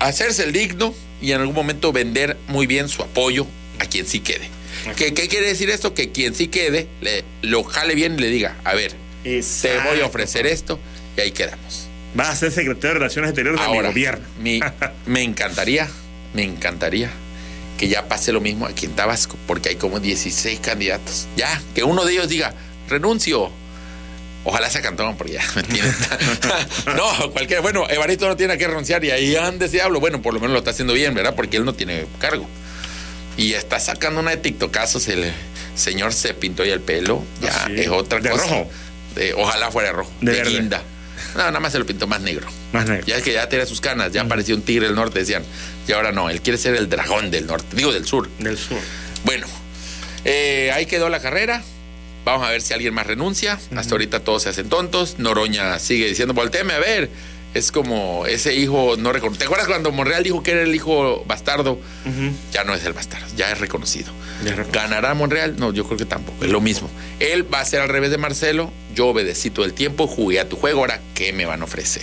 hacerse 0.00 0.44
el 0.44 0.52
digno 0.52 0.94
y 1.20 1.32
en 1.32 1.40
algún 1.40 1.54
momento 1.54 1.92
vender 1.92 2.36
muy 2.48 2.66
bien 2.66 2.88
su 2.88 3.02
apoyo 3.02 3.46
a 3.80 3.86
quien 3.86 4.06
sí 4.06 4.20
quede. 4.20 4.48
¿Qué, 4.96 5.14
qué 5.14 5.28
quiere 5.28 5.46
decir 5.46 5.70
esto? 5.70 5.94
Que 5.94 6.10
quien 6.10 6.34
sí 6.34 6.48
quede 6.48 6.88
le, 7.00 7.24
lo 7.42 7.62
jale 7.64 7.94
bien 7.94 8.14
y 8.18 8.22
le 8.22 8.28
diga, 8.28 8.56
a 8.64 8.74
ver, 8.74 8.92
te 9.22 9.78
voy 9.88 10.00
a 10.00 10.06
ofrecer 10.06 10.46
esto 10.46 10.78
y 11.16 11.20
ahí 11.20 11.30
quedamos. 11.32 11.86
Va 12.18 12.28
a 12.30 12.36
ser 12.36 12.50
secretario 12.52 12.88
de 12.90 12.94
Relaciones 12.94 13.30
Exteriores 13.30 13.60
de 13.60 13.66
mi 13.68 13.74
Ahora, 13.76 13.88
gobierno. 13.88 14.24
mi- 14.40 14.60
me 15.06 15.22
encantaría, 15.22 15.88
me 16.34 16.42
encantaría 16.42 17.10
que 17.78 17.88
ya 17.88 18.06
pase 18.08 18.32
lo 18.32 18.40
mismo 18.40 18.66
aquí 18.66 18.86
en 18.86 18.92
Tabasco, 18.92 19.36
porque 19.46 19.70
hay 19.70 19.76
como 19.76 20.00
16 20.00 20.60
candidatos. 20.60 21.26
Ya, 21.36 21.60
que 21.74 21.82
uno 21.84 22.04
de 22.04 22.12
ellos 22.12 22.28
diga, 22.28 22.54
renuncio. 22.88 23.50
Ojalá 24.46 24.68
sea 24.68 24.82
Cantón, 24.82 25.16
porque 25.16 25.32
ya 25.34 25.42
me 25.56 25.62
tiene. 25.62 25.88
no, 26.96 27.30
cualquiera. 27.32 27.62
Bueno, 27.62 27.88
Evaristo 27.88 28.28
no 28.28 28.36
tiene 28.36 28.58
que 28.58 28.66
renunciar 28.66 29.02
y 29.04 29.10
ahí 29.10 29.36
ande 29.36 29.66
ese 29.66 29.80
hablo. 29.80 30.00
Bueno, 30.00 30.20
por 30.22 30.34
lo 30.34 30.40
menos 30.40 30.52
lo 30.52 30.58
está 30.58 30.70
haciendo 30.70 30.92
bien, 30.92 31.14
¿verdad? 31.14 31.34
Porque 31.34 31.56
él 31.56 31.64
no 31.64 31.74
tiene 31.74 32.06
cargo. 32.18 32.46
Y 33.36 33.54
está 33.54 33.80
sacando 33.80 34.20
una 34.20 34.32
de 34.32 34.36
TikTokazos. 34.36 35.08
El 35.08 35.32
señor 35.74 36.12
se 36.12 36.34
pintó 36.34 36.64
ya 36.64 36.74
el 36.74 36.80
pelo. 36.80 37.24
Ya 37.40 37.50
Ah, 37.54 37.64
sí. 37.66 37.80
es 37.80 37.88
otra 37.88 38.20
De 38.20 38.30
cosa. 38.30 38.44
rojo. 38.44 38.70
De- 39.16 39.32
ojalá 39.34 39.70
fuera 39.70 39.92
rojo. 39.92 40.10
De 40.20 40.32
De, 40.32 40.44
guinda. 40.50 40.82
No, 41.34 41.40
nada 41.40 41.60
más 41.60 41.72
se 41.72 41.78
lo 41.78 41.86
pintó 41.86 42.06
más 42.06 42.20
negro. 42.20 42.46
Más 42.72 42.88
negro. 42.88 43.06
Ya 43.06 43.16
es 43.16 43.22
que 43.22 43.32
ya 43.32 43.48
tenía 43.48 43.66
sus 43.66 43.80
canas, 43.80 44.12
ya 44.12 44.24
parecía 44.24 44.54
un 44.54 44.62
tigre 44.62 44.86
del 44.86 44.94
norte, 44.94 45.20
decían. 45.20 45.42
Y 45.88 45.92
ahora 45.92 46.12
no, 46.12 46.30
él 46.30 46.40
quiere 46.40 46.58
ser 46.58 46.74
el 46.76 46.88
dragón 46.88 47.30
del 47.30 47.46
norte, 47.46 47.76
digo 47.76 47.92
del 47.92 48.06
sur. 48.06 48.28
Del 48.38 48.58
sur. 48.58 48.78
Bueno, 49.24 49.46
eh, 50.24 50.70
ahí 50.74 50.86
quedó 50.86 51.08
la 51.08 51.20
carrera. 51.20 51.62
Vamos 52.24 52.46
a 52.46 52.50
ver 52.50 52.62
si 52.62 52.72
alguien 52.72 52.94
más 52.94 53.06
renuncia. 53.06 53.58
Hasta 53.76 53.94
ahorita 53.94 54.20
todos 54.20 54.44
se 54.44 54.48
hacen 54.48 54.68
tontos. 54.68 55.18
Noroña 55.18 55.78
sigue 55.78 56.08
diciendo, 56.08 56.32
volteeme 56.32 56.72
a 56.72 56.78
ver. 56.78 57.10
Es 57.54 57.70
como 57.70 58.26
ese 58.26 58.54
hijo 58.54 58.96
no 58.98 59.12
reconocido. 59.12 59.38
¿Te 59.38 59.44
acuerdas 59.44 59.68
cuando 59.68 59.92
Monreal 59.92 60.24
dijo 60.24 60.42
que 60.42 60.50
era 60.50 60.62
el 60.62 60.74
hijo 60.74 61.24
bastardo? 61.26 61.78
Ya 62.52 62.64
no 62.64 62.74
es 62.74 62.84
el 62.84 62.92
bastardo, 62.92 63.26
ya 63.36 63.50
es 63.52 63.58
reconocido. 63.58 64.12
Ya. 64.44 64.56
¿Ganará 64.72 65.14
Monreal? 65.14 65.54
No, 65.56 65.72
yo 65.72 65.84
creo 65.86 65.96
que 65.96 66.04
tampoco. 66.04 66.44
Es 66.44 66.50
lo 66.50 66.60
mismo. 66.60 66.90
Él 67.20 67.46
va 67.52 67.60
a 67.60 67.64
ser 67.64 67.80
al 67.80 67.88
revés 67.88 68.10
de 68.10 68.18
Marcelo. 68.18 68.72
Yo 68.94 69.06
obedecí 69.06 69.50
todo 69.50 69.64
el 69.64 69.72
tiempo, 69.72 70.06
jugué 70.08 70.40
a 70.40 70.48
tu 70.48 70.56
juego. 70.56 70.80
Ahora, 70.80 71.00
¿qué 71.14 71.32
me 71.32 71.46
van 71.46 71.62
a 71.62 71.64
ofrecer? 71.64 72.02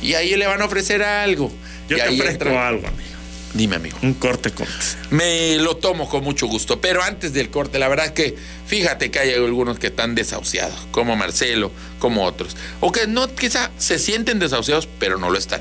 Y 0.00 0.14
ahí 0.14 0.34
le 0.36 0.46
van 0.46 0.62
a 0.62 0.64
ofrecer 0.64 1.02
algo. 1.02 1.52
Yo 1.88 1.96
y 1.96 2.00
te 2.00 2.06
ahí 2.06 2.18
ofrezco 2.20 2.44
entra- 2.46 2.68
algo, 2.68 2.86
amigo. 2.88 3.10
Dime, 3.54 3.76
amigo. 3.76 3.98
Un 4.02 4.14
corte 4.14 4.50
corte. 4.50 4.72
Me 5.10 5.56
lo 5.56 5.76
tomo 5.76 6.08
con 6.08 6.24
mucho 6.24 6.46
gusto. 6.46 6.80
Pero 6.80 7.02
antes 7.02 7.32
del 7.34 7.50
corte, 7.50 7.78
la 7.78 7.88
verdad 7.88 8.06
es 8.06 8.12
que 8.12 8.36
fíjate 8.66 9.10
que 9.10 9.18
hay 9.18 9.34
algunos 9.34 9.78
que 9.78 9.88
están 9.88 10.14
desahuciados, 10.14 10.86
como 10.90 11.16
Marcelo, 11.16 11.70
como 11.98 12.24
otros. 12.24 12.56
O 12.80 12.90
que 12.92 13.06
no, 13.06 13.32
quizá 13.34 13.70
se 13.76 13.98
sienten 13.98 14.38
desahuciados, 14.38 14.88
pero 14.98 15.18
no 15.18 15.28
lo 15.30 15.38
están. 15.38 15.60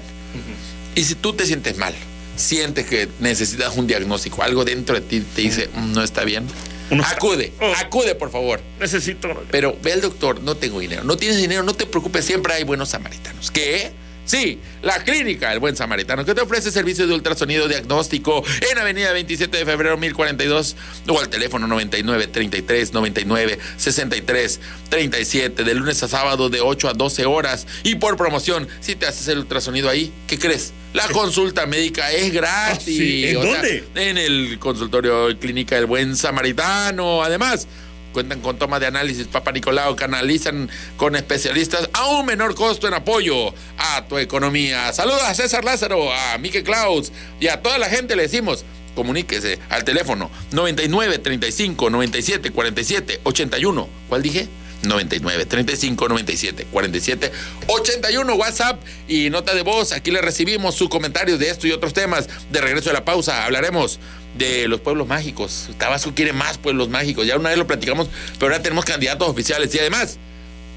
Y 0.96 1.04
si 1.04 1.16
tú 1.16 1.34
te 1.34 1.46
sientes 1.46 1.78
mal, 1.78 1.94
sientes 2.38 2.86
que 2.88 3.10
necesitas 3.20 3.76
un 3.76 3.88
diagnóstico, 3.88 4.42
algo 4.42 4.64
dentro 4.66 4.96
de 4.96 5.02
ti 5.02 5.20
te 5.36 5.42
dice, 5.42 5.70
"Mm, 5.74 5.92
no 5.94 6.04
está 6.04 6.24
bien, 6.24 6.48
Uno- 6.90 7.04
acude, 7.06 7.54
Oh. 7.62 7.74
acude 7.78 8.16
por 8.16 8.32
favor. 8.32 8.60
Necesito. 8.80 9.30
Pero 9.52 9.78
ve 9.82 9.94
al 9.94 10.02
doctor, 10.02 10.42
no 10.42 10.56
tengo 10.56 10.80
dinero. 10.80 11.04
No 11.06 11.16
tienes 11.18 11.38
dinero, 11.38 11.64
no 11.64 11.74
te 11.74 11.86
preocupes, 11.86 12.26
siempre 12.26 12.54
hay 12.54 12.64
buenos 12.64 12.90
samaritanos. 12.90 13.52
¿Qué? 13.52 13.92
Sí, 14.24 14.60
la 14.82 15.04
clínica 15.04 15.52
El 15.52 15.60
Buen 15.60 15.76
Samaritano, 15.76 16.24
que 16.24 16.34
te 16.34 16.42
ofrece 16.42 16.72
servicio 16.72 17.08
de 17.08 17.14
ultrasonido 17.14 17.68
diagnóstico 17.68 18.44
en 18.72 18.78
Avenida 18.78 19.12
27 19.12 19.58
de 19.58 19.66
febrero 19.66 19.98
1042 19.98 20.76
o 21.08 21.20
al 21.20 21.28
teléfono 21.28 21.68
99 21.68 22.28
33 22.28 22.94
99 22.94 23.60
63 23.78 24.60
37 24.90 25.64
de 25.64 25.74
lunes 25.74 26.02
a 26.04 26.08
sábado 26.08 26.50
de 26.50 26.62
8 26.62 26.90
a 26.90 26.94
12 26.94 27.26
horas. 27.26 27.68
Y 27.84 27.96
por 27.96 28.16
promoción, 28.16 28.68
si 28.80 28.96
te 28.96 29.06
haces 29.08 29.28
el 29.28 29.40
ultrasonido 29.40 29.90
ahí, 29.90 30.14
¿qué 30.28 30.38
crees? 30.38 30.72
La 30.94 31.08
consulta 31.08 31.66
médica 31.66 32.12
es 32.12 32.32
gratis. 32.32 32.78
Ah, 32.78 32.80
sí. 32.86 33.26
¿En 33.28 33.38
O 33.38 33.44
sea, 33.44 33.54
dónde? 33.54 33.84
en 33.96 34.18
el 34.18 34.60
consultorio 34.60 35.38
clínica 35.40 35.78
El 35.78 35.86
Buen 35.88 36.16
Samaritano. 36.16 37.24
Además, 37.24 37.68
cuentan 38.12 38.42
con 38.42 38.58
toma 38.58 38.80
de 38.80 38.88
análisis 38.88 39.28
Papa 39.28 39.52
Nicolau, 39.52 39.96
canalizan 39.96 40.70
con 40.98 41.16
especialistas 41.16 41.90
a 41.94 42.08
un 42.08 42.26
menor 42.26 42.56
costo 42.56 42.88
en 42.88 42.94
apoyo 42.94 43.54
a 43.78 44.06
tu 44.08 44.18
economía. 44.18 44.92
Saludos 44.94 45.24
a 45.24 45.34
César 45.34 45.64
Lázaro, 45.64 46.14
a 46.14 46.38
Mike 46.38 46.64
Klaus 46.64 47.12
y 47.40 47.48
a 47.48 47.62
toda 47.62 47.78
la 47.78 47.90
gente 47.90 48.16
le 48.16 48.24
decimos. 48.24 48.66
Comuníquese 48.96 49.58
al 49.70 49.86
teléfono 49.86 50.30
99 50.52 51.20
35 51.20 51.90
97 51.90 52.52
47 52.52 53.22
81. 53.24 53.90
¿Cuál 54.10 54.22
dije? 54.22 54.50
99 54.84 55.46
35 55.46 56.08
97 56.08 56.68
47 56.72 57.32
81 57.68 58.36
WhatsApp 58.36 58.82
y 59.08 59.30
nota 59.30 59.54
de 59.54 59.62
voz. 59.62 59.92
Aquí 59.92 60.12
le 60.12 60.22
recibimos 60.22 60.76
sus 60.76 60.90
comentarios 60.90 61.40
de 61.40 61.50
esto 61.50 61.68
y 61.68 61.72
otros 61.72 61.94
temas. 61.94 62.28
De 62.52 62.62
regreso 62.62 62.90
de 62.90 62.94
la 62.94 63.06
pausa 63.06 63.46
hablaremos 63.46 64.00
de 64.36 64.68
los 64.68 64.82
pueblos 64.82 65.08
mágicos. 65.08 65.70
Tabasco 65.78 66.14
quiere 66.14 66.34
más 66.34 66.58
pueblos 66.58 66.90
mágicos. 66.90 67.26
Ya 67.28 67.38
una 67.38 67.50
vez 67.50 67.58
lo 67.58 67.68
platicamos, 67.68 68.08
pero 68.40 68.52
ahora 68.52 68.64
tenemos 68.64 68.86
candidatos 68.86 69.28
oficiales 69.28 69.74
y 69.76 69.80
además, 69.80 70.18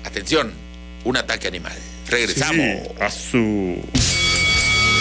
atención, 0.04 0.52
un 1.04 1.16
ataque 1.16 1.48
animal. 1.48 1.76
Regresamos. 2.09 2.88
A 3.00 3.11
su. 3.11 3.78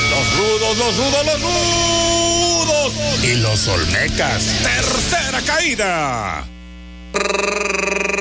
Los 0.09 0.37
rudos, 0.37 0.77
los 0.77 0.97
rudos, 0.97 1.25
los 1.25 1.41
rudos. 1.41 2.93
Y 3.23 3.35
los 3.35 3.67
olmecas. 3.67 4.55
Tercera 4.63 5.41
caída. 5.41 6.45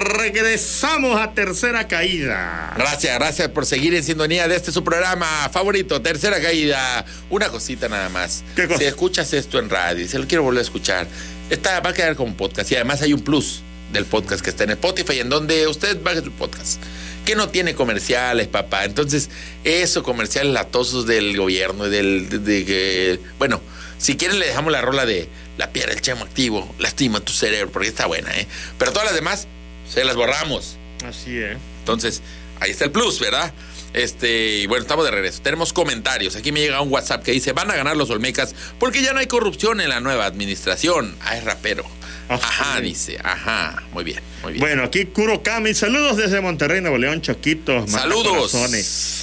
Regresamos 0.04 1.20
a 1.20 1.32
tercera 1.32 1.88
caída. 1.88 2.72
Gracias, 2.76 3.14
gracias 3.18 3.48
por 3.48 3.66
seguir 3.66 3.94
en 3.94 4.02
sintonía 4.04 4.48
de 4.48 4.56
este 4.56 4.72
su 4.72 4.82
programa 4.84 5.48
favorito, 5.52 6.00
Tercera 6.02 6.40
Caída. 6.40 7.04
Una 7.30 7.48
cosita 7.48 7.88
nada 7.88 8.08
más. 8.08 8.44
¿Qué 8.56 8.66
cosa? 8.66 8.78
Si 8.78 8.84
escuchas 8.84 9.32
esto 9.32 9.58
en 9.58 9.70
radio 9.70 10.04
y 10.04 10.08
se 10.08 10.18
lo 10.18 10.26
quiero 10.26 10.42
volver 10.42 10.60
a 10.60 10.62
escuchar, 10.62 11.06
está, 11.50 11.80
va 11.80 11.90
a 11.90 11.94
quedar 11.94 12.16
como 12.16 12.36
podcast 12.36 12.70
y 12.72 12.76
además 12.76 13.02
hay 13.02 13.12
un 13.12 13.20
plus 13.22 13.62
del 13.92 14.04
podcast 14.06 14.42
que 14.42 14.50
está 14.50 14.64
en 14.64 14.70
Spotify 14.70 15.20
en 15.20 15.28
donde 15.28 15.66
usted 15.68 16.00
baje 16.02 16.22
su 16.22 16.32
podcast. 16.32 16.82
Que 17.24 17.36
no 17.36 17.50
tiene 17.50 17.74
comerciales, 17.74 18.48
papá. 18.48 18.84
Entonces, 18.84 19.30
eso, 19.62 20.02
comerciales 20.02 20.52
latosos 20.52 21.06
del 21.06 21.36
gobierno 21.36 21.86
y 21.86 21.90
del. 21.90 22.28
de- 22.28 22.38
de 22.40 22.64
que- 22.64 23.20
bueno, 23.38 23.60
si 23.98 24.16
quieren, 24.16 24.40
le 24.40 24.46
dejamos 24.46 24.72
la 24.72 24.80
rola 24.80 25.06
de 25.06 25.28
La 25.58 25.70
piedra 25.70 25.90
del 25.90 26.00
chemo 26.00 26.24
activo, 26.24 26.74
lastima 26.78 27.20
tu 27.20 27.32
cerebro, 27.32 27.70
porque 27.70 27.86
está 27.86 28.06
buena, 28.06 28.34
¿eh? 28.36 28.48
Pero 28.78 28.90
todas 28.90 29.04
las 29.06 29.14
demás, 29.14 29.46
se 29.92 30.04
las 30.04 30.16
borramos. 30.16 30.76
Así 31.04 31.38
es. 31.38 31.56
Entonces, 31.80 32.22
ahí 32.60 32.70
está 32.70 32.84
el 32.84 32.90
plus, 32.92 33.18
¿verdad? 33.20 33.52
Este, 33.92 34.58
y 34.60 34.66
bueno, 34.66 34.82
estamos 34.82 35.04
de 35.04 35.10
regreso. 35.10 35.42
Tenemos 35.42 35.72
comentarios. 35.72 36.34
Aquí 36.36 36.50
me 36.52 36.60
llega 36.60 36.80
un 36.80 36.90
WhatsApp 36.90 37.22
que 37.22 37.32
dice: 37.32 37.52
Van 37.52 37.70
a 37.70 37.74
ganar 37.74 37.96
los 37.96 38.08
Olmecas 38.10 38.54
porque 38.78 39.02
ya 39.02 39.12
no 39.12 39.18
hay 39.20 39.26
corrupción 39.26 39.80
en 39.80 39.90
la 39.90 40.00
nueva 40.00 40.24
administración. 40.24 41.14
Ah, 41.20 41.36
es 41.36 41.44
rapero. 41.44 41.84
Ah, 42.28 42.38
Ajá, 42.40 42.80
dice. 42.80 43.18
Ajá. 43.22 43.82
Muy 43.92 44.04
bien, 44.04 44.20
muy 44.42 44.52
bien. 44.54 44.60
Bueno, 44.60 44.84
aquí 44.84 45.04
Kuro 45.06 45.42
Kami, 45.42 45.74
saludos 45.74 46.16
desde 46.16 46.40
Monterrey, 46.40 46.80
Nuevo 46.80 46.96
León, 46.96 47.20
Choquitos. 47.20 47.90
Saludos. 47.90 48.54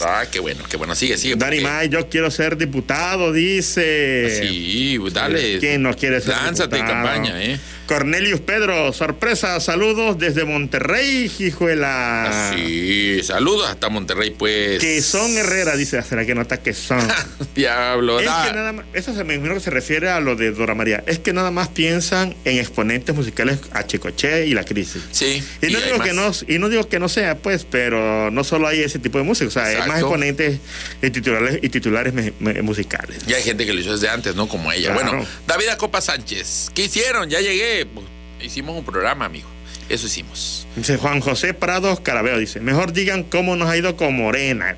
Ah, 0.05 0.26
qué 0.32 0.39
bueno, 0.39 0.63
qué 0.70 0.78
bueno. 0.78 0.93
Sigue, 0.93 1.17
sigue. 1.17 1.36
Dani 1.36 1.61
May, 1.61 1.89
yo 1.89 2.07
quiero 2.09 2.30
ser 2.30 2.55
diputado, 2.55 3.34
dice. 3.34 4.39
Sí, 4.39 4.99
dale. 5.11 5.57
¿Quién 5.59 5.82
no 5.82 5.95
quiere 5.95 6.22
ser 6.22 6.36
Lánzate 6.36 6.76
diputado? 6.76 7.05
campaña, 7.05 7.41
¿eh? 7.43 7.59
Cornelius 7.90 8.40
Pedro, 8.42 8.94
sorpresa, 8.94 9.60
saludos 9.60 10.20
desde 10.20 10.46
Monterrey, 10.46 11.32
hijuela. 11.40 12.54
Sí, 12.56 13.20
saludos 13.24 13.68
hasta 13.68 13.90
Monterrey, 13.90 14.30
pues. 14.30 14.80
Que 14.80 15.02
son 15.02 15.36
Herrera, 15.36 15.76
dice, 15.76 16.00
será 16.04 16.24
que 16.24 16.36
nota 16.36 16.58
que 16.58 16.76
son. 16.76 17.00
Diablo, 17.56 18.20
es 18.20 18.28
que 18.28 18.54
nada 18.54 18.74
más, 18.74 18.86
eso 18.94 19.16
se 19.16 19.24
me 19.24 19.34
imagino 19.34 19.56
que 19.56 19.62
se 19.62 19.72
refiere 19.72 20.08
a 20.08 20.20
lo 20.20 20.36
de 20.36 20.52
Dora 20.52 20.76
María. 20.76 21.04
Es 21.08 21.18
que 21.18 21.34
nada 21.34 21.50
más 21.50 21.70
piensan 21.70 22.36
en 22.46 22.60
exponentes 22.60 23.16
musicales 23.16 23.58
a 23.72 23.84
Chicoche 23.88 24.46
y 24.46 24.54
la 24.54 24.64
crisis. 24.66 25.02
Sí. 25.10 25.44
Y 25.64 25.72
no, 25.72 25.80
digo 25.82 26.00
que 26.00 26.14
no, 26.14 26.32
y 26.48 26.60
no 26.60 26.70
digo 26.70 26.88
que 26.88 27.00
no 27.00 27.10
sea, 27.10 27.38
pues, 27.40 27.66
pero 27.68 28.30
no 28.30 28.44
solo 28.44 28.68
hay 28.68 28.82
ese 28.82 29.00
tipo 29.00 29.18
de 29.18 29.24
música, 29.24 29.48
o 29.48 29.52
sea, 29.52 29.64
hay 29.66 29.88
más 29.88 30.02
exponentes 30.02 30.60
y 31.02 31.10
titulares, 31.10 31.58
y 31.64 31.70
titulares 31.70 32.14
me- 32.14 32.34
me- 32.40 32.62
musicales. 32.62 33.26
Ya 33.26 33.38
hay 33.38 33.44
gente 33.44 33.66
que 33.66 33.74
lo 33.74 33.80
hizo 33.80 33.94
desde 33.94 34.10
antes, 34.10 34.36
¿no? 34.36 34.48
Como 34.48 34.72
ella. 34.72 34.94
Claro. 34.94 35.10
Bueno, 35.12 35.28
David 35.48 35.70
Acopa 35.70 36.02
Sánchez. 36.02 36.70
¿Qué 36.76 36.84
hicieron? 36.86 37.28
Ya 37.32 37.42
llegué. 37.42 37.79
Pues, 37.86 38.06
hicimos 38.42 38.76
un 38.78 38.86
programa, 38.86 39.26
amigo. 39.26 39.48
Eso 39.90 40.08
hicimos. 40.08 40.68
Dice 40.76 40.98
Juan 40.98 41.20
José 41.20 41.54
Prados 41.54 42.00
Carabeo, 42.00 42.38
dice, 42.38 42.60
mejor 42.60 42.94
digan 42.94 43.24
cómo 43.24 43.56
nos 43.56 43.70
ha 43.70 43.78
ido 43.78 43.96
con 43.98 44.16
Morena. 44.16 44.78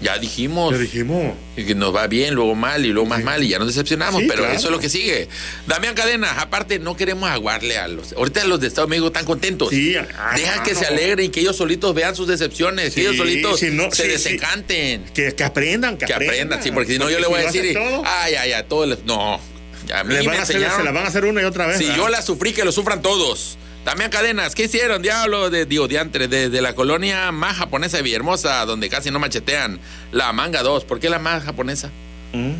Ya 0.00 0.16
dijimos 0.16 0.78
dijimos. 0.78 1.34
que 1.56 1.74
nos 1.74 1.92
va 1.92 2.06
bien, 2.06 2.34
luego 2.34 2.54
mal 2.54 2.86
y 2.86 2.90
luego 2.90 3.08
más 3.08 3.24
mal 3.24 3.42
y 3.42 3.48
ya 3.48 3.58
nos 3.58 3.66
decepcionamos, 3.66 4.20
Sí, 4.22 4.28
pero 4.28 4.42
claro. 4.44 4.54
eso 4.56 4.68
es 4.68 4.72
lo 4.72 4.78
que 4.78 4.88
sigue. 4.88 5.28
Damián 5.66 5.96
Cadena, 5.96 6.40
aparte 6.40 6.78
no 6.78 6.96
queremos 6.96 7.28
aguarle 7.28 7.78
a 7.78 7.88
los... 7.88 8.12
Ahorita 8.12 8.44
los 8.44 8.60
de 8.60 8.68
Estado 8.68 8.86
de 8.86 8.90
México 8.90 9.08
están 9.08 9.24
contentos. 9.24 9.70
Sí, 9.70 9.96
ah, 9.96 10.34
Deja 10.36 10.62
que 10.62 10.74
no. 10.74 10.78
se 10.78 10.86
alegren 10.86 11.26
y 11.26 11.28
que 11.30 11.40
ellos 11.40 11.56
solitos 11.56 11.96
vean 11.96 12.14
sus 12.14 12.28
decepciones, 12.28 12.94
que 12.94 13.00
ellos 13.00 13.16
solitos 13.16 13.58
si 13.58 13.70
no- 13.70 13.90
se 13.90 14.06
desencanten. 14.06 15.02
Que, 15.14 15.34
que 15.34 15.42
aprendan, 15.42 15.96
que, 15.98 16.06
Que 16.06 16.14
aprendan, 16.14 16.62
sí, 16.62 16.70
porque 16.70 16.92
si 16.92 16.98
no 17.00 17.10
yo 17.10 17.18
le 17.18 17.26
voy 17.26 17.40
a 17.40 17.46
decir, 17.50 17.74
todo, 17.74 18.02
ay, 18.06 18.34
ay, 18.36 18.52
ay, 18.52 18.64
todo 18.68 18.86
les... 18.86 19.04
No, 19.04 19.40
a 19.92 20.04
mí 20.04 20.14
les 20.14 20.22
me 20.24 20.28
van 20.30 20.40
a 20.40 20.42
hacer, 20.42 20.56
enseñaron... 20.56 20.78
se 20.80 20.84
la 20.84 20.92
van 20.92 21.04
a 21.04 21.08
hacer 21.08 21.24
una 21.24 21.42
y 21.42 21.44
otra 21.44 21.66
vez. 21.66 21.78
Si 21.78 21.84
¿verdad? 21.84 21.96
yo 21.96 22.08
la 22.08 22.22
sufrí, 22.22 22.52
que 22.52 22.64
lo 22.64 22.72
sufran 22.72 23.02
todos. 23.02 23.58
Damián 23.84 24.10
Cadenas, 24.10 24.54
¿qué 24.54 24.64
hicieron, 24.64 25.00
diablo? 25.00 25.48
De, 25.50 25.64
digo, 25.64 25.88
diantre, 25.88 26.28
de, 26.28 26.50
de 26.50 26.60
la 26.60 26.74
colonia 26.74 27.32
más 27.32 27.56
japonesa 27.56 27.96
de 27.96 28.02
Villahermosa, 28.02 28.64
donde 28.66 28.88
casi 28.90 29.10
no 29.10 29.18
machetean. 29.18 29.78
La 30.12 30.32
manga 30.32 30.62
2. 30.62 30.84
¿Por 30.84 31.00
qué 31.00 31.08
la 31.08 31.18
más 31.18 31.44
japonesa? 31.44 31.90
Mm. 32.32 32.52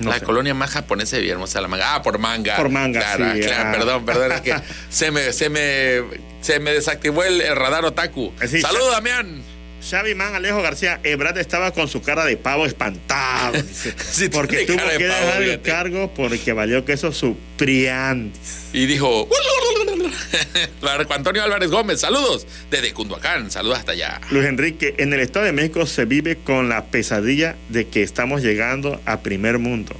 No 0.00 0.10
la 0.10 0.20
sé. 0.20 0.24
colonia 0.24 0.54
más 0.54 0.70
japonesa 0.70 1.16
de 1.16 1.22
Villahermosa, 1.22 1.60
la 1.60 1.66
manga. 1.66 1.94
Ah, 1.94 2.02
por 2.02 2.18
manga. 2.18 2.56
Por 2.56 2.68
manga, 2.68 3.00
Claro, 3.00 3.34
sí, 3.34 3.40
claro, 3.40 3.68
ah. 3.68 3.72
perdón, 3.72 4.04
perdón. 4.04 4.32
Es 4.32 4.40
que 4.42 4.54
se 4.90 5.10
me, 5.10 5.32
se 5.32 5.48
me, 5.48 6.02
se 6.40 6.60
me 6.60 6.72
desactivó 6.72 7.24
el, 7.24 7.40
el 7.40 7.56
radar 7.56 7.84
otaku. 7.84 8.32
Sí, 8.46 8.60
Saludos, 8.60 8.92
Damián. 8.92 9.42
Xavi 9.82 10.14
Man 10.14 10.34
Alejo 10.34 10.62
García, 10.62 11.00
Ebrard 11.02 11.38
estaba 11.38 11.72
con 11.72 11.88
su 11.88 12.02
cara 12.02 12.24
de 12.24 12.36
pavo 12.36 12.66
espantado. 12.66 13.62
dice. 13.62 13.94
Sí, 13.98 14.28
porque 14.28 14.66
tuvo 14.66 14.84
de 14.84 14.98
que 14.98 15.08
pavo, 15.08 15.26
dejar 15.26 15.42
el 15.42 15.60
cargo 15.62 16.12
porque 16.14 16.52
valió 16.52 16.84
queso 16.84 17.12
su 17.12 17.36
priandis. 17.56 18.68
Y 18.72 18.86
dijo. 18.86 19.28
Marco 20.82 21.14
Antonio 21.14 21.42
Álvarez 21.42 21.70
Gómez, 21.70 22.00
saludos. 22.00 22.46
Desde 22.70 22.92
Cunduacán, 22.92 23.50
saludos 23.50 23.78
hasta 23.78 23.92
allá. 23.92 24.20
Luis 24.30 24.46
Enrique, 24.46 24.94
en 24.98 25.12
el 25.12 25.20
Estado 25.20 25.46
de 25.46 25.52
México 25.52 25.86
se 25.86 26.04
vive 26.04 26.36
con 26.36 26.68
la 26.68 26.86
pesadilla 26.86 27.56
de 27.68 27.88
que 27.88 28.02
estamos 28.02 28.42
llegando 28.42 29.00
a 29.06 29.20
primer 29.20 29.58
mundo. 29.58 29.94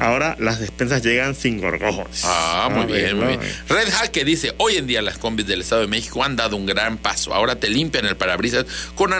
Ahora 0.00 0.36
las 0.38 0.60
despensas 0.60 1.02
llegan 1.02 1.34
sin 1.34 1.60
gorgojos. 1.60 2.22
Ah, 2.24 2.68
muy 2.70 2.82
A 2.82 2.86
bien, 2.86 3.18
muy 3.18 3.26
bien. 3.28 3.40
Red 3.68 3.90
Hack 3.90 4.10
que 4.10 4.24
dice, 4.24 4.54
hoy 4.58 4.76
en 4.76 4.86
día 4.86 5.02
las 5.02 5.18
combis 5.18 5.46
del 5.46 5.60
Estado 5.60 5.82
de 5.82 5.88
México 5.88 6.22
han 6.22 6.36
dado 6.36 6.56
un 6.56 6.66
gran 6.66 6.98
paso. 6.98 7.34
Ahora 7.34 7.56
te 7.56 7.68
limpian 7.68 8.06
el 8.06 8.16
parabrisas 8.16 8.66
con 8.94 9.12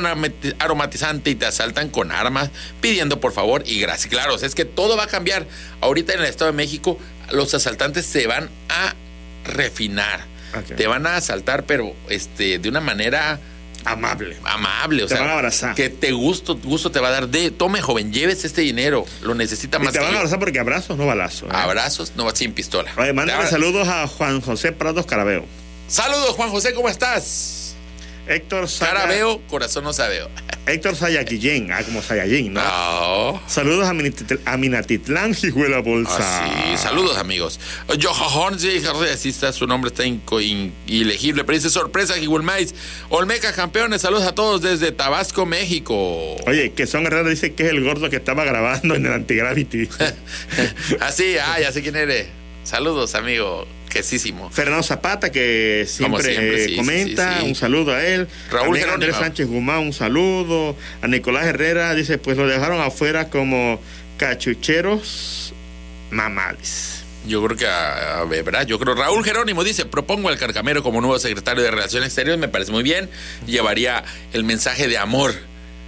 aromatizante 0.59 1.31
y 1.31 1.35
te 1.35 1.47
asaltan 1.47 1.89
con 1.89 2.13
armas 2.13 2.51
pidiendo 2.81 3.21
por 3.21 3.33
favor 3.33 3.63
y 3.67 3.81
gracias. 3.81 4.11
Claro, 4.11 4.35
o 4.35 4.39
sea, 4.39 4.49
es 4.49 4.55
que 4.55 4.65
todo 4.65 4.97
va 4.97 5.05
a 5.05 5.09
cambiar. 5.09 5.47
Ahorita 5.81 6.13
en 6.13 6.21
el 6.21 6.27
Estado 6.27 6.51
de 6.51 6.57
México 6.57 6.99
los 7.33 7.55
asaltantes 7.55 8.07
se 8.07 8.27
van 8.27 8.51
a 8.69 8.95
refinar. 9.45 10.33
Te 10.77 10.87
van 10.87 11.07
a 11.07 11.17
asaltar, 11.17 11.65
pero 11.65 11.95
este 12.09 12.59
de 12.61 12.69
una 12.69 12.81
manera 12.81 13.41
Amable. 13.85 14.37
amable, 14.45 15.05
o 15.05 15.07
Te 15.07 15.15
sea, 15.15 15.23
van 15.23 15.31
a 15.31 15.35
abrazar. 15.35 15.75
que 15.75 15.91
te 15.91 16.13
gusto, 16.13 16.57
gusto 16.57 16.91
te 16.91 17.01
va 17.01 17.09
a 17.09 17.11
dar 17.11 17.29
de, 17.29 17.51
tome 17.51 17.83
joven, 17.83 18.13
lleves 18.13 18.45
este 18.45 18.63
dinero, 18.63 19.05
lo 19.23 19.35
necesita 19.35 19.79
Y 19.79 19.81
más 19.85 19.93
te 19.93 19.99
que 19.99 20.05
van 20.05 20.09
a 20.09 20.13
yo". 20.13 20.19
abrazar 20.21 20.39
porque 20.39 20.59
abrazos, 20.59 20.97
no 20.97 21.07
balazos. 21.07 21.49
¿eh? 21.51 21.53
Abrazos, 21.57 22.13
no 22.17 22.31
sin 22.35 22.53
pistola. 22.53 22.91
Oye, 22.97 23.13
mándale 23.13 23.45
Te- 23.45 23.51
saludos 23.51 23.87
a 23.89 24.07
Juan 24.07 24.41
José 24.41 24.73
Prados 24.73 25.07
Carabeo. 25.07 25.45
Saludos, 25.87 26.31
Juan 26.31 26.49
José, 26.51 26.73
¿cómo 26.75 26.89
estás? 26.89 27.74
Héctor 28.27 28.69
Saya- 28.69 28.93
Cara 28.93 29.07
veo, 29.07 29.41
corazón 29.49 29.85
no 29.85 29.93
sabeo. 29.93 30.31
Héctor 30.67 30.97
Sayaquillén, 30.97 31.71
ah, 31.73 31.83
como 31.85 32.01
Sayallín, 32.01 32.55
¿no? 32.55 32.63
No. 32.63 33.43
Saludos 33.47 33.87
a, 33.87 33.93
Minatitl- 33.93 34.41
a 34.47 34.57
Minatitlán, 34.57 35.35
Jijuela 35.35 35.81
Bolsa. 35.81 36.45
Así, 36.47 36.83
saludos 36.83 37.19
amigos. 37.19 37.61
Johan, 38.03 38.59
sí, 38.59 38.81
así 39.13 39.29
está, 39.29 39.53
su 39.53 39.67
nombre 39.67 39.91
está 39.91 40.05
ilegible, 40.87 41.45
pero 41.45 41.57
dice 41.59 41.69
sorpresa, 41.69 42.15
Jigulmais. 42.15 42.75
Olmeca 43.11 43.53
campeones, 43.53 44.01
saludos 44.01 44.25
a 44.27 44.35
todos 44.35 44.63
desde 44.63 44.91
Tabasco, 44.91 45.45
México. 45.45 46.37
Oye, 46.47 46.73
que 46.73 46.87
Son 46.87 47.05
Herrera 47.05 47.29
dice 47.29 47.53
que 47.53 47.65
es 47.65 47.69
el 47.69 47.85
gordo 47.85 48.09
que 48.09 48.17
estaba 48.17 48.45
grabando 48.45 48.95
en 48.95 49.05
el 49.05 49.13
Antigravity. 49.13 49.87
Así, 51.01 51.37
ah, 51.39 51.61
ya 51.61 51.73
sé 51.73 51.83
quién 51.83 51.97
eres. 51.97 52.29
Saludos, 52.63 53.15
amigo. 53.15 53.67
Fernando 54.51 54.83
Zapata, 54.83 55.31
que 55.31 55.85
siempre, 55.89 56.23
siempre, 56.23 56.55
eh, 56.55 56.65
sí, 56.65 56.71
sí, 56.71 56.77
comenta, 56.77 57.35
sí, 57.35 57.41
sí. 57.41 57.49
un 57.49 57.55
saludo 57.55 57.93
a 57.93 58.05
él. 58.05 58.29
Raúl 58.51 58.79
Andrés. 58.79 59.17
Sánchez 59.17 59.47
Guzmán, 59.47 59.79
un 59.79 59.93
saludo. 59.93 60.77
A 61.03 61.09
Nicolás 61.09 61.47
Herrera 61.47 61.95
dice, 61.95 62.19
pues 62.19 62.37
lo 62.37 62.47
dejaron 62.47 62.81
afuera 62.81 63.31
como 63.31 63.81
cachucheros 64.17 65.55
mamales. 66.11 67.05
Yo 67.27 67.43
creo 67.45 67.57
que 67.57 67.67
a, 67.67 68.21
a 68.21 68.25
ver, 68.25 68.45
¿verdad? 68.45 68.67
Yo 68.67 68.79
creo 68.79 68.95
Raúl 68.95 69.25
Jerónimo 69.25 69.65
dice, 69.65 69.87
propongo 69.87 70.29
al 70.29 70.39
Carcamero 70.39 70.83
como 70.83 71.01
nuevo 71.01 71.19
secretario 71.19 71.63
de 71.63 71.71
Relaciones 71.71 72.09
Exteriores, 72.09 72.39
me 72.39 72.49
parece 72.49 72.71
muy 72.71 72.83
bien, 72.83 73.09
llevaría 73.47 74.05
el 74.35 74.45
mensaje 74.45 74.89
de 74.89 74.99
amor 74.99 75.35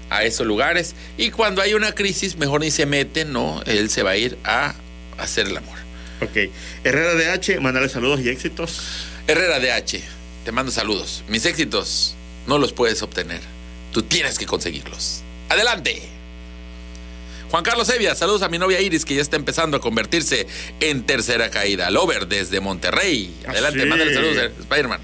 a 0.09 0.25
esos 0.25 0.47
lugares 0.47 0.95
y 1.19 1.31
cuando 1.31 1.61
hay 1.61 1.75
una 1.75 1.93
crisis 1.93 2.37
mejor 2.37 2.61
ni 2.61 2.71
se 2.71 2.87
mete, 2.87 3.25
no, 3.25 3.63
él 3.67 3.91
se 3.91 4.03
va 4.03 4.11
a 4.11 4.17
ir 4.17 4.39
a 4.45 4.75
hacer 5.19 5.47
el 5.47 5.57
amor. 5.57 5.86
Ok. 6.21 6.51
Herrera 6.85 7.15
de 7.15 7.31
H, 7.31 7.61
mandarle 7.61 7.89
saludos 7.89 8.21
y 8.21 8.29
éxitos. 8.29 9.07
Herrera 9.27 9.59
DH, 9.59 10.01
te 10.45 10.53
mando 10.53 10.71
saludos. 10.73 11.25
Mis 11.29 11.45
éxitos 11.47 12.15
no 12.47 12.59
los 12.59 12.73
puedes 12.73 13.03
obtener, 13.03 13.41
tú 13.93 14.03
tienes 14.03 14.39
que 14.39 14.47
conseguirlos. 14.47 15.23
Adelante. 15.49 16.03
Juan 17.51 17.63
Carlos 17.63 17.89
Evia, 17.91 18.15
saludos 18.17 18.43
a 18.43 18.49
mi 18.49 18.59
novia 18.59 18.81
Iris 18.81 19.05
que 19.05 19.15
ya 19.15 19.23
está 19.23 19.37
empezando 19.37 19.77
a 19.77 19.81
convertirse 19.81 20.49
en 20.81 21.05
tercera 21.05 21.49
caída. 21.51 21.91
Lover 21.91 22.27
desde 22.27 22.59
Monterrey. 22.61 23.33
Adelante, 23.47 23.87
mándale 23.87 24.13
saludos 24.15 24.51
Spider-Man. 24.61 25.01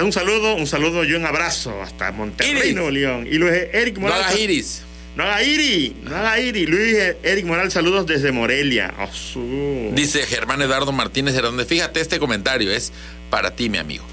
Un 0.00 0.12
saludo, 0.12 0.54
un 0.54 0.66
saludo 0.68 1.04
y 1.04 1.14
un 1.14 1.26
abrazo 1.26 1.82
hasta 1.82 2.12
Monterrey. 2.12 2.72
Nuevo 2.72 2.90
León. 2.90 3.26
Y 3.26 3.34
Luis 3.34 3.52
Eric 3.72 3.94
No 3.96 4.02
Morales. 4.02 4.26
hagas 4.26 4.38
Iris. 4.38 4.82
No 5.16 5.24
haga 5.24 5.42
Iri, 5.42 5.94
no 6.04 6.16
haga 6.16 6.40
Iri. 6.40 6.66
Luis 6.66 6.96
Eric 7.22 7.44
Morales, 7.44 7.72
saludos 7.72 8.06
desde 8.06 8.32
Morelia. 8.32 8.94
Oh, 8.98 9.90
Dice 9.92 10.22
Germán 10.26 10.62
Eduardo 10.62 10.90
Martínez 10.92 11.34
Hernández. 11.34 11.66
Fíjate, 11.68 12.00
este 12.00 12.18
comentario 12.18 12.70
es 12.72 12.92
para 13.30 13.54
ti, 13.54 13.68
mi 13.68 13.78
amigo. 13.78 14.04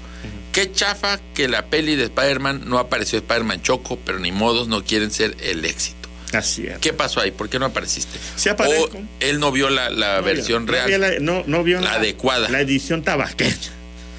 Qué 0.52 0.70
chafa 0.72 1.20
que 1.34 1.48
la 1.48 1.66
peli 1.66 1.94
de 1.96 2.04
Spider-Man 2.04 2.62
no 2.66 2.78
apareció 2.78 3.18
Spider-Man 3.20 3.62
Choco, 3.62 3.98
pero 4.04 4.18
ni 4.18 4.32
modos 4.32 4.68
no 4.68 4.84
quieren 4.84 5.10
ser 5.10 5.36
el 5.40 5.64
éxito. 5.64 6.08
Así 6.32 6.66
es. 6.66 6.78
¿Qué 6.78 6.92
pasó 6.92 7.20
ahí? 7.20 7.30
¿Por 7.30 7.48
qué 7.48 7.58
no 7.58 7.66
apareciste? 7.66 8.18
Sí 8.36 8.48
aparezco. 8.48 8.98
O 8.98 9.02
él 9.20 9.38
no 9.40 9.52
vio 9.52 9.70
la, 9.70 9.90
la 9.90 10.18
No 10.18 10.22
versión 10.24 10.66
vio- 10.66 10.72
real. 10.72 10.90
No 10.90 10.98
vio 10.98 10.98
la, 10.98 11.18
no, 11.20 11.44
no 11.46 11.64
vio 11.64 11.80
La 11.80 11.94
adecuada. 11.94 12.48
La 12.50 12.60
edición 12.60 13.02
tabasqueña. 13.02 13.56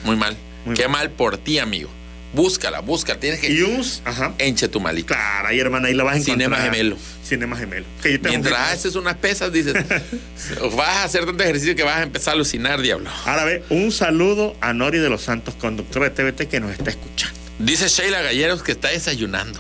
Muy 0.04 0.16
mal. 0.16 0.36
Muy 0.66 0.76
Qué 0.76 0.88
mal 0.88 1.12
por 1.12 1.38
ti, 1.38 1.60
amigo. 1.60 1.90
Búscala, 2.34 2.80
búscala. 2.80 3.20
Tienes 3.20 3.40
que 3.40 3.52
Y 3.52 3.62
un. 3.62 3.86
Ajá. 4.06 4.34
en 4.38 4.56
Chetumalí. 4.56 5.04
Claro, 5.04 5.48
ahí 5.50 5.60
hermana, 5.60 5.88
ahí 5.90 5.94
la 5.94 6.04
vas 6.04 6.14
a 6.14 6.18
encontrar. 6.18 6.38
Cinema 6.50 6.58
Gemelo. 6.64 6.98
Cinema 7.24 7.56
gemelo. 7.56 7.86
Que 8.04 8.14
yo 8.14 8.20
Mientras 8.24 8.54
que- 8.56 8.74
haces 8.74 8.96
unas 8.96 9.16
pesas, 9.16 9.54
dices, 9.54 9.74
vas 10.76 10.98
a 10.98 11.04
hacer 11.06 11.26
tanto 11.26 11.42
ejercicio 11.44 11.76
que 11.76 11.84
vas 11.84 11.98
a 11.98 12.04
empezar 12.04 12.32
a 12.32 12.36
alucinar, 12.36 12.82
diablo. 12.82 13.10
Ahora 13.26 13.46
ve, 13.46 13.64
un 13.70 13.92
saludo 13.92 14.56
a 14.60 14.74
Nori 14.74 14.98
de 15.00 15.10
los 15.10 15.22
Santos, 15.22 15.54
conductor 15.56 16.04
de 16.04 16.10
TVT 16.10 16.48
que 16.50 16.60
nos 16.60 16.72
está 16.72 16.90
escuchando. 16.90 17.38
Dice 17.60 17.88
Sheila 17.88 18.22
Galleros 18.22 18.64
que 18.64 18.74
está 18.74 18.90
desayunando. 18.90 19.60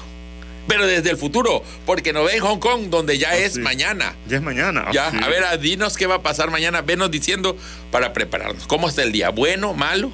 Pero 0.67 0.86
desde 0.86 1.09
el 1.09 1.17
futuro, 1.17 1.63
porque 1.86 2.13
no 2.13 2.24
ve 2.24 2.36
en 2.36 2.41
Hong 2.41 2.59
Kong, 2.59 2.89
donde 2.89 3.17
ya 3.17 3.30
Ah, 3.32 3.38
es 3.38 3.53
sí. 3.53 3.59
mañana. 3.59 4.15
Ya 4.28 4.38
es 4.38 4.43
mañana. 4.43 4.86
Ya, 4.93 5.07
Ah, 5.07 5.11
sí. 5.11 5.17
a 5.22 5.28
ver, 5.28 5.43
a- 5.43 5.57
dinos 5.57 5.97
qué 5.97 6.05
va 6.07 6.15
a 6.15 6.22
pasar 6.22 6.51
mañana. 6.51 6.82
Venos 6.82 7.09
diciendo 7.09 7.57
para 7.89 8.11
prepararnos. 8.13 8.67
¿Cómo 8.67 8.88
está 8.89 9.01
el 9.03 9.11
día? 9.11 9.30
¿Bueno? 9.30 9.74
¿Malo? 9.74 10.11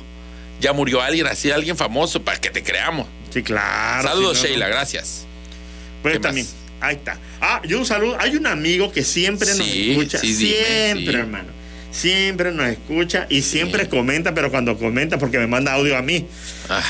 ¿Ya 0.59 0.73
murió 0.73 1.01
alguien 1.01 1.27
así, 1.27 1.51
alguien 1.51 1.77
famoso 1.77 2.21
para 2.23 2.39
que 2.39 2.49
te 2.49 2.63
creamos? 2.63 3.07
Sí, 3.31 3.43
claro. 3.43 4.07
Saludos, 4.07 4.37
sí, 4.37 4.43
no, 4.43 4.49
no. 4.49 4.53
Sheila, 4.53 4.67
gracias. 4.69 5.25
Pues 6.01 6.15
¿Qué 6.15 6.19
también. 6.19 6.45
más? 6.45 6.55
Ahí 6.79 6.95
está. 6.95 7.19
Ah, 7.41 7.61
y 7.63 7.73
un 7.73 7.85
saludo. 7.85 8.17
Hay 8.19 8.35
un 8.35 8.47
amigo 8.47 8.91
que 8.91 9.03
siempre 9.03 9.47
nos 9.49 9.67
escucha. 9.67 10.19
sí, 10.19 10.33
dime, 10.33 10.55
siempre, 10.55 11.13
sí. 11.13 11.19
hermano. 11.19 11.49
Siempre 11.91 12.51
nos 12.51 12.67
escucha 12.67 13.25
y 13.29 13.41
siempre 13.41 13.89
comenta, 13.89 14.33
pero 14.33 14.51
cuando 14.51 14.77
comenta, 14.77 15.17
porque 15.17 15.39
me 15.39 15.47
manda 15.47 15.73
audio 15.73 15.97
a 15.97 16.01
mí. 16.01 16.27
Ah, 16.69 16.83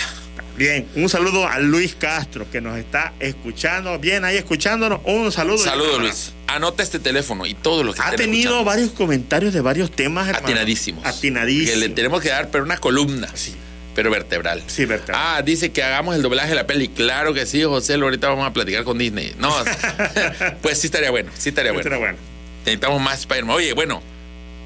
Bien, 0.57 0.87
un 0.95 1.07
saludo 1.07 1.47
a 1.47 1.59
Luis 1.59 1.95
Castro 1.95 2.49
que 2.49 2.61
nos 2.61 2.77
está 2.79 3.13
escuchando. 3.19 3.99
Bien, 3.99 4.25
ahí 4.25 4.37
escuchándonos. 4.37 5.01
Un 5.03 5.31
saludo. 5.31 5.61
abrazo. 5.69 5.99
Luis. 5.99 6.33
Anota 6.47 6.81
este 6.81 6.97
teléfono 6.99 7.45
y 7.45 7.53
todo 7.53 7.83
lo 7.83 7.93
que 7.93 8.01
Ha 8.01 8.11
tenido 8.15 8.39
escuchando. 8.51 8.63
varios 8.63 8.91
comentarios 8.91 9.53
de 9.53 9.61
varios 9.61 9.91
temas, 9.91 10.27
hermano. 10.27 10.47
Atinadísimos. 10.47 11.05
Atinadísimos. 11.05 11.71
Que 11.71 11.77
le 11.77 11.89
tenemos 11.89 12.21
que 12.21 12.29
dar, 12.29 12.49
pero 12.49 12.63
una 12.63 12.77
columna. 12.77 13.29
Sí. 13.35 13.55
Pero 13.93 14.09
vertebral. 14.09 14.63
Sí, 14.67 14.85
vertebral. 14.85 15.21
Ah, 15.23 15.41
dice 15.43 15.71
que 15.71 15.83
hagamos 15.83 16.15
el 16.15 16.21
doblaje 16.23 16.49
de 16.49 16.55
la 16.55 16.65
peli. 16.65 16.87
Claro 16.87 17.33
que 17.35 17.45
sí, 17.45 17.63
José. 17.63 17.95
Ahorita 17.95 18.29
vamos 18.29 18.47
a 18.47 18.53
platicar 18.53 18.83
con 18.83 18.97
Disney. 18.97 19.35
No, 19.37 19.53
pues 20.63 20.79
sí 20.79 20.87
estaría 20.87 21.11
bueno. 21.11 21.31
Sí 21.37 21.49
estaría 21.49 21.71
bueno. 21.71 21.83
Pero 21.83 21.99
bueno. 21.99 22.17
Necesitamos 22.59 22.99
más 23.01 23.19
Spider-Man. 23.19 23.55
Oye, 23.55 23.73
bueno, 23.73 24.01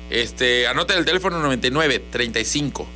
este, 0.10 0.68
anota 0.68 0.98
el 0.98 1.04
teléfono 1.06 1.40
99 1.42 2.02
35 2.12 2.88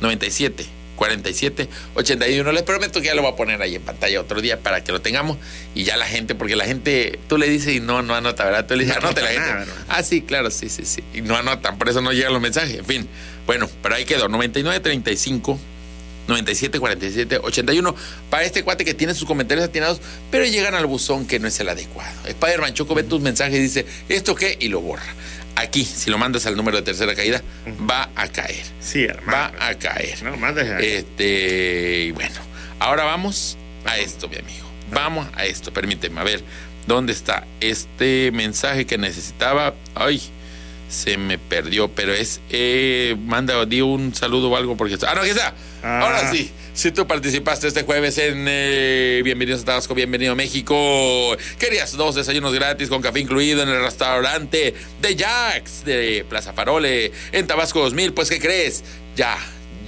97 0.00 0.66
47 0.96 1.68
81. 1.94 2.52
Les 2.52 2.62
prometo 2.62 3.00
que 3.00 3.06
ya 3.06 3.14
lo 3.14 3.22
voy 3.22 3.32
a 3.32 3.36
poner 3.36 3.62
ahí 3.62 3.74
en 3.76 3.82
pantalla 3.82 4.20
otro 4.20 4.40
día 4.40 4.58
para 4.60 4.82
que 4.82 4.92
lo 4.92 5.00
tengamos 5.00 5.38
y 5.74 5.84
ya 5.84 5.96
la 5.96 6.06
gente, 6.06 6.34
porque 6.34 6.56
la 6.56 6.64
gente, 6.64 7.18
tú 7.28 7.38
le 7.38 7.48
dices 7.48 7.74
y 7.74 7.80
no, 7.80 8.02
no 8.02 8.14
anota, 8.14 8.44
¿verdad? 8.44 8.66
Tú 8.66 8.74
le 8.74 8.84
dices, 8.84 9.00
No 9.00 9.08
anota 9.08 9.22
la 9.22 9.30
gente. 9.30 9.72
Ah, 9.88 10.02
sí, 10.02 10.22
claro, 10.22 10.50
sí, 10.50 10.68
sí, 10.68 10.84
sí. 10.84 11.02
Y 11.14 11.20
no 11.20 11.36
anotan, 11.36 11.78
por 11.78 11.88
eso 11.88 12.00
no 12.00 12.12
llegan 12.12 12.32
los 12.32 12.42
mensajes. 12.42 12.78
En 12.78 12.84
fin, 12.84 13.08
bueno, 13.46 13.68
pero 13.82 13.94
ahí 13.94 14.04
quedó 14.04 14.28
99 14.28 14.80
35 14.80 15.58
97 16.26 16.80
47 16.80 17.38
81 17.42 17.94
para 18.30 18.44
este 18.44 18.62
cuate 18.64 18.84
que 18.84 18.94
tiene 18.94 19.14
sus 19.14 19.26
comentarios 19.26 19.66
atinados, 19.66 20.00
pero 20.30 20.44
llegan 20.44 20.74
al 20.74 20.86
buzón 20.86 21.26
que 21.26 21.38
no 21.38 21.48
es 21.48 21.58
el 21.60 21.68
adecuado. 21.68 22.10
Spider-Man 22.26 22.74
Choco 22.74 22.94
ve 22.94 23.04
tus 23.04 23.20
mensajes 23.20 23.54
y 23.56 23.62
dice, 23.62 23.86
¿esto 24.08 24.34
qué? 24.34 24.56
Y 24.60 24.68
lo 24.68 24.80
borra. 24.80 25.14
Aquí, 25.56 25.84
si 25.84 26.10
lo 26.10 26.18
mandas 26.18 26.44
al 26.46 26.56
número 26.56 26.76
de 26.76 26.82
tercera 26.82 27.14
caída, 27.14 27.42
va 27.90 28.10
a 28.14 28.28
caer. 28.28 28.62
Sí, 28.80 29.04
hermano. 29.04 29.52
Va 29.58 29.66
a 29.68 29.74
caer. 29.78 30.22
No, 30.22 30.36
mandes 30.36 30.68
a- 30.70 30.78
Este, 30.80 32.04
y 32.08 32.10
bueno, 32.12 32.34
ahora 32.78 33.04
vamos 33.04 33.56
a 33.84 33.96
esto, 33.98 34.28
mi 34.28 34.36
amigo. 34.36 34.66
Vamos 34.92 35.26
a 35.34 35.44
esto, 35.46 35.72
permíteme, 35.72 36.20
a 36.20 36.24
ver, 36.24 36.42
¿dónde 36.86 37.12
está 37.12 37.46
este 37.60 38.30
mensaje 38.32 38.84
que 38.86 38.98
necesitaba? 38.98 39.74
Ay, 39.94 40.22
se 40.88 41.16
me 41.16 41.38
perdió, 41.38 41.88
pero 41.88 42.12
es, 42.12 42.40
eh, 42.50 43.16
manda, 43.18 43.64
di 43.66 43.80
un 43.80 44.14
saludo 44.14 44.50
o 44.50 44.56
algo 44.56 44.76
porque... 44.76 44.96
Ah, 45.06 45.14
no, 45.14 45.22
aquí 45.22 45.30
está. 45.30 45.54
Ah. 45.82 46.00
Ahora 46.00 46.30
sí, 46.30 46.50
si 46.74 46.92
tú 46.92 47.06
participaste 47.06 47.68
este 47.68 47.82
jueves 47.82 48.18
en 48.18 48.46
eh, 48.48 49.20
Bienvenidos 49.24 49.62
a 49.62 49.64
Tabasco, 49.64 49.94
Bienvenido 49.94 50.32
a 50.32 50.34
México, 50.34 51.36
querías 51.58 51.92
dos 51.92 52.14
desayunos 52.14 52.52
gratis 52.54 52.88
con 52.88 53.02
café 53.02 53.20
incluido 53.20 53.62
en 53.62 53.68
el 53.68 53.82
restaurante 53.82 54.74
de 55.00 55.16
Jax 55.16 55.84
de 55.84 56.24
Plaza 56.28 56.52
Farole 56.52 57.12
en 57.32 57.46
Tabasco 57.46 57.80
2000, 57.80 58.12
pues 58.12 58.28
¿qué 58.28 58.38
crees? 58.38 58.84
Ya, 59.16 59.36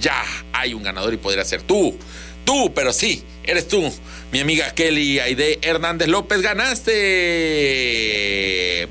ya 0.01 0.23
hay 0.53 0.73
un 0.73 0.83
ganador 0.83 1.13
y 1.13 1.17
podría 1.17 1.45
ser 1.45 1.61
tú. 1.61 1.97
Tú, 2.43 2.73
pero 2.73 2.91
sí, 2.91 3.23
eres 3.43 3.67
tú. 3.67 3.93
Mi 4.31 4.41
amiga 4.41 4.69
Kelly 4.75 5.19
Aide 5.19 5.57
Hernández 5.63 6.07
López 6.07 6.43
ganaste. 6.43 6.93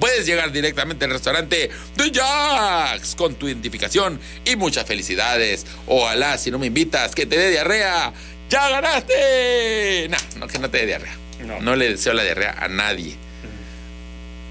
Puedes 0.00 0.26
llegar 0.26 0.50
directamente 0.50 1.04
al 1.04 1.12
restaurante 1.12 1.70
de 1.94 2.12
Jax 2.12 3.14
con 3.14 3.36
tu 3.36 3.46
identificación 3.46 4.18
y 4.44 4.56
muchas 4.56 4.84
felicidades. 4.84 5.64
Ojalá, 5.86 6.38
si 6.38 6.50
no 6.50 6.58
me 6.58 6.66
invitas, 6.66 7.14
que 7.14 7.24
te 7.24 7.38
dé 7.38 7.50
diarrea. 7.50 8.12
¡Ya 8.50 8.68
ganaste! 8.68 10.08
No, 10.10 10.16
no 10.40 10.48
que 10.48 10.58
no 10.58 10.68
te 10.70 10.78
dé 10.78 10.86
diarrea. 10.86 11.16
No. 11.46 11.60
No, 11.60 11.76
le 11.76 11.90
deseo 11.90 12.14
la 12.14 12.24
diarrea 12.24 12.56
a 12.58 12.66
nadie. 12.66 13.14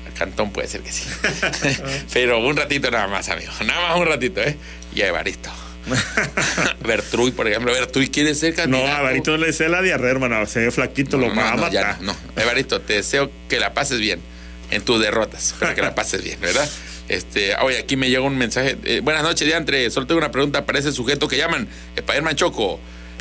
A 0.10 0.14
Cantón 0.18 0.54
puede 0.54 0.70
ser 0.70 0.84
que 0.84 0.94
sí. 0.94 1.04
Pero 2.14 2.40
un 2.40 2.56
ratito 2.56 2.90
nada 2.90 3.08
más, 3.08 3.28
amigo. 3.28 3.52
Nada 3.66 3.90
más 3.90 4.00
un 4.00 4.06
ratito, 4.08 4.42
¿eh? 4.42 4.56
Y 4.96 5.02
a 5.02 5.08
Evaristo. 5.08 5.52
Bertruy, 6.86 7.32
por 7.32 7.48
ejemplo. 7.48 7.72
Bertruy 7.74 8.10
quiere 8.10 8.36
ser 8.36 8.52
No, 8.52 8.58
candidato. 8.58 8.88
a 8.98 9.02
Barito 9.02 9.32
no 9.32 9.38
le 9.38 9.48
desea 9.48 9.70
la 9.70 9.82
diarrea, 9.82 10.12
hermano. 10.12 10.46
Se 10.46 10.60
ve 10.60 10.72
flaquito, 10.72 11.18
lo 11.18 11.30
No, 11.30 11.36
va 11.36 11.52
a 11.52 11.56
no, 11.56 11.62
matar. 11.64 12.02
no, 12.02 12.14
no. 12.14 12.42
Evaristo, 12.42 12.82
te 12.82 12.94
deseo 12.94 13.32
que 13.50 13.60
la 13.60 13.74
pases 13.74 14.00
bien 14.00 14.20
en 14.72 14.82
tus 14.84 15.00
derrotas, 15.02 15.56
pero 15.60 15.74
que 15.76 15.82
la 15.82 15.96
pases 15.96 16.24
bien, 16.24 16.40
¿verdad? 16.42 16.70
Este, 17.10 17.56
oye, 17.58 17.80
aquí 17.80 17.96
me 17.96 18.10
llega 18.10 18.22
un 18.22 18.38
mensaje. 18.38 18.78
eh, 18.84 19.00
buenas 19.02 19.24
noches, 19.24 19.48
Diantre. 19.48 19.90
Solo 19.92 20.08
tengo 20.08 20.20
una 20.20 20.32
pregunta 20.32 20.66
para 20.66 20.80
ese 20.80 20.92
sujeto 20.92 21.28
que 21.28 21.38
llaman 21.38 21.68
Spiderman 21.98 22.36
Choco. 22.36 22.80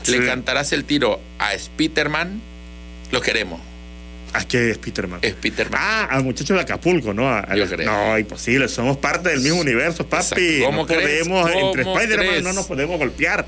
¿Le 0.09 0.25
cantarás 0.25 0.73
el 0.73 0.85
tiro 0.85 1.21
a 1.39 1.57
Spiderman? 1.59 2.41
Lo 3.13 3.21
queremos. 3.21 3.61
¿A 4.37 4.47
qué 4.47 4.71
es 4.71 4.79
Peterman? 4.79 5.21
Spiderman. 5.23 5.81
Ah, 5.83 6.05
al 6.11 6.25
muchacho 6.25 6.55
de 6.55 6.61
Acapulco, 6.61 7.13
¿no? 7.15 7.29
A- 7.29 7.55
Yo 7.57 7.67
creo. 7.67 7.91
No, 7.91 8.19
imposible. 8.19 8.69
Somos 8.69 8.97
parte 8.99 9.31
del 9.31 9.41
mismo 9.41 9.61
universo, 9.61 10.07
papi. 10.07 10.61
¿Cómo 10.65 10.83
no 10.83 10.87
crees? 10.87 11.21
podemos, 11.29 11.51
entre 11.51 11.85
¿Cómo 11.85 11.99
Spider-Man 12.01 12.45
no 12.45 12.53
nos 12.53 12.67
podemos 12.67 12.99
golpear. 12.99 13.47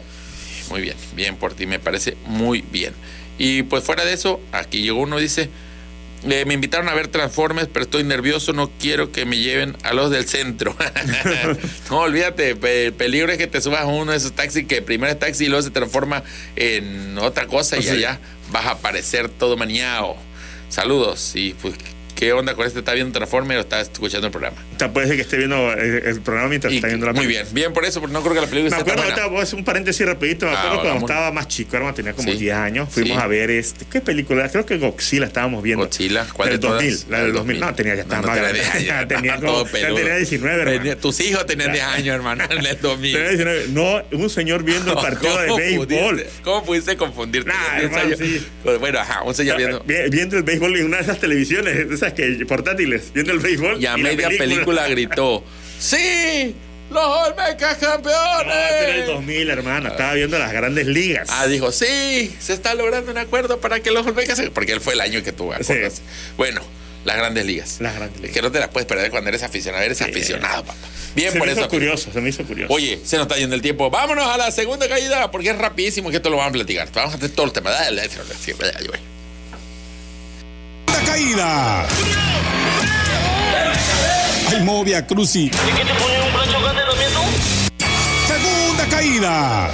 Muy 0.70 0.80
bien, 0.82 0.96
bien 1.14 1.36
por 1.36 1.54
ti, 1.54 1.66
me 1.66 1.78
parece 1.78 2.16
muy 2.26 2.62
bien. 2.62 2.92
Y 3.38 3.62
pues 3.62 3.84
fuera 3.84 4.04
de 4.04 4.12
eso, 4.12 4.40
aquí 4.52 4.82
llegó 4.82 5.00
uno, 5.00 5.18
dice, 5.18 5.48
eh, 6.28 6.44
me 6.46 6.54
invitaron 6.54 6.88
a 6.88 6.94
ver 6.94 7.08
Transformers, 7.08 7.68
pero 7.72 7.84
estoy 7.84 8.02
nervioso, 8.04 8.52
no 8.52 8.68
quiero 8.80 9.12
que 9.12 9.24
me 9.24 9.38
lleven 9.38 9.76
a 9.84 9.92
los 9.94 10.10
del 10.10 10.26
centro. 10.26 10.76
no, 11.90 11.98
olvídate, 12.00 12.50
el 12.86 12.92
peligro 12.92 13.30
es 13.32 13.38
que 13.38 13.46
te 13.46 13.60
subas 13.60 13.82
a 13.82 13.86
uno 13.86 14.10
de 14.10 14.16
esos 14.18 14.32
taxis 14.32 14.66
que 14.66 14.82
primero 14.82 15.12
es 15.12 15.18
taxi 15.18 15.44
y 15.44 15.48
luego 15.48 15.62
se 15.62 15.70
transforma 15.70 16.22
en 16.56 17.16
otra 17.18 17.46
cosa 17.46 17.76
y 17.78 17.82
Sí. 17.82 17.90
allá 17.90 18.18
vas 18.50 18.66
a 18.66 18.70
aparecer 18.72 19.28
todo 19.28 19.56
maniado. 19.56 20.16
Saludos 20.68 21.34
y 21.34 21.54
pues, 21.54 21.74
¿qué 22.18 22.32
onda 22.32 22.54
con 22.54 22.66
este? 22.66 22.80
¿Está 22.80 22.94
viendo 22.94 23.12
Transformers 23.12 23.58
o 23.58 23.60
está 23.60 23.80
escuchando 23.80 24.26
el 24.26 24.32
programa? 24.32 24.56
O 24.74 24.78
sea, 24.78 24.92
puede 24.92 25.06
ser 25.06 25.14
que 25.16 25.22
esté 25.22 25.36
viendo 25.36 25.72
eh, 25.72 26.02
el 26.06 26.20
programa 26.20 26.48
mientras 26.48 26.72
Y- 26.72 26.76
está 26.76 26.88
viendo 26.88 27.06
la 27.06 27.12
muy 27.12 27.22
película. 27.26 27.44
bien, 27.44 27.54
bien 27.54 27.72
por 27.72 27.84
eso, 27.84 28.00
porque 28.00 28.12
no 28.12 28.22
creo 28.22 28.34
que 28.34 28.40
la 28.40 28.46
película 28.48 28.74
Me 28.76 28.82
acuerdo, 28.82 29.02
ahorita 29.04 29.26
voy 29.28 29.38
a 29.38 29.42
hacer 29.44 29.56
un 29.58 29.64
paréntesis 29.64 30.04
rapidito. 30.04 30.46
Me 30.46 30.52
Ah, 30.52 30.54
acuerdo 30.58 30.74
cuando 30.80 30.94
vamos. 30.94 31.10
estaba 31.10 31.32
más 31.32 31.46
chico, 31.48 31.76
hermano, 31.76 31.94
tenía 31.94 32.12
como 32.14 32.32
Sí. 32.32 32.38
10 32.38 32.56
años. 32.56 32.88
Fuimos 32.90 33.16
Sí. 33.16 33.22
a 33.22 33.26
ver 33.28 33.50
este. 33.52 33.84
¿Qué 33.86 34.00
película? 34.00 34.48
Creo 34.48 34.66
que 34.66 34.78
Godzilla 34.78 35.26
estábamos 35.26 35.62
viendo. 35.62 35.84
Godzilla, 35.84 36.26
¿cuál 36.32 36.48
del 36.50 36.58
de 36.60 36.66
todas? 36.66 36.82
2000, 36.82 37.04
la 37.10 37.20
del 37.22 37.32
2000. 37.32 37.60
No, 37.60 37.74
tenía 37.74 37.94
ya 37.94 38.02
estaba 38.02 38.22
No, 38.22 38.26
no 38.28 38.32
más 38.34 38.36
tenía 38.42 38.52
grande. 38.62 38.78
10 38.82 38.90
años, 38.90 39.08
tenía, 39.08 39.34
estaba 39.34 39.52
como, 39.58 39.70
ya 39.78 39.94
tenía 39.94 40.16
19, 40.16 40.60
hermano. 40.62 40.78
Tenía- 40.78 40.96
tus 40.98 41.20
hijos 41.20 41.46
tenían 41.46 41.72
10 41.72 41.84
años, 41.84 42.14
hermano, 42.16 42.44
en 42.50 42.66
el 42.66 42.80
2000. 42.80 43.12
Tenía 43.12 43.28
19. 43.28 43.66
No, 43.68 44.02
un 44.18 44.28
señor 44.30 44.64
viendo 44.64 44.90
el 44.92 44.98
partido 44.98 45.38
de 45.40 45.46
¿Cómo 45.46 45.58
béisbol. 45.58 46.26
¿Cómo 46.42 46.64
pudiste 46.64 46.96
confundirte? 46.96 47.48
Nah, 47.50 47.78
Tenía 47.80 47.88
10 47.88 47.92
hermano, 47.92 48.16
sí. 48.18 48.46
Pues 48.64 48.78
bueno, 48.80 48.98
ajá, 48.98 49.22
un 49.22 49.34
señor 49.34 49.56
viendo. 49.56 49.82
Vi- 49.86 49.94
Viendo 50.10 50.36
el 50.36 50.42
béisbol 50.42 50.76
en 50.76 50.86
una 50.86 50.96
de 50.96 51.02
esas 51.04 51.20
televisiones, 51.20 51.76
esas 52.08 52.38
que 52.38 52.46
portátiles, 52.46 53.12
viendo 53.12 53.32
el 53.32 53.38
béisbol. 53.38 53.80
Y 53.82 53.86
a 53.86 53.96
media 53.96 54.28
película. 54.28 54.86
gritó: 54.88 55.44
¡Sí! 55.78 56.54
¡Los 56.90 57.04
Olmecas 57.04 57.76
campeones! 57.76 58.46
No, 58.46 58.52
este 58.52 58.84
era 58.84 58.94
el 58.94 59.06
2000, 59.06 59.50
hermano. 59.50 59.88
Estaba 59.90 60.14
viendo 60.14 60.38
las 60.38 60.52
grandes 60.52 60.86
ligas. 60.86 61.28
Ah, 61.30 61.46
dijo, 61.46 61.70
sí, 61.70 62.34
se 62.40 62.54
está 62.54 62.74
logrando 62.74 63.10
un 63.10 63.18
acuerdo 63.18 63.60
para 63.60 63.80
que 63.80 63.90
los 63.90 64.06
Olmecas... 64.06 64.38
se-". 64.38 64.50
Porque 64.50 64.72
él 64.72 64.80
fue 64.80 64.94
el 64.94 65.00
año 65.02 65.22
que 65.22 65.32
tuvo, 65.32 65.54
Sí. 65.62 65.74
Bueno, 66.38 66.62
las 67.04 67.16
grandes 67.18 67.44
ligas. 67.44 67.76
Las 67.80 67.94
grandes 67.94 68.16
Es 68.16 68.22
ligas. 68.22 68.34
que 68.34 68.42
no 68.42 68.50
te 68.50 68.58
las 68.58 68.68
puedes 68.68 68.86
perder 68.86 69.10
cuando 69.10 69.28
eres 69.28 69.42
aficionado. 69.42 69.84
Eres 69.84 70.00
aficionado, 70.00 70.64
papá. 70.64 70.78
Bien 71.14 71.30
se 71.32 71.38
por 71.38 71.46
me 71.46 71.52
eso. 71.52 71.60
hizo 71.62 71.68
curioso, 71.70 72.10
se 72.12 72.20
me 72.22 72.28
hizo 72.30 72.42
curioso. 72.44 72.72
Oye, 72.72 72.98
se 73.04 73.16
nos 73.16 73.26
está 73.26 73.36
yendo 73.36 73.54
el 73.54 73.60
tiempo. 73.62 73.90
Vámonos 73.90 74.26
a 74.26 74.38
la 74.38 74.50
segunda 74.50 74.88
caída, 74.88 75.30
porque 75.30 75.50
es 75.50 75.58
rapidísimo 75.58 76.08
que 76.10 76.16
esto 76.16 76.30
lo 76.30 76.36
vamos 76.38 76.50
a 76.50 76.52
platicar. 76.54 76.88
Vamos 76.94 77.12
a 77.12 77.16
hacer 77.18 77.30
todo 77.30 77.44
el 77.46 77.52
tema. 77.52 77.70
Dale, 77.70 77.96
dale, 77.96 78.08
dale, 78.08 78.72
dale, 78.72 79.17
Segunda 80.88 81.12
caída. 81.12 81.86
Ay, 84.50 84.60
Movia 84.64 85.06
Cruci. 85.06 85.44
¿Y 85.46 85.50
qué 85.50 85.84
te 85.84 85.94
ponen 85.94 86.22
un 86.22 86.32
plancho 86.32 86.60
grande 86.62 86.82
también 86.88 87.10
tú? 87.12 87.20
Segunda 88.26 88.86
caída. 88.96 89.70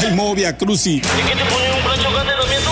Ay, 0.00 0.10
Movia 0.14 0.56
Cruci. 0.56 0.96
¿Y 0.96 1.00
qué 1.00 1.36
te 1.36 1.44
ponen 1.50 1.72
un 1.74 1.82
plancho 1.82 2.12
grande 2.12 2.32
también 2.40 2.60
tú? 2.62 2.70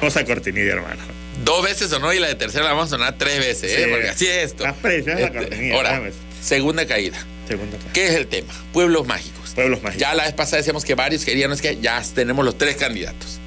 Cosa 0.00 0.24
cortinilla, 0.24 0.72
hermano. 0.72 1.02
Dos 1.44 1.62
veces 1.64 1.90
sonó 1.90 2.12
y 2.12 2.18
la 2.18 2.28
de 2.28 2.34
tercera 2.36 2.64
la 2.64 2.70
vamos 2.70 2.86
a 2.86 2.90
sonar 2.96 3.14
tres 3.18 3.38
veces, 3.40 3.72
¿eh? 3.78 3.88
Porque 3.90 4.08
así 4.08 4.26
es 4.26 4.44
esto. 4.52 4.64
Está 4.64 4.74
preciosa 4.80 5.18
la 5.20 5.26
Este, 5.26 5.38
cortinilla, 5.38 5.74
Ahora, 5.74 5.88
déjame. 5.90 6.12
segunda 6.42 6.86
caída. 6.86 7.18
Segunda 7.48 7.76
caída. 7.76 7.92
¿Qué 7.92 8.06
es 8.08 8.14
el 8.14 8.26
tema? 8.28 8.54
Pueblos 8.72 9.06
mágicos. 9.06 9.32
mágicos. 9.40 9.54
Pueblos 9.54 9.82
mágicos. 9.82 10.00
Ya 10.00 10.14
la 10.14 10.24
vez 10.24 10.32
pasada 10.32 10.58
decíamos 10.58 10.84
que 10.84 10.94
varios 10.94 11.24
querían, 11.24 11.48
no 11.50 11.54
es 11.54 11.60
que 11.60 11.78
ya 11.80 12.00
tenemos 12.14 12.44
los 12.44 12.56
tres 12.56 12.76
candidatos. 12.76 13.40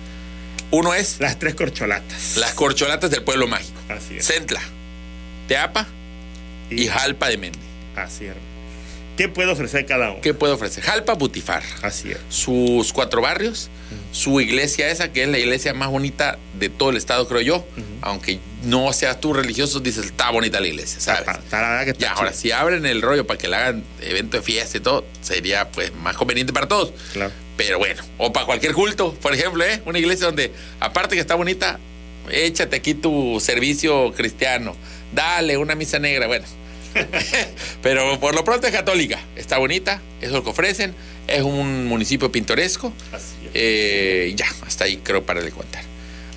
Uno 0.75 0.93
es 0.93 1.17
Las 1.19 1.39
tres 1.39 1.55
corcholatas. 1.55 2.35
las 2.37 2.53
corcholatas 2.53 3.09
del 3.11 3.23
pueblo 3.23 3.47
mágico. 3.47 3.79
Así 3.89 4.17
es. 4.17 4.25
Centla, 4.27 4.61
Teapa 5.47 5.87
y 6.69 6.87
Jalpa 6.87 7.29
de 7.29 7.37
Méndez. 7.37 7.61
Así 7.95 8.25
es. 8.25 8.33
¿Qué 9.15 9.29
puede 9.29 9.49
ofrecer 9.49 9.85
cada 9.85 10.11
uno? 10.11 10.19
¿Qué 10.21 10.33
puede 10.33 10.51
ofrecer? 10.51 10.83
Jalpa 10.83 11.13
Butifarra. 11.13 11.65
Así 11.83 12.11
es. 12.11 12.17
sus 12.27 12.91
cuatro 12.91 13.21
barrios, 13.21 13.69
su 14.11 14.41
iglesia 14.41 14.89
esa, 14.89 15.13
que 15.13 15.23
es 15.23 15.29
la 15.29 15.37
iglesia 15.39 15.73
más 15.73 15.89
bonita 15.89 16.37
de 16.59 16.67
todo 16.67 16.89
el 16.89 16.97
estado, 16.97 17.25
creo 17.25 17.39
yo. 17.39 17.65
Aunque 18.01 18.39
no 18.63 18.91
seas 18.91 19.21
tú 19.21 19.31
religioso, 19.31 19.79
dices, 19.79 20.07
está 20.07 20.31
bonita 20.31 20.59
la 20.59 20.67
iglesia, 20.67 20.99
¿sabes? 20.99 21.21
Está- 21.21 21.39
está 21.39 21.61
la 21.61 21.69
verdad 21.69 21.83
que 21.85 21.91
está 21.91 22.01
ya, 22.01 22.11
ahora, 22.11 22.33
si 22.33 22.51
abren 22.51 22.85
el 22.85 23.01
rollo 23.01 23.25
para 23.25 23.37
que 23.37 23.47
le 23.47 23.55
hagan 23.55 23.83
evento 24.01 24.35
de 24.35 24.43
fiesta 24.43 24.77
y 24.77 24.81
todo, 24.81 25.05
sería 25.21 25.69
pues 25.71 25.93
más 25.93 26.17
conveniente 26.17 26.51
para 26.51 26.67
todos. 26.67 26.91
Claro. 27.13 27.31
Pero 27.57 27.79
bueno, 27.79 28.03
o 28.17 28.33
para 28.33 28.45
cualquier 28.45 28.73
culto, 28.73 29.13
por 29.13 29.33
ejemplo, 29.33 29.63
¿eh? 29.63 29.81
Una 29.85 29.99
iglesia 29.99 30.27
donde, 30.27 30.51
aparte 30.79 31.15
que 31.15 31.21
está 31.21 31.35
bonita, 31.35 31.79
échate 32.29 32.75
aquí 32.75 32.93
tu 32.93 33.39
servicio 33.39 34.13
cristiano, 34.13 34.75
dale 35.13 35.57
una 35.57 35.75
misa 35.75 35.99
negra, 35.99 36.27
bueno. 36.27 36.45
Pero 37.81 38.19
por 38.19 38.35
lo 38.35 38.43
pronto 38.43 38.67
es 38.67 38.73
católica, 38.73 39.19
está 39.35 39.57
bonita, 39.57 40.01
eso 40.19 40.27
es 40.27 40.31
lo 40.31 40.43
que 40.43 40.49
ofrecen, 40.49 40.93
es 41.27 41.41
un 41.41 41.85
municipio 41.85 42.31
pintoresco. 42.31 42.93
Así 43.11 43.35
es. 43.45 43.51
Eh, 43.53 44.33
ya, 44.35 44.47
hasta 44.65 44.85
ahí 44.85 44.97
creo 44.97 45.25
para 45.25 45.41
de 45.41 45.51
contar. 45.51 45.83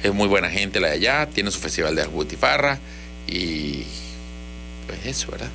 Es 0.02 0.12
muy 0.12 0.28
buena 0.28 0.50
gente 0.50 0.78
la 0.78 0.88
de 0.88 0.94
allá, 0.94 1.26
tiene 1.26 1.50
su 1.50 1.58
festival 1.58 1.96
de 1.96 2.06
Butifarra 2.06 2.78
y 3.26 3.84
pues 4.86 5.04
eso, 5.04 5.30
¿verdad? 5.32 5.50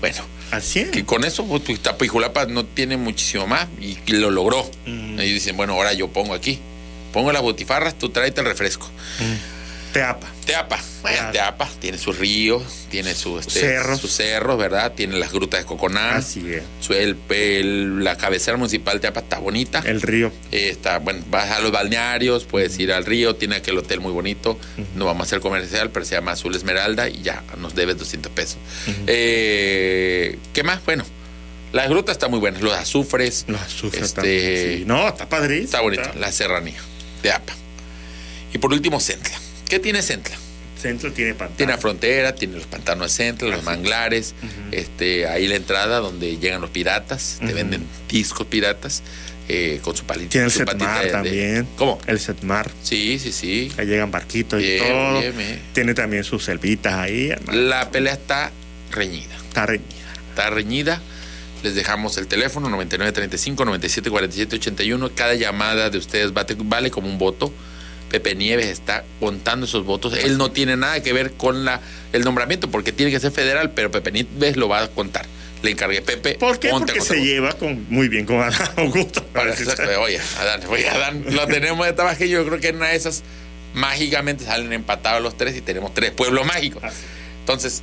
Bueno, 0.00 0.24
Así 0.50 0.80
es. 0.80 0.90
que 0.90 1.04
con 1.04 1.24
eso 1.24 1.44
pues, 1.46 1.62
pues, 1.64 1.80
Tapijulapa 1.80 2.46
no 2.46 2.64
tiene 2.64 2.96
muchísimo 2.96 3.46
más 3.46 3.66
y 3.80 3.96
lo 4.12 4.30
logró. 4.30 4.68
Mm. 4.86 5.18
Y 5.18 5.32
dicen, 5.32 5.56
bueno, 5.56 5.74
ahora 5.74 5.92
yo 5.92 6.08
pongo 6.08 6.34
aquí. 6.34 6.60
Pongo 7.12 7.32
las 7.32 7.42
botifarras, 7.42 7.98
tú 7.98 8.10
tráete 8.10 8.40
el 8.40 8.46
refresco. 8.46 8.90
Teapa. 9.92 10.26
Teapa, 10.44 10.78
bueno, 11.02 11.16
Claro. 11.18 11.32
Teapa 11.32 11.68
tiene 11.80 11.96
sus 11.98 12.18
ríos, 12.18 12.62
tiene 12.90 13.14
sus, 13.14 13.46
este, 13.46 13.60
Cerros. 13.60 14.00
sus 14.00 14.12
cerros, 14.12 14.58
¿verdad? 14.58 14.92
Tiene 14.92 15.16
las 15.18 15.32
grutas 15.32 15.60
de 15.60 15.66
Coconá. 15.66 16.16
Así 16.16 16.52
es. 16.52 16.62
Su- 16.80 16.92
el- 16.92 17.16
el- 17.30 18.04
la 18.04 18.16
cabecera 18.16 18.56
municipal 18.58 18.94
de 18.96 19.00
Teapa 19.00 19.20
está 19.20 19.38
bonita. 19.38 19.82
El 19.86 20.02
río. 20.02 20.30
Eh, 20.52 20.68
está, 20.70 20.98
bueno, 20.98 21.24
vas 21.30 21.50
a 21.50 21.60
los 21.60 21.72
balnearios, 21.72 22.44
puedes 22.44 22.78
ir 22.78 22.92
al 22.92 23.04
río, 23.06 23.36
tiene 23.36 23.56
aquel 23.56 23.78
hotel 23.78 24.00
muy 24.00 24.12
bonito. 24.12 24.58
No 24.94 25.06
vamos 25.06 25.22
a 25.22 25.24
hacer 25.26 25.40
comercial, 25.40 25.90
pero 25.90 26.04
se 26.04 26.14
llama 26.14 26.32
Azul 26.32 26.54
Esmeralda 26.54 27.08
y 27.08 27.22
ya 27.22 27.42
nos 27.58 27.74
debes 27.74 27.96
200 27.98 28.30
pesos. 28.32 28.58
Eh, 29.06 30.38
¿Qué 30.52 30.62
más? 30.62 30.84
Bueno, 30.84 31.04
las 31.72 31.88
grutas 31.88 32.12
están 32.16 32.30
muy 32.30 32.40
buenas, 32.40 32.60
los 32.62 32.72
azufres. 32.74 33.44
Los 33.48 33.60
azúcares 33.60 34.06
este, 34.08 34.14
también. 34.20 34.78
Sí. 34.78 34.84
No, 34.86 35.08
está 35.08 35.28
padrísimo. 35.28 35.64
Está 35.64 35.80
bonito, 35.80 36.10
la 36.18 36.30
serranía 36.30 36.80
de 37.22 37.32
APA. 37.32 37.54
Y 38.52 38.58
por 38.58 38.72
último, 38.72 39.00
Centla. 39.00 39.36
¿Qué 39.68 39.78
tiene 39.78 40.02
Centla? 40.02 40.36
Centro 40.80 41.12
tiene 41.12 41.34
pantalla. 41.34 41.56
Tiene 41.56 41.72
la 41.72 41.78
frontera, 41.78 42.34
tiene 42.34 42.54
los 42.56 42.66
pantanos 42.66 43.08
de 43.10 43.24
Centla, 43.24 43.48
los 43.48 43.64
manglares, 43.64 44.34
este, 44.72 45.26
ahí 45.26 45.48
la 45.48 45.56
entrada 45.56 45.98
donde 45.98 46.36
llegan 46.38 46.60
los 46.60 46.70
piratas, 46.70 47.38
te 47.44 47.52
venden 47.54 47.84
discos 48.08 48.46
piratas 48.46 49.02
eh, 49.48 49.80
con 49.82 49.96
su 49.96 50.04
palito. 50.04 50.30
Tiene 50.30 50.46
el 50.46 50.52
Setmar 50.52 50.98
de- 51.00 51.06
de- 51.06 51.12
también. 51.12 51.68
¿Cómo? 51.76 51.98
El 52.06 52.20
Setmar. 52.20 52.70
Sí, 52.82 53.18
sí, 53.18 53.32
sí. 53.32 53.72
Ahí 53.78 53.86
llegan 53.86 54.10
barquitos 54.10 54.60
y 54.62 54.78
todo. 54.78 55.20
bien, 55.20 55.36
bien. 55.36 55.62
Tiene 55.72 55.94
también 55.94 56.24
sus 56.24 56.44
selvitas 56.44 56.92
ahí, 56.94 57.28
hermano. 57.30 57.58
La 57.62 57.90
pelea 57.90 58.12
está 58.12 58.52
reñida. 58.90 59.34
Está 59.48 59.64
reñida. 59.66 60.12
Está 60.30 60.50
reñida. 60.50 61.00
Les 61.62 61.74
dejamos 61.74 62.18
el 62.18 62.26
teléfono 62.26 62.68
9935 62.68 63.64
97 63.64 64.10
47 64.10 64.56
81. 64.56 65.10
Cada 65.14 65.34
llamada 65.34 65.90
de 65.90 65.98
ustedes 65.98 66.32
vale 66.34 66.90
como 66.90 67.08
un 67.08 67.16
voto. 67.18 67.52
Pepe 68.16 68.34
Nieves 68.34 68.66
está 68.68 69.04
contando 69.20 69.66
esos 69.66 69.84
votos. 69.84 70.14
Él 70.16 70.38
no 70.38 70.50
tiene 70.50 70.74
nada 70.74 71.02
que 71.02 71.12
ver 71.12 71.32
con 71.32 71.66
la, 71.66 71.82
el 72.14 72.24
nombramiento 72.24 72.70
porque 72.70 72.90
tiene 72.90 73.12
que 73.12 73.20
ser 73.20 73.30
federal, 73.30 73.72
pero 73.72 73.90
Pepe 73.90 74.10
Nieves 74.10 74.56
lo 74.56 74.68
va 74.68 74.84
a 74.84 74.88
contar. 74.88 75.26
Le 75.62 75.72
encargué, 75.72 76.00
Pepe. 76.00 76.36
¿Por 76.36 76.58
qué? 76.58 76.70
a 76.70 76.78
Porque 76.78 77.02
se 77.02 77.16
lleva 77.22 77.52
con, 77.52 77.84
muy 77.90 78.08
bien 78.08 78.24
con 78.24 78.36
Adán 78.40 78.54
Augusto. 78.78 79.22
Oye, 80.00 80.18
Adán, 80.40 80.62
oye, 80.70 80.88
Adán, 80.88 81.26
lo 81.28 81.46
tenemos 81.46 81.86
de 81.86 81.92
tabaje. 81.92 82.26
Yo 82.30 82.46
creo 82.46 82.58
que 82.58 82.68
en 82.68 82.76
una 82.76 82.88
de 82.88 82.96
esas 82.96 83.22
mágicamente 83.74 84.44
salen 84.46 84.72
empatados 84.72 85.22
los 85.22 85.36
tres 85.36 85.54
y 85.56 85.60
tenemos 85.60 85.92
tres 85.92 86.10
pueblos 86.12 86.46
mágicos. 86.46 86.82
Entonces, 87.40 87.82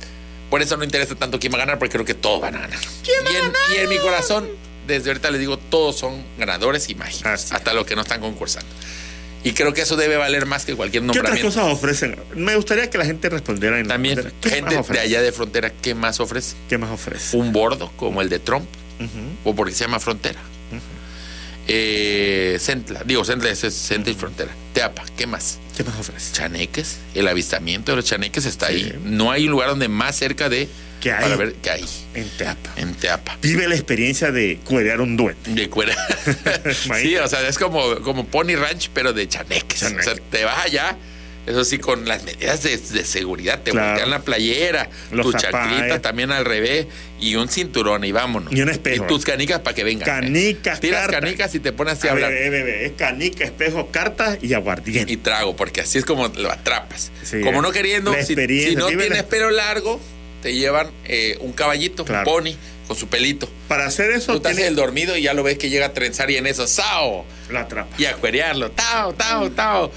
por 0.50 0.62
eso 0.62 0.76
no 0.76 0.82
interesa 0.82 1.14
tanto 1.14 1.38
quién 1.38 1.52
va 1.52 1.58
a 1.58 1.60
ganar, 1.60 1.78
porque 1.78 1.92
creo 1.92 2.04
que 2.04 2.14
todos 2.14 2.40
van 2.40 2.56
a 2.56 2.60
ganar. 2.62 2.80
y, 3.04 3.36
en, 3.36 3.52
y 3.76 3.80
en 3.84 3.88
mi 3.88 3.98
corazón, 3.98 4.48
desde 4.88 5.10
ahorita 5.10 5.30
les 5.30 5.38
digo, 5.38 5.58
todos 5.58 5.96
son 5.96 6.24
ganadores 6.38 6.90
y 6.90 6.96
mágicos, 6.96 7.26
Así. 7.26 7.54
hasta 7.54 7.72
los 7.72 7.86
que 7.86 7.94
no 7.94 8.02
están 8.02 8.20
concursando. 8.20 8.68
Y 9.44 9.52
creo 9.52 9.72
que 9.74 9.82
eso 9.82 9.94
debe 9.96 10.16
valer 10.16 10.46
más 10.46 10.64
que 10.64 10.74
cualquier 10.74 11.02
¿Qué 11.02 11.10
otras 11.10 11.22
nombramiento. 11.24 11.48
cosas 11.60 11.72
ofrecen? 11.72 12.16
Me 12.34 12.56
gustaría 12.56 12.88
que 12.90 12.96
la 12.98 13.04
gente 13.04 13.28
respondiera 13.28 13.78
en 13.78 13.86
También, 13.86 14.32
¿Qué 14.40 14.48
gente 14.50 14.74
de 14.90 14.98
allá 15.00 15.20
de 15.22 15.32
frontera, 15.32 15.70
¿qué 15.70 15.94
más 15.94 16.18
ofrece? 16.18 16.56
¿Qué 16.68 16.78
más 16.78 16.90
ofrece? 16.90 17.36
Un 17.36 17.52
bordo 17.52 17.92
como 17.96 18.22
el 18.22 18.28
de 18.30 18.38
Trump, 18.38 18.66
o 19.44 19.54
porque 19.54 19.74
se 19.74 19.84
llama 19.84 20.00
frontera. 20.00 20.40
Eh, 21.66 22.58
Centla, 22.60 23.02
digo, 23.06 23.24
Centla 23.24 23.48
es 23.50 23.64
es 23.64 23.74
Centla 23.74 24.12
y 24.12 24.14
frontera. 24.14 24.50
Teapa, 24.74 25.02
¿qué 25.16 25.26
más? 25.26 25.58
¿Qué 25.76 25.82
más 25.84 25.98
ofrece? 25.98 26.32
Chaneques, 26.34 26.98
el 27.14 27.26
avistamiento 27.26 27.92
de 27.92 27.96
los 27.96 28.04
chaneques 28.04 28.44
está 28.44 28.68
Sí. 28.68 28.74
ahí. 28.74 28.98
No 29.04 29.30
hay 29.30 29.44
un 29.46 29.52
lugar 29.52 29.70
donde 29.70 29.88
más 29.88 30.16
cerca 30.16 30.48
de 30.48 30.68
¿Qué 31.00 31.12
hay? 31.12 31.22
para 31.22 31.36
ver 31.36 31.54
qué 31.62 31.70
hay 31.70 31.84
En 32.14 32.28
Teapa. 32.30 32.70
en 32.76 32.94
Teapa. 32.94 33.36
Vive 33.42 33.68
la 33.68 33.74
experiencia 33.74 34.30
de 34.32 34.58
cuerear 34.64 35.00
un 35.00 35.16
duende. 35.16 35.52
De 35.54 35.68
cuera. 35.68 35.94
sí, 37.00 37.16
o 37.16 37.28
sea, 37.28 37.46
es 37.48 37.58
como, 37.58 37.96
como 38.00 38.26
Pony 38.26 38.56
Ranch, 38.56 38.90
pero 38.94 39.12
de 39.12 39.28
chaneques. 39.28 39.80
Chaneque. 39.80 40.00
O 40.00 40.02
sea, 40.04 40.14
te 40.30 40.44
vas 40.44 40.64
allá, 40.64 40.96
eso 41.46 41.62
sí, 41.64 41.76
con 41.78 42.06
las 42.08 42.24
medidas 42.24 42.62
de, 42.62 42.76
de 42.78 43.04
seguridad. 43.04 43.60
Te 43.62 43.70
Claro. 43.72 43.88
voltean 43.90 44.10
la 44.10 44.20
playera, 44.22 44.88
Los 45.12 45.26
tu 45.26 45.32
chanclita 45.34 46.00
también 46.00 46.32
al 46.32 46.46
revés, 46.46 46.86
y 47.20 47.36
un 47.36 47.48
cinturón, 47.48 48.02
y 48.04 48.12
vámonos. 48.12 48.50
Y 48.54 48.62
un 48.62 48.70
espejo. 48.70 49.04
Y 49.04 49.08
tus 49.08 49.24
canicas 49.24 49.60
para 49.60 49.74
que 49.74 49.84
vengan. 49.84 50.06
Canicas, 50.06 50.80
Tiras 50.80 51.02
cartas. 51.02 51.20
canicas 51.20 51.54
y 51.54 51.60
te 51.60 51.72
pones 51.72 51.94
así 51.98 52.06
a 52.06 52.10
A 52.10 52.14
hablar. 52.14 52.32
eh, 52.32 52.48
bebé, 52.48 52.86
es 52.86 52.92
canica, 52.92 53.44
espejo, 53.44 53.90
cartas 53.90 54.38
y 54.40 54.54
aguardiente. 54.54 55.12
y 55.12 55.16
trago, 55.18 55.54
porque 55.54 55.82
así 55.82 55.98
es 55.98 56.06
como 56.06 56.28
lo 56.28 56.50
atrapas. 56.50 57.12
Sí, 57.22 57.40
como 57.42 57.58
eh. 57.58 57.62
no 57.62 57.72
queriendo, 57.72 58.14
si, 58.22 58.34
si 58.34 58.74
no 58.76 58.86
tienes 58.86 59.22
pelo 59.24 59.50
largo, 59.50 60.00
te 60.44 60.52
llevan 60.52 60.90
eh, 61.06 61.38
un 61.40 61.52
caballito, 61.52 62.04
Claro. 62.04 62.30
un 62.30 62.36
pony, 62.36 62.50
con 62.86 62.94
su 62.98 63.08
pelito. 63.08 63.48
Para 63.66 63.86
hacer 63.86 64.10
eso, 64.10 64.34
Tú 64.34 64.40
te 64.40 64.48
haces 64.48 64.56
tiene 64.58 64.68
el 64.68 64.76
dormido 64.76 65.16
y 65.16 65.22
ya 65.22 65.32
lo 65.32 65.42
ves 65.42 65.56
que 65.56 65.70
llega 65.70 65.86
a 65.86 65.92
trenzar 65.94 66.30
y 66.30 66.36
en 66.36 66.46
eso, 66.46 66.66
¡sao! 66.66 67.24
la 67.50 67.60
atrapa. 67.60 67.96
Y 67.96 68.04
a 68.04 68.12
cuerearlo, 68.12 68.70
¡tao, 68.70 69.14
tao, 69.14 69.50
tao! 69.50 69.90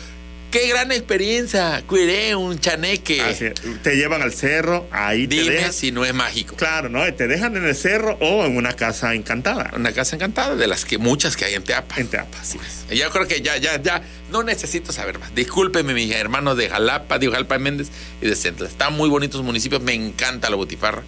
¡Qué 0.52 0.68
gran 0.70 0.92
experiencia! 0.94 1.84
Cueré 1.86 2.34
un 2.36 2.58
chaneque. 2.58 3.22
Así 3.22 3.46
es. 3.46 3.54
Te 3.84 3.96
llevan 3.98 4.22
al 4.22 4.32
cerro, 4.32 4.88
ahí 4.92 5.28
te 5.28 5.36
Dime 5.42 5.56
dejan. 5.56 5.74
si 5.74 5.92
no 5.92 6.06
es 6.06 6.14
mágico. 6.14 6.56
Claro, 6.56 6.88
¿no? 6.88 7.04
Te 7.14 7.28
dejan 7.28 7.58
en 7.58 7.66
el 7.66 7.76
cerro 7.76 8.18
o 8.22 8.46
en 8.46 8.56
una 8.56 8.74
casa 8.74 9.14
encantada. 9.14 9.72
Una 9.76 9.92
casa 9.92 10.16
encantada, 10.16 10.56
de 10.56 10.68
las 10.68 10.86
que 10.86 10.98
muchas 10.98 11.36
que 11.36 11.44
hay 11.46 11.56
en 11.56 11.64
Teapa. 11.64 11.96
En 12.00 12.08
Teapa, 12.08 12.38
es. 12.42 12.58
Yo 12.98 13.10
creo 13.12 13.28
que 13.28 13.42
ya, 13.42 13.58
ya, 13.58 13.82
ya, 13.82 14.02
no 14.32 14.42
necesito 14.44 14.94
saber 14.94 15.20
más. 15.20 15.36
Discúlpeme, 15.36 15.94
mis 15.94 16.12
hermanos 16.16 16.56
de 16.58 16.70
Jalapa, 16.70 17.20
de 17.20 17.30
Jalpa 17.30 17.56
de 17.56 17.60
Méndez 17.60 17.88
y 18.22 18.28
de 18.28 18.36
Centla. 18.38 18.70
Están 18.70 18.94
muy 18.94 19.10
bonitos 19.10 19.44
municipios, 19.44 19.82
me 19.82 19.94
encanta 19.94 20.50
la 20.50 20.56
butifarra. 20.56 21.04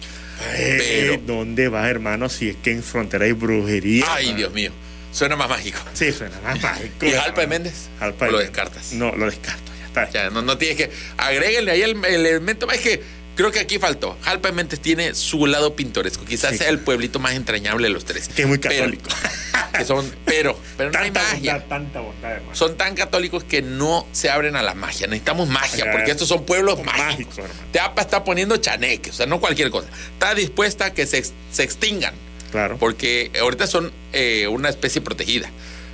Eh, 0.54 1.16
Pero- 1.16 1.22
¿Dónde 1.26 1.68
vas, 1.68 1.86
hermano? 1.88 2.28
Si 2.28 2.50
es 2.50 2.56
que 2.56 2.72
en 2.72 2.82
frontera 2.82 3.24
hay 3.24 3.32
brujería. 3.32 4.04
Ay. 4.08 4.34
Dios 4.34 4.52
mío, 4.52 4.70
suena 5.12 5.36
más 5.36 5.48
mágico. 5.48 5.78
Sí, 5.94 6.12
suena 6.12 6.38
más 6.42 6.60
mágico. 6.60 7.06
¿Y 7.06 7.10
Jalpa 7.12 7.40
de. 7.42 7.46
Méndez? 7.46 7.88
Jalpa 7.98 8.26
¿O 8.28 8.30
lo 8.30 8.38
descartas? 8.38 8.92
No, 8.92 9.12
lo 9.12 9.26
descarto, 9.26 9.72
ya 9.80 9.86
está. 9.86 10.10
Ya, 10.10 10.30
no, 10.30 10.42
no 10.42 10.56
tienes 10.58 10.76
que. 10.76 10.90
Agréguenle 11.16 11.70
ahí 11.72 11.82
el, 11.82 12.04
el 12.04 12.26
elemento 12.26 12.66
más. 12.66 12.78
Que 12.78 13.02
creo 13.36 13.50
que 13.50 13.60
aquí 13.60 13.78
faltó. 13.78 14.16
Jalpa 14.22 14.48
de 14.48 14.54
Méndez 14.54 14.80
tiene 14.80 15.14
su 15.14 15.46
lado 15.46 15.74
pintoresco. 15.76 16.24
Quizás 16.24 16.52
Sí, 16.52 16.58
sea 16.58 16.68
el 16.68 16.78
pueblito 16.80 17.18
más 17.18 17.34
entrañable 17.34 17.88
de 17.88 17.94
los 17.94 18.04
tres. 18.04 18.28
Que 18.28 18.42
es 18.42 18.48
muy 18.48 18.58
Pero- 18.58 18.74
católico. 18.76 19.08
que 19.76 19.84
son, 19.84 20.12
pero, 20.24 20.58
pero 20.76 20.90
no 20.90 20.98
hay 20.98 21.10
magia. 21.12 21.52
bondad, 21.54 21.68
tanta 21.68 22.00
bondad, 22.00 22.32
hermano. 22.32 22.54
Son 22.56 22.76
tan 22.76 22.94
católicos 22.96 23.44
que 23.44 23.62
no 23.62 24.06
se 24.12 24.28
abren 24.28 24.56
a 24.56 24.62
la 24.62 24.74
magia. 24.74 25.06
Necesitamos 25.06 25.48
magia, 25.48 25.90
porque 25.92 26.10
estos 26.10 26.26
son 26.28 26.44
pueblos 26.44 26.76
Son 26.76 26.86
mágicos. 26.86 27.38
mágicos. 27.38 27.56
Teapa 27.72 28.02
está 28.02 28.24
poniendo 28.24 28.56
chaneques, 28.56 29.14
o 29.14 29.16
sea, 29.16 29.26
no 29.26 29.38
cualquier 29.40 29.70
cosa. 29.70 29.88
Está 30.12 30.34
dispuesta 30.34 30.86
a 30.86 30.92
que 30.94 31.06
se, 31.06 31.22
se 31.52 31.62
extingan, 31.62 32.14
Claro. 32.50 32.76
porque 32.78 33.30
ahorita 33.40 33.66
son 33.66 33.92
eh, 34.12 34.46
una 34.48 34.68
especie 34.68 35.00
protegida. 35.00 35.50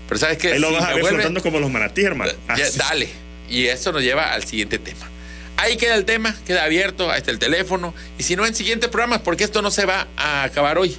Pero 0.08 0.18
¿sabes 0.20 0.38
qué? 0.38 0.52
Ahí 0.52 0.58
lo 0.58 0.68
Si 0.68 0.74
vas 0.74 0.84
a 0.84 0.94
ver 0.94 1.02
vuelve- 1.02 1.14
flotando 1.16 1.42
como 1.42 1.58
los 1.60 1.70
manatíes, 1.70 2.06
hermano. 2.06 2.32
ya, 2.56 2.70
dale. 2.76 3.08
Y 3.48 3.66
eso 3.66 3.92
nos 3.92 4.02
lleva 4.02 4.32
al 4.32 4.44
siguiente 4.44 4.78
tema. 4.78 5.08
Ahí 5.58 5.76
queda 5.76 5.94
el 5.94 6.04
tema, 6.04 6.36
queda 6.46 6.64
abierto, 6.64 7.10
ahí 7.10 7.18
está 7.18 7.30
el 7.30 7.38
teléfono. 7.38 7.94
Y 8.18 8.22
si 8.22 8.36
no, 8.36 8.46
en 8.46 8.54
siguientes 8.54 8.88
programas, 8.90 9.20
porque 9.20 9.42
esto 9.44 9.62
no 9.62 9.70
se 9.70 9.84
va 9.86 10.06
a 10.16 10.42
acabar 10.44 10.78
hoy. 10.78 10.96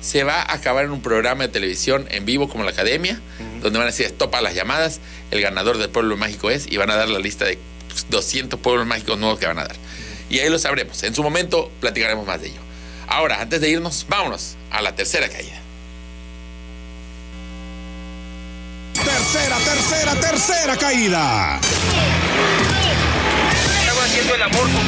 Se 0.00 0.22
va 0.24 0.42
a 0.42 0.52
acabar 0.54 0.84
en 0.84 0.90
un 0.90 1.00
programa 1.00 1.44
de 1.44 1.48
televisión 1.48 2.06
en 2.10 2.26
vivo 2.26 2.48
como 2.48 2.64
la 2.64 2.70
Academia, 2.70 3.18
donde 3.62 3.78
van 3.78 3.88
a 3.88 3.90
decir 3.90 4.04
stop 4.06 4.34
a 4.34 4.42
las 4.42 4.54
llamadas, 4.54 5.00
el 5.30 5.40
ganador 5.40 5.78
del 5.78 5.88
pueblo 5.88 6.16
mágico 6.18 6.50
es, 6.50 6.66
y 6.70 6.76
van 6.76 6.90
a 6.90 6.96
dar 6.96 7.08
la 7.08 7.18
lista 7.18 7.46
de 7.46 7.58
pues, 7.88 8.06
200 8.10 8.60
pueblos 8.60 8.86
mágicos 8.86 9.18
nuevos 9.18 9.38
que 9.38 9.46
van 9.46 9.58
a 9.58 9.64
dar. 9.64 9.76
Y 10.28 10.40
ahí 10.40 10.50
lo 10.50 10.58
sabremos. 10.58 11.02
En 11.04 11.14
su 11.14 11.22
momento 11.22 11.70
platicaremos 11.80 12.26
más 12.26 12.40
de 12.42 12.48
ello. 12.48 12.60
Ahora, 13.06 13.40
antes 13.40 13.60
de 13.60 13.68
irnos, 13.68 14.04
vámonos 14.08 14.56
a 14.70 14.80
la 14.82 14.94
tercera 14.94 15.28
caída. 15.28 15.60
Tercera, 18.94 19.56
tercera, 19.58 20.14
tercera 20.14 20.76
caída. 20.76 21.60
Estaba 23.80 24.04
haciendo 24.04 24.34
el 24.34 24.42
amor 24.42 24.62
con. 24.62 24.84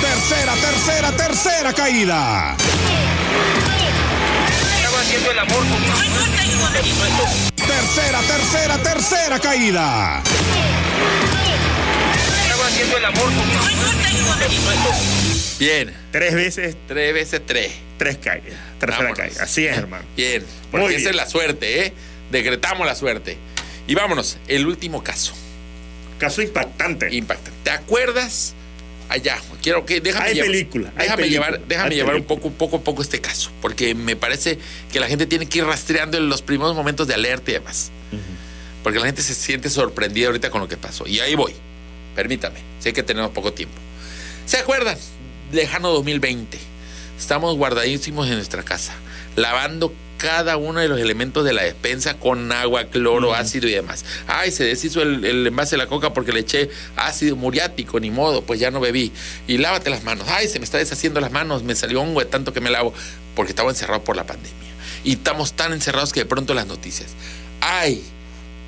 Tercera, 0.00 0.54
tercera, 0.54 1.12
tercera 1.12 1.72
caída. 1.72 2.56
Estaba 4.76 5.00
haciendo 5.02 5.30
el 5.30 5.38
amor 5.38 5.58
con. 5.58 5.80
Tercera, 7.66 8.20
tercera, 8.22 8.78
tercera 8.82 9.38
caída. 9.38 10.22
Estaba 12.42 12.66
haciendo 12.66 12.96
el 12.96 13.04
amor 13.04 13.24
con. 13.24 15.29
Bien. 15.60 15.92
Tres 16.10 16.34
veces, 16.34 16.76
Tres 16.88 17.14
veces 17.14 17.40
tres. 17.46 17.70
tres 17.98 18.16
caídas. 18.16 18.58
Tercera 18.80 19.12
caída. 19.12 19.42
Así 19.44 19.66
es, 19.66 19.76
hermano. 19.76 20.04
Bien. 20.16 20.42
Porque 20.70 20.86
Muy 20.86 20.94
esa 20.94 21.00
bien. 21.02 21.10
es 21.10 21.16
la 21.16 21.26
suerte, 21.28 21.86
¿eh? 21.86 21.92
Decretamos 22.32 22.86
la 22.86 22.94
suerte. 22.94 23.36
Y 23.86 23.94
vámonos, 23.94 24.38
el 24.48 24.66
último 24.66 25.04
caso. 25.04 25.34
Caso 26.18 26.42
impactante. 26.42 27.14
Impacta. 27.14 27.50
¿Te 27.62 27.70
acuerdas? 27.70 28.54
Allá, 29.08 29.38
quiero 29.62 29.84
que 29.84 30.00
déjame 30.00 30.26
Hay 30.28 30.34
llevar, 30.34 30.50
película, 30.50 30.92
hay 30.94 31.02
déjame 31.06 31.22
película, 31.24 31.46
llevar, 31.48 31.66
déjame 31.66 31.94
llevar 31.96 32.14
un 32.14 32.22
poco, 32.24 32.50
poco 32.52 32.76
a 32.76 32.80
poco 32.84 33.02
este 33.02 33.20
caso, 33.20 33.50
porque 33.60 33.92
me 33.96 34.14
parece 34.14 34.56
que 34.92 35.00
la 35.00 35.08
gente 35.08 35.26
tiene 35.26 35.46
que 35.46 35.58
ir 35.58 35.64
rastreando 35.64 36.16
en 36.16 36.28
los 36.28 36.42
primeros 36.42 36.76
momentos 36.76 37.08
de 37.08 37.14
alerta 37.14 37.50
y 37.50 37.54
demás. 37.54 37.90
Porque 38.84 39.00
la 39.00 39.06
gente 39.06 39.20
se 39.22 39.34
siente 39.34 39.68
sorprendida 39.68 40.28
ahorita 40.28 40.50
con 40.50 40.60
lo 40.60 40.68
que 40.68 40.76
pasó. 40.76 41.06
Y 41.08 41.18
ahí 41.20 41.34
voy. 41.34 41.52
Permítame. 42.14 42.60
Sé 42.78 42.92
que 42.92 43.02
tenemos 43.02 43.32
poco 43.32 43.52
tiempo. 43.52 43.74
¿Se 44.46 44.58
acuerdan? 44.58 44.96
Lejano 45.52 45.90
2020. 45.90 46.58
Estamos 47.18 47.56
guardadísimos 47.56 48.28
en 48.28 48.34
nuestra 48.34 48.62
casa, 48.62 48.94
lavando 49.36 49.92
cada 50.16 50.56
uno 50.56 50.80
de 50.80 50.88
los 50.88 51.00
elementos 51.00 51.44
de 51.44 51.52
la 51.52 51.62
despensa 51.62 52.14
con 52.14 52.52
agua, 52.52 52.84
cloro, 52.84 53.34
ácido 53.34 53.68
y 53.68 53.72
demás. 53.72 54.04
Ay, 54.26 54.50
se 54.50 54.64
deshizo 54.64 55.02
el, 55.02 55.24
el 55.24 55.46
envase 55.46 55.72
de 55.72 55.78
la 55.78 55.86
coca 55.86 56.12
porque 56.12 56.32
le 56.32 56.40
eché 56.40 56.70
ácido 56.96 57.36
muriático, 57.36 57.98
ni 57.98 58.10
modo, 58.10 58.42
pues 58.42 58.60
ya 58.60 58.70
no 58.70 58.80
bebí. 58.80 59.12
Y 59.48 59.58
lávate 59.58 59.90
las 59.90 60.04
manos. 60.04 60.28
Ay, 60.28 60.46
se 60.46 60.58
me 60.58 60.64
está 60.64 60.78
deshaciendo 60.78 61.20
las 61.20 61.32
manos, 61.32 61.62
me 61.62 61.74
salió 61.74 62.00
hongo 62.00 62.20
de 62.20 62.26
tanto 62.26 62.52
que 62.52 62.60
me 62.60 62.70
lavo, 62.70 62.92
porque 63.34 63.52
estaba 63.52 63.70
encerrado 63.70 64.04
por 64.04 64.14
la 64.14 64.26
pandemia. 64.26 64.58
Y 65.04 65.12
estamos 65.14 65.54
tan 65.54 65.72
encerrados 65.72 66.12
que 66.12 66.20
de 66.20 66.26
pronto 66.26 66.54
las 66.54 66.66
noticias. 66.66 67.10
Ay, 67.60 68.04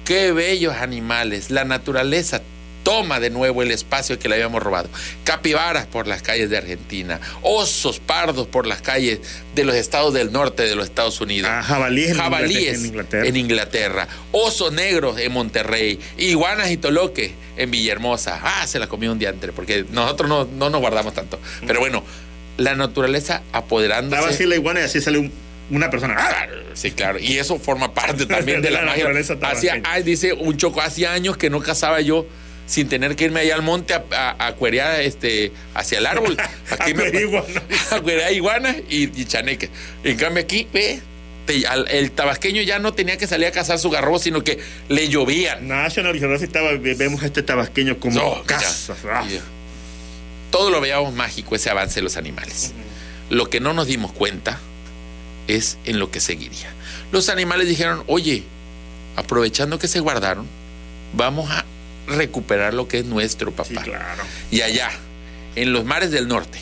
qué 0.05 0.33
bellos 0.33 0.75
animales. 0.75 1.51
La 1.51 1.65
naturaleza 1.65 2.43
toma 2.83 3.21
de 3.21 3.31
nuevo 3.31 3.63
el 3.63 3.71
espacio 3.71 4.19
que 4.19 4.29
le 4.29 4.35
habíamos 4.37 4.63
robado. 4.63 4.89
Capibaras 5.25 5.87
por 5.87 6.07
las 6.07 6.23
calles 6.23 6.51
de 6.51 6.57
Argentina, 6.59 7.21
osos 7.43 8.01
pardos 8.01 8.47
por 8.49 8.67
las 8.67 8.83
calles 8.83 9.21
de 9.55 9.65
los 9.65 9.75
estados 9.77 10.13
del 10.15 10.33
norte 10.33 10.65
de 10.65 10.75
los 10.75 10.85
Estados 10.87 11.21
Unidos. 11.21 11.51
Ah, 11.53 11.63
jabalíes 11.63 12.11
en 12.11 12.17
Jabalíes 12.17 12.59
Inglaterra- 12.59 12.79
en 12.81 12.87
Inglaterra. 12.87 13.27
en 13.29 13.37
Inglaterra. 13.37 14.09
Osos 14.33 14.73
negros 14.73 15.19
en 15.19 15.33
Monterrey. 15.33 15.99
Iguanas 16.19 16.71
y 16.71 16.77
toloques 16.77 17.33
en 17.57 17.71
Villahermosa. 17.71 18.41
Ah, 18.43 18.67
se 18.67 18.79
la 18.79 18.87
comió 18.89 19.13
un 19.13 19.19
diantre, 19.19 19.53
porque 19.53 19.85
nosotros 19.91 20.29
no, 20.29 20.45
no 20.45 20.71
nos 20.71 20.81
guardamos 20.81 21.15
tanto. 21.15 21.39
Pero 21.67 21.81
bueno, 21.81 22.03
la 22.57 22.75
naturaleza 22.75 23.43
apoderándose. 23.53 24.17
Estaba 24.21 24.35
así 24.35 24.47
la 24.47 24.57
iguana 24.57 24.81
y 24.81 24.85
así 24.85 25.01
sale 25.01 25.19
un- 25.19 25.33
una 25.71 25.89
persona. 25.91 26.17
¡Ah! 26.19 26.47
Sí, 26.75 26.91
claro. 26.91 27.19
Y 27.19 27.39
eso 27.39 27.59
forma 27.59 27.95
parte 27.95 28.27
también 28.27 28.61
de, 28.63 28.69
De 28.69 28.75
la, 28.75 28.81
la 28.83 28.87
magia. 28.87 29.81
ay, 29.85 30.03
dice 30.03 30.33
un 30.33 30.57
choco, 30.57 30.81
hacía 30.81 31.13
años 31.13 31.37
que 31.37 31.49
no 31.51 31.61
cazaba 31.61 32.01
yo 32.01 32.27
sin 32.73 32.89
tener 32.89 33.17
que 33.17 33.25
irme 33.25 33.41
allá 33.41 33.55
al 33.55 33.61
monte 33.61 33.93
a, 33.93 34.03
a, 34.13 34.47
a 34.47 34.55
cuerear 34.55 34.99
este, 35.03 35.53
hacia 35.75 35.99
el 35.99 36.07
árbol. 36.07 36.39
A 36.71 36.75
Aquí 36.83 36.95
me- 36.95 37.05
a 37.91 38.01
cuerear 38.01 38.33
iguanas 38.33 38.77
y, 38.89 39.21
y 39.21 39.25
chaneques. 39.27 39.69
En 40.05 40.17
cambio 40.17 40.43
aquí, 40.43 40.67
ve, 40.73 41.03
te- 41.45 41.67
al- 41.67 41.87
el 41.91 42.11
tabasqueño 42.13 42.63
ya 42.63 42.79
no 42.79 42.95
tenía 42.95 43.19
que 43.19 43.27
salir 43.27 43.47
a 43.49 43.51
cazar 43.51 43.79
su 43.79 43.91
garrobo, 43.91 44.19
sino 44.19 44.43
que 44.43 44.59
le 44.89 45.09
llovían. 45.11 45.69
National 45.69 46.19
Geographic 46.19 46.47
estaba, 46.47 46.71
vemos 46.73 47.23
a 47.23 47.27
este 47.27 47.43
tabasqueño 47.43 47.99
como 47.99 48.19
No, 48.19 48.43
caza. 48.45 48.95
ya. 49.05 49.23
Y- 49.31 49.41
Todo 50.51 50.71
lo 50.71 50.81
veíamos 50.81 51.13
mágico, 51.13 51.55
ese 51.55 51.69
avance 51.69 51.97
de 51.97 52.05
los 52.05 52.17
animales. 52.17 52.73
Lo 53.29 53.51
que 53.51 53.61
no 53.61 53.75
nos 53.75 53.87
dimos 53.87 54.13
cuenta 54.13 54.59
es 55.47 55.77
en 55.85 55.99
lo 55.99 56.11
que 56.11 56.21
seguiría. 56.21 56.73
Los 57.11 57.29
animales 57.29 57.69
dijeron, 57.69 58.03
oye, 58.07 58.45
aprovechando 59.17 59.79
que 59.79 59.89
se 59.89 60.01
guardaron, 60.01 60.47
vamos 61.13 61.51
a 61.51 61.67
recuperar 62.07 62.75
lo 62.75 62.89
que 62.89 62.99
es 62.99 63.05
nuestro, 63.05 63.53
papá. 63.53 63.69
Sí, 63.69 63.75
claro. 63.77 64.23
Y 64.51 64.61
allá, 64.63 64.91
en 65.57 65.73
los 65.73 65.85
mares 65.85 66.11
del 66.11 66.29
norte, 66.29 66.59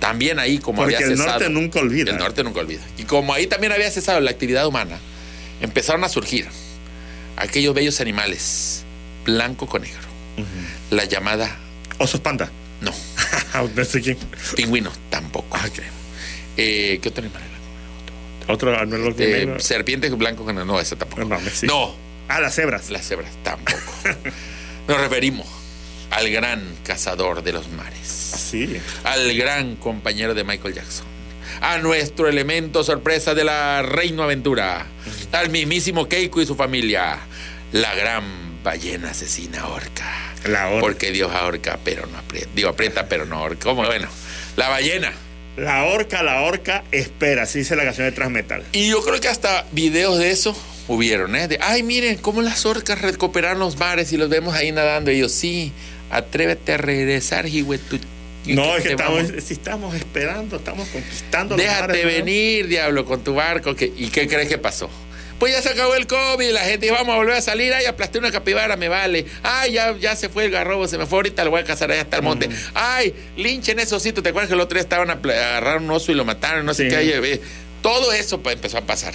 también 0.00 0.38
ahí 0.38 0.58
como 0.58 0.82
Porque 0.82 0.96
había 0.96 1.06
el 1.08 1.16
cesado. 1.16 1.30
norte 1.38 1.48
nunca 1.50 1.80
olvida. 1.80 2.10
El 2.10 2.18
norte 2.18 2.42
nunca 2.44 2.60
olvida. 2.60 2.82
Y 2.98 3.04
como 3.04 3.32
ahí 3.32 3.46
también 3.46 3.72
había 3.72 3.90
cesado 3.90 4.20
la 4.20 4.30
actividad 4.30 4.66
humana, 4.66 4.98
empezaron 5.60 6.04
a 6.04 6.08
surgir 6.08 6.46
aquellos 7.36 7.74
bellos 7.74 8.00
animales, 8.00 8.84
blanco 9.24 9.66
con 9.66 9.82
negro. 9.82 10.00
La 10.90 11.04
llamada, 11.04 11.56
Osos 11.98 12.20
panda. 12.20 12.50
no, 12.80 12.92
pingüino 14.56 14.90
tampoco. 15.10 15.56
Ah. 15.56 15.68
Eh, 16.56 16.98
¿Qué 17.02 17.08
otro 17.08 17.22
animal 17.24 17.42
era? 17.42 18.52
Otro 18.52 18.78
animal 18.78 19.14
Eh, 19.18 19.46
negro. 19.46 19.60
serpientes 19.60 20.10
blanco 20.16 20.44
con 20.44 20.54
no, 20.56 20.80
esa 20.80 20.96
tampoco. 20.96 21.24
No, 21.24 21.38
sí. 21.52 21.66
No, 21.66 21.94
Ah, 22.28 22.40
las 22.40 22.54
cebras. 22.54 22.90
las 22.90 23.06
cebras 23.06 23.30
tampoco. 23.42 23.80
Nos 24.88 25.00
referimos 25.00 25.46
al 26.10 26.30
gran 26.30 26.62
cazador 26.84 27.42
de 27.42 27.52
los 27.52 27.68
mares. 27.70 28.00
Sí. 28.06 28.80
al 29.04 29.34
gran 29.36 29.76
compañero 29.76 30.34
de 30.34 30.44
Michael 30.44 30.74
Jackson, 30.74 31.06
a 31.60 31.78
nuestro 31.78 32.28
elemento 32.28 32.84
sorpresa 32.84 33.34
de 33.34 33.44
la 33.44 33.82
Reino 33.82 34.22
Aventura, 34.22 34.86
al 35.32 35.50
mismísimo 35.50 36.08
Keiko 36.08 36.40
y 36.40 36.46
su 36.46 36.54
familia, 36.54 37.18
la 37.72 37.94
gran 37.94 38.62
ballena 38.62 39.10
asesina 39.10 39.66
orca. 39.68 40.12
La 40.46 40.68
orca. 40.68 40.80
Porque 40.80 41.10
Dios 41.10 41.32
ahorca, 41.32 41.78
pero 41.84 42.06
no 42.06 42.18
aprieta. 42.18 42.48
Digo, 42.54 42.68
aprieta, 42.68 43.08
pero 43.08 43.24
no 43.24 43.36
ahorca. 43.36 43.64
¿Cómo? 43.64 43.84
Bueno, 43.84 44.08
la 44.56 44.68
ballena. 44.68 45.12
La 45.56 45.84
orca, 45.84 46.22
la 46.22 46.42
orca 46.42 46.82
espera. 46.90 47.42
Así 47.44 47.60
dice 47.60 47.76
la 47.76 47.84
canción 47.84 48.06
de 48.06 48.12
Transmetal. 48.12 48.64
Y 48.72 48.88
yo 48.88 49.02
creo 49.02 49.20
que 49.20 49.28
hasta 49.28 49.64
videos 49.72 50.18
de 50.18 50.30
eso 50.30 50.56
hubieron, 50.88 51.36
¿eh? 51.36 51.46
De, 51.48 51.58
ay, 51.62 51.82
miren 51.82 52.16
cómo 52.18 52.42
las 52.42 52.66
orcas 52.66 53.00
recuperaron 53.00 53.58
los 53.60 53.76
mares 53.78 54.12
y 54.12 54.16
los 54.16 54.28
vemos 54.28 54.54
ahí 54.54 54.72
nadando. 54.72 55.10
Y 55.12 55.18
yo, 55.18 55.28
sí, 55.28 55.72
atrévete 56.10 56.72
a 56.72 56.76
regresar, 56.78 57.46
hijuetu. 57.46 57.98
No, 58.46 58.76
es 58.76 58.82
que 58.82 58.90
estamos, 58.90 59.28
vamos- 59.30 59.44
si 59.44 59.54
estamos 59.54 59.94
esperando, 59.94 60.56
estamos 60.56 60.88
conquistando. 60.88 61.56
los 61.56 61.64
Déjate 61.64 61.86
mares, 61.86 62.04
¿no? 62.04 62.10
venir, 62.10 62.68
diablo, 62.68 63.04
con 63.06 63.22
tu 63.24 63.34
barco. 63.34 63.74
que- 63.74 63.92
¿Y 63.96 64.08
qué 64.08 64.26
crees 64.28 64.48
que 64.48 64.58
pasó? 64.58 64.90
Pues 65.38 65.52
ya 65.52 65.60
se 65.62 65.70
acabó 65.70 65.94
el 65.94 66.06
COVID, 66.06 66.50
la 66.52 66.60
gente 66.60 66.90
vamos 66.90 67.12
a 67.14 67.16
volver 67.18 67.34
a 67.34 67.40
salir. 67.40 67.72
Ay, 67.74 67.86
aplasté 67.86 68.18
una 68.18 68.30
capibara, 68.30 68.76
me 68.76 68.88
vale. 68.88 69.26
Ay, 69.42 69.72
ya, 69.72 69.96
ya 69.98 70.16
se 70.16 70.28
fue 70.28 70.44
el 70.46 70.50
garrobo, 70.50 70.86
se 70.88 70.96
me 70.96 71.06
fue 71.06 71.18
ahorita, 71.18 71.44
lo 71.44 71.50
voy 71.50 71.60
a 71.60 71.64
cazar 71.64 71.90
allá 71.90 72.02
hasta 72.02 72.16
el 72.18 72.22
monte. 72.22 72.48
Ay, 72.72 73.12
linchen 73.36 73.78
esos 73.78 73.94
ositos. 73.94 74.22
¿Te 74.22 74.30
acuerdas 74.30 74.48
que 74.48 74.54
el 74.54 74.60
otro 74.60 74.76
día 74.76 74.82
estaban 74.82 75.10
a 75.10 75.14
agarrar 75.14 75.78
un 75.78 75.90
oso 75.90 76.12
y 76.12 76.14
lo 76.14 76.24
mataron? 76.24 76.64
No 76.64 76.72
sé 76.72 76.88
qué. 76.88 76.96
Ay, 76.96 77.10
eh, 77.12 77.40
Todo 77.82 78.12
eso 78.12 78.40
empezó 78.44 78.78
a 78.78 78.82
pasar. 78.82 79.12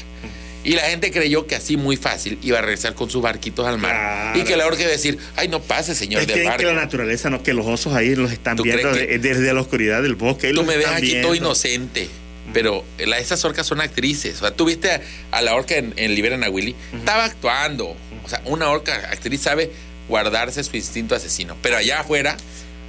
Y 0.62 0.74
la 0.74 0.82
gente 0.84 1.10
creyó 1.10 1.48
que 1.48 1.56
así 1.56 1.78
muy 1.78 1.96
fácil 1.96 2.38
iba 2.44 2.60
a 2.60 2.62
regresar 2.62 2.94
con 2.94 3.10
sus 3.10 3.22
barquitos 3.22 3.66
al 3.66 3.78
mar. 3.80 3.92
Claro. 3.96 4.40
Y 4.40 4.44
que 4.44 4.58
la 4.58 4.68
orca 4.68 4.82
iba 4.82 4.90
a 4.90 4.92
decir, 4.92 5.18
ay, 5.38 5.48
no 5.48 5.62
pase, 5.62 5.96
señor 5.96 6.22
Es 6.24 6.28
del 6.28 6.36
que, 6.40 6.44
barco. 6.44 6.60
que 6.60 6.66
la 6.66 6.74
naturaleza, 6.74 7.30
no, 7.30 7.42
que 7.42 7.54
los 7.54 7.66
osos 7.66 7.94
ahí 7.94 8.14
los 8.14 8.30
están 8.34 8.58
¿Tú 8.58 8.64
viendo 8.64 8.92
que- 8.92 9.18
desde 9.20 9.54
la 9.54 9.62
oscuridad 9.62 10.04
del 10.04 10.16
bosque. 10.16 10.52
Tú 10.54 10.66
me 10.66 10.76
ves 10.76 10.88
aquí 10.88 11.22
todo 11.22 11.34
inocente. 11.34 12.10
Pero 12.54 12.84
la- 12.98 13.20
esas 13.20 13.44
orcas 13.46 13.68
son 13.68 13.82
actrices. 13.82 14.38
O 14.38 14.40
sea, 14.40 14.52
tú 14.52 14.66
viste 14.66 14.92
a, 14.92 15.02
a 15.32 15.42
la 15.42 15.56
orca 15.56 15.76
en, 15.76 15.94
en 15.98 16.16
Liberan 16.16 16.44
a 16.44 16.50
Willy. 16.50 16.76
Estaba 16.94 17.26
actuando. 17.26 17.96
O 18.24 18.30
sea, 18.30 18.42
una 18.46 18.70
orca 18.70 18.96
actriz 19.12 19.42
sabe 19.42 19.72
guardarse 20.08 20.64
su 20.64 20.76
instinto 20.76 21.16
asesino. 21.16 21.56
Pero 21.62 21.78
allá 21.78 22.00
afuera, 22.02 22.36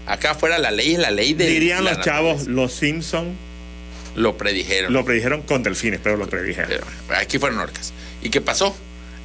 acá 0.06 0.32
afuera, 0.32 0.58
la 0.58 0.70
ley 0.70 0.94
es 0.94 0.98
la 0.98 1.10
ley 1.10 1.34
de. 1.34 1.46
Dirían 1.46 1.84
los 1.84 2.00
chavos, 2.00 2.46
los 2.46 2.72
Simpson 2.72 3.36
Lo 4.16 4.36
predijeron. 4.36 4.92
lo 4.92 5.04
predijeron 5.04 5.42
con 5.42 5.62
delfines, 5.62 6.00
pero 6.02 6.16
lo 6.16 6.28
predijeron. 6.28 6.80
Pero 7.08 7.20
aquí 7.20 7.38
fueron 7.38 7.58
orcas. 7.58 7.92
¿Y 8.22 8.30
qué 8.30 8.40
pasó? 8.40 8.74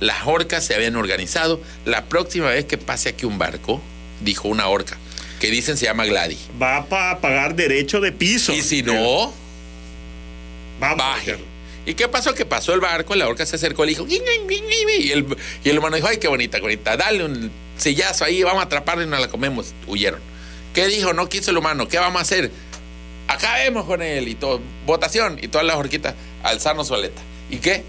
Las 0.02 0.28
orcas 0.28 0.66
se 0.66 0.76
habían 0.76 0.96
organizado. 0.98 1.62
La 1.86 2.06
próxima 2.06 2.50
vez 2.50 2.66
que 2.66 2.78
pase 2.78 3.08
aquí 3.10 3.26
un 3.26 3.38
barco, 3.38 3.82
dijo 4.22 4.50
una 4.50 4.68
orca, 4.68 4.98
que 5.40 5.50
dicen 5.50 5.78
se 5.78 5.86
llama 5.86 6.06
Gladys. 6.06 6.40
Va 6.62 6.78
a 6.78 7.20
pagar 7.22 7.56
derecho 7.56 8.02
de 8.02 8.12
piso. 8.12 8.52
Y 8.54 8.62
si 8.62 8.84
no, 8.84 9.34
Vamos 10.90 10.98
baje. 10.98 11.38
¿Y 11.86 11.94
qué 11.94 12.08
pasó? 12.08 12.34
Que 12.34 12.46
pasó 12.46 12.74
el 12.74 12.80
barco, 12.80 13.14
la 13.16 13.28
orca 13.28 13.46
se 13.46 13.58
acercó, 13.58 13.86
le 13.86 13.90
dijo, 13.90 14.08
y 14.08 14.16
el, 15.12 15.26
y 15.64 15.70
el 15.70 15.78
humano 15.78 15.96
dijo, 15.96 16.08
ay, 16.08 16.18
qué 16.18 16.28
bonita, 16.28 16.60
bonita, 16.60 16.98
dale 16.98 17.24
un 17.24 17.52
sillazo 17.78 18.26
ahí, 18.26 18.42
vamos 18.44 18.62
a 18.62 18.66
atraparla 18.66 19.04
y 19.04 19.08
nos 19.08 19.20
la 19.20 19.28
comemos. 19.28 19.74
Huyeron. 19.86 20.20
¿Qué 20.74 20.88
dijo? 20.88 21.14
No 21.14 21.30
quiso 21.30 21.52
el 21.52 21.58
humano, 21.58 21.88
¿qué 21.88 22.00
vamos 22.00 22.20
a 22.20 22.22
hacer? 22.24 22.52
Acabemos 23.28 23.86
con 23.86 24.02
él 24.02 24.28
y 24.28 24.36
todo, 24.36 24.62
votación, 24.86 25.38
y 25.42 25.48
todas 25.48 25.66
las 25.66 25.76
orquitas 25.78 26.16
alzarnos 26.44 26.88
su 26.88 26.96
aleta. 26.96 27.22
¿Y 27.50 27.58
qué? 27.58 27.84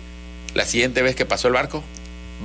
La 0.55 0.64
siguiente 0.66 1.03
vez 1.03 1.14
que 1.16 1.24
pasó 1.26 1.49
el 1.49 1.55
barco, 1.55 1.82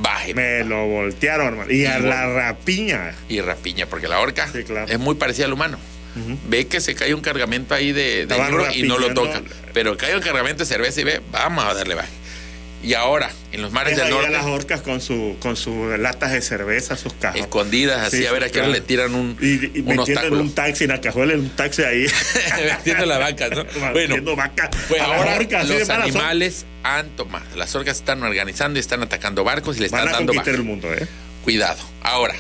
baje. 0.02 0.34
Me 0.34 0.64
lo 0.64 0.86
voltearon, 0.88 1.48
hermano. 1.48 1.72
Y 1.72 1.86
a 1.86 2.00
la 2.00 2.28
rapiña. 2.28 3.14
Y 3.30 3.40
rapiña, 3.42 3.86
porque 3.88 4.08
la 4.08 4.20
orca 4.20 4.50
Sí, 4.52 4.64
claro. 4.64 4.88
es 4.90 5.00
muy 5.00 5.16
parecida 5.16 5.46
al 5.46 5.54
humano. 5.54 5.78
Ve 6.48 6.68
que 6.68 6.82
se 6.82 6.96
cae 6.96 7.14
un 7.14 7.22
cargamento 7.22 7.74
ahí 7.74 7.92
de, 7.92 8.26
de 8.26 8.38
libro 8.46 8.66
y 8.74 8.84
no 8.84 8.98
lo 8.98 9.14
toca. 9.14 9.42
Pero 9.74 9.96
cae 9.98 10.16
un 10.16 10.22
cargamento 10.22 10.64
de 10.64 10.66
cerveza 10.68 11.02
y 11.02 11.04
ve, 11.06 11.22
vamos 11.32 11.64
a 11.66 11.74
darle 11.74 11.96
baje. 11.96 12.10
Y 12.84 12.96
ahora, 12.96 13.30
en 13.52 13.62
los 13.62 13.72
mares 13.72 13.96
del 13.96 14.10
norte, 14.10 14.32
las 14.32 14.46
orcas 14.46 14.82
con 14.82 15.02
su 15.02 15.38
con 15.40 15.56
sus 15.56 16.00
latas 16.00 16.32
de 16.32 16.42
cerveza, 16.42 16.98
sus 16.98 17.14
cajas. 17.14 17.40
escondidas, 17.40 18.08
así, 18.08 18.18
Sí, 18.18 18.26
a 18.26 18.32
ver 18.32 18.42
a 18.44 18.48
qué 18.48 18.54
claro. 18.54 18.72
le 18.72 18.82
tiran 18.82 19.14
un, 19.14 19.38
y, 19.40 19.78
y 19.78 19.82
un 19.86 19.96
metiendo 19.98 20.40
un 20.40 20.52
taxi, 20.52 20.86
en 20.86 20.90
la 20.90 21.00
cajuela, 21.00 21.34
en 21.34 21.42
un 21.42 21.50
taxi 21.52 21.84
ahí. 21.84 22.08
Metiendo 22.78 23.06
la 23.06 23.20
vaca, 23.20 23.50
¿no? 23.50 23.66
Bueno, 23.94 24.36
vaca 24.36 24.72
pues 24.88 25.00
ahora 25.00 25.36
orcas, 25.36 25.68
los 25.70 25.88
malas 25.88 25.88
son. 25.88 26.02
animales 26.02 26.66
han 26.82 27.10
tomado. 27.12 27.46
Las 27.56 27.76
orcas 27.76 27.98
están 27.98 28.24
organizando 28.24 28.80
y 28.80 28.82
están 28.82 29.04
atacando 29.04 29.44
barcos 29.44 29.78
y 29.78 29.82
le 29.82 29.86
están 29.86 30.06
Van 30.06 30.10
a 30.10 30.18
dando 30.18 30.34
baja. 30.34 30.50
el 30.50 30.64
mundo, 30.64 30.92
¿eh? 30.92 31.08
Cuidado. 31.44 31.84
Ahora, 32.02 32.34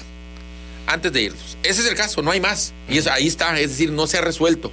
antes 0.88 1.12
de 1.14 1.22
irnos, 1.22 1.58
ese 1.64 1.82
es 1.82 1.88
el 1.88 1.96
caso, 1.96 2.22
no 2.22 2.32
hay 2.32 2.42
más. 2.42 2.74
Y 2.90 2.98
eso, 2.98 3.12
ahí 3.12 3.28
está, 3.28 3.60
es 3.60 3.70
decir, 3.72 3.92
no 3.92 4.08
se 4.08 4.18
ha 4.18 4.22
resuelto. 4.22 4.72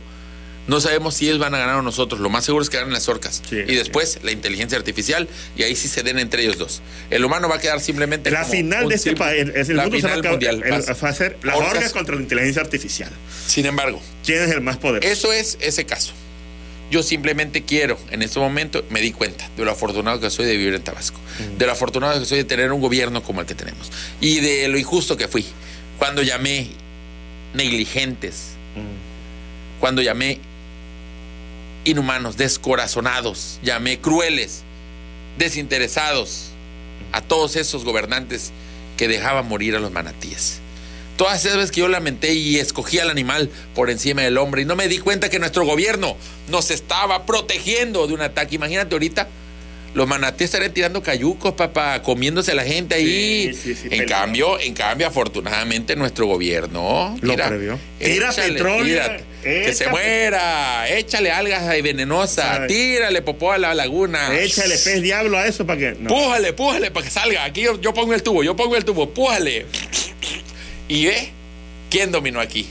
No 0.67 0.83
sabemos 0.83 1.15
si 1.15 1.25
ellos 1.27 1.39
van 1.39 1.55
a 1.55 1.59
ganar 1.59 1.77
o 1.77 1.83
nosotros. 1.83 2.21
Lo 2.21 2.29
más 2.29 2.45
seguro 2.45 2.63
es 2.63 2.69
que 2.69 2.77
ganen 2.77 2.93
las 2.93 3.09
orcas. 3.09 3.41
Sí, 3.49 3.57
y 3.57 3.75
después 3.75 4.19
la 4.23 4.33
inteligencia 4.33 4.77
artificial. 4.77 5.27
Y 5.57 5.63
ahí 5.63 5.75
sí 5.75 5.89
se 5.89 6.03
den 6.03 6.19
entre 6.19 6.43
ellos 6.43 6.59
dos. 6.59 6.83
El 7.09 7.25
humano 7.25 7.49
va 7.49 7.57
a 7.57 7.59
quedar 7.59 7.81
simplemente. 7.81 8.31
La 8.31 8.41
como 8.43 8.53
final 8.53 8.83
un 8.83 8.89
de 8.91 8.97
este 8.97 9.17
país, 9.17 9.47
es 9.55 9.71
el 9.71 9.77
la 9.79 9.85
mundo 9.85 9.99
se 9.99 10.07
va 10.07 10.13
a 10.13 10.17
final 10.17 10.31
mundial. 10.33 10.63
el- 10.63 10.73
va 10.73 11.09
a 11.09 11.15
ser 11.15 11.39
las 11.43 11.57
Orcas. 11.57 11.73
orcas 11.75 11.93
contra 11.95 12.17
la 12.17 12.21
inteligencia 12.21 12.61
artificial. 12.61 13.11
Sin 13.47 13.65
embargo, 13.65 14.03
¿Quién 14.27 14.43
es 14.43 14.51
el 14.51 14.61
más 14.61 14.77
poderoso? 14.77 15.11
eso 15.11 15.33
es 15.33 15.57
ese 15.63 15.87
caso. 15.87 16.13
Yo 16.91 17.03
simplemente 17.03 17.63
quiero, 17.65 17.99
en 18.11 18.21
este 18.21 18.39
momento, 18.39 18.85
me 18.91 19.01
di 19.01 19.13
cuenta 19.13 19.49
de 19.57 19.65
lo 19.65 19.71
afortunado 19.71 20.21
que 20.21 20.29
soy 20.29 20.45
de 20.45 20.57
vivir 20.57 20.75
en 20.75 20.83
Tabasco, 20.83 21.19
de 21.59 21.65
lo 21.65 21.73
afortunado 21.73 22.19
que 22.21 22.27
soy 22.27 22.39
de 22.39 22.45
tener 22.45 22.73
un 22.73 22.81
gobierno 22.83 23.23
como 23.23 23.41
el 23.41 23.47
que 23.47 23.55
tenemos 23.55 23.91
y 24.21 24.41
de 24.41 24.69
lo 24.69 24.77
injusto 24.79 25.17
que 25.17 25.29
fui 25.29 25.47
cuando 25.99 26.23
llamé 26.23 26.69
negligentes, 27.55 28.53
cuando 29.81 30.03
llamé 30.03 30.39
inhumanos, 31.85 32.37
descorazonados, 32.37 33.59
llamé 33.63 33.99
crueles, 33.99 34.63
desinteresados 35.39 36.51
a 37.13 37.21
todos 37.21 37.57
esos 37.57 37.85
gobernantes 37.85 38.53
que 38.97 39.09
dejaban 39.09 39.49
morir 39.49 39.75
a 39.77 39.81
los 39.81 39.91
manatíes. 39.93 40.61
Todas 41.17 41.45
esas 41.45 41.57
veces 41.57 41.73
que 41.73 41.81
yo 41.81 41.89
lamenté 41.89 42.35
y 42.35 42.59
escogí 42.59 43.01
al 43.01 43.11
animal 43.11 43.51
por 43.75 43.91
encima 43.91 44.23
del 44.23 44.39
hombre 44.39 44.63
y 44.63 44.65
no 44.65 44.77
me 44.77 44.87
di 44.87 44.99
cuenta 44.99 45.29
que 45.29 45.41
nuestro 45.41 45.65
gobierno 45.65 46.17
nos 46.49 46.71
estaba 46.71 47.27
protegiendo 47.27 48.07
de 48.07 48.15
un 48.15 48.21
ataque. 48.21 48.55
Imagínate 48.55 48.95
ahorita, 48.95 49.29
los 49.95 50.07
manatíes 50.07 50.49
estarían 50.49 50.73
tirando 50.73 51.03
cayucos, 51.03 51.55
papá, 51.55 52.03
comiéndose 52.03 52.53
a 52.53 52.55
la 52.55 52.65
gente 52.65 52.95
ahí. 52.95 53.53
Sí, 53.55 53.75
sí, 53.75 53.75
sí, 53.75 53.89
en 53.91 54.07
cambio, 54.07 54.61
en 54.61 54.75
cambio, 54.75 55.07
afortunadamente 55.07 55.97
nuestro 55.97 56.27
gobierno 56.27 57.17
Lo 57.21 57.35
previó. 57.35 57.79
Tira 57.99 58.31
échale, 58.31 58.53
petróleo, 58.53 58.85
tírate, 58.85 59.25
que 59.43 59.73
se 59.73 59.89
muera, 59.89 60.89
échale 60.89 61.31
algas 61.33 61.63
ahí 61.65 61.83
venenosas, 61.83 62.67
tírale 62.67 63.23
popó 63.23 63.53
a 63.53 63.59
la 63.59 63.75
laguna. 63.75 64.39
Échale 64.39 64.77
pez 64.79 65.03
diablo 65.03 65.39
a 65.39 65.47
eso 65.47 65.67
para 65.67 65.79
que. 65.79 65.97
No. 65.99 66.09
Pújale, 66.09 66.53
pújale 66.53 66.91
para 66.91 67.05
que 67.05 67.11
salga. 67.11 67.45
Aquí 67.45 67.63
yo, 67.63 67.81
yo 67.81 67.95
pongo 67.95 68.15
el 68.15 68.23
tubo, 68.23 68.43
yo 68.43 68.55
pongo 68.55 68.77
el 68.77 68.85
tubo, 68.85 69.11
pújale. 69.11 69.67
Y 70.89 71.07
ve 71.07 71.31
quién 71.91 72.13
dominó 72.13 72.41
aquí. 72.41 72.67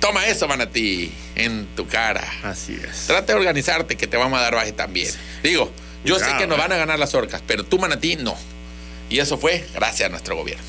Toma 0.00 0.26
eso, 0.26 0.46
manatí, 0.46 1.10
en 1.34 1.66
tu 1.76 1.86
cara. 1.86 2.30
Así 2.42 2.76
es. 2.86 3.06
Trata 3.06 3.32
de 3.32 3.38
organizarte 3.38 3.96
que 3.96 4.06
te 4.06 4.18
vamos 4.18 4.38
a 4.38 4.42
dar 4.42 4.54
baje 4.54 4.72
también. 4.72 5.10
Digo, 5.42 5.72
yo 6.04 6.18
sé 6.18 6.26
que 6.38 6.46
nos 6.46 6.58
eh. 6.58 6.60
van 6.60 6.72
a 6.72 6.76
ganar 6.76 6.98
las 6.98 7.14
orcas, 7.14 7.42
pero 7.46 7.64
tú, 7.64 7.78
manatí, 7.78 8.16
no. 8.16 8.36
Y 9.10 9.18
eso 9.18 9.38
fue 9.38 9.64
gracias 9.74 10.08
a 10.08 10.10
nuestro 10.10 10.36
gobierno. 10.36 10.64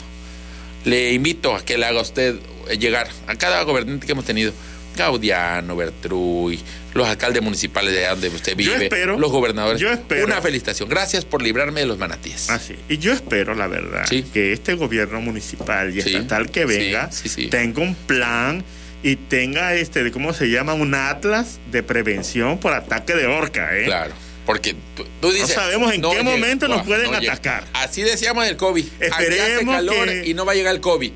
Le 0.83 1.13
invito 1.13 1.55
a 1.55 1.63
que 1.65 1.77
le 1.77 1.86
haga 1.86 2.01
usted 2.01 2.36
eh, 2.69 2.77
llegar 2.77 3.07
a 3.27 3.36
cada 3.36 3.61
gobernante 3.63 4.05
que 4.05 4.11
hemos 4.11 4.25
tenido. 4.25 4.53
Gaudiano, 4.95 5.75
Bertruy, 5.75 6.57
los 6.93 7.05
alcaldes 7.07 7.41
municipales 7.43 7.93
de 7.93 8.05
donde 8.07 8.29
usted 8.29 8.55
Yo 8.57 8.71
vive, 8.73 8.86
espero- 8.86 9.17
los 9.19 9.29
gobernadores. 9.29 9.81
yo 9.81 9.91
espero- 9.91 10.23
Una 10.25 10.41
felicitación. 10.41 10.88
Gracias 10.88 11.25
por 11.25 11.41
librarme 11.41 11.81
de 11.81 11.86
los 11.86 11.97
manatíes. 11.97 12.49
Así. 12.49 12.75
Y 12.88 12.97
yo 12.99 13.11
espero, 13.11 13.55
la 13.55 13.67
verdad, 13.67 14.05
Sí. 14.07 14.23
que 14.23 14.53
este 14.53 14.73
gobierno 14.75 15.19
municipal 15.19 15.89
y 15.95 16.01
Sí, 16.01 16.15
estatal 16.15 16.49
que 16.49 16.63
venga 16.65 17.11
sí. 17.11 17.47
tenga 17.47 17.81
un 17.81 17.93
plan 17.95 18.63
y 19.03 19.17
tenga 19.17 19.73
este, 19.73 20.09
¿cómo 20.11 20.33
se 20.33 20.45
llama? 20.49 20.73
Un 20.75 20.95
atlas 20.95 21.59
de 21.71 21.83
prevención 21.83 22.57
por 22.57 22.71
ataque 22.73 23.15
de 23.15 23.25
orca, 23.27 23.77
¿eh? 23.77 23.83
Claro. 23.86 24.13
Porque 24.45 24.75
tú, 24.95 25.05
tú 25.21 25.31
dices. 25.31 25.53
sabemos 25.53 25.91
en 25.93 26.01
qué 26.01 26.21
momento 26.23 26.67
nos 26.67 26.83
pueden 26.85 27.13
atacar. 27.15 27.63
Así 27.73 28.03
decíamos 28.03 28.45
del 28.45 28.57
COVID. 28.57 28.85
Aquí 28.85 29.05
hace 29.11 29.23
Esperemos 29.27 29.75
calor 29.75 30.07
que- 30.07 30.27
y 30.27 30.33
no 30.35 30.45
va 30.45 30.51
a 30.51 30.55
llegar 30.55 30.75
el 30.75 30.81
COVID. 30.81 31.11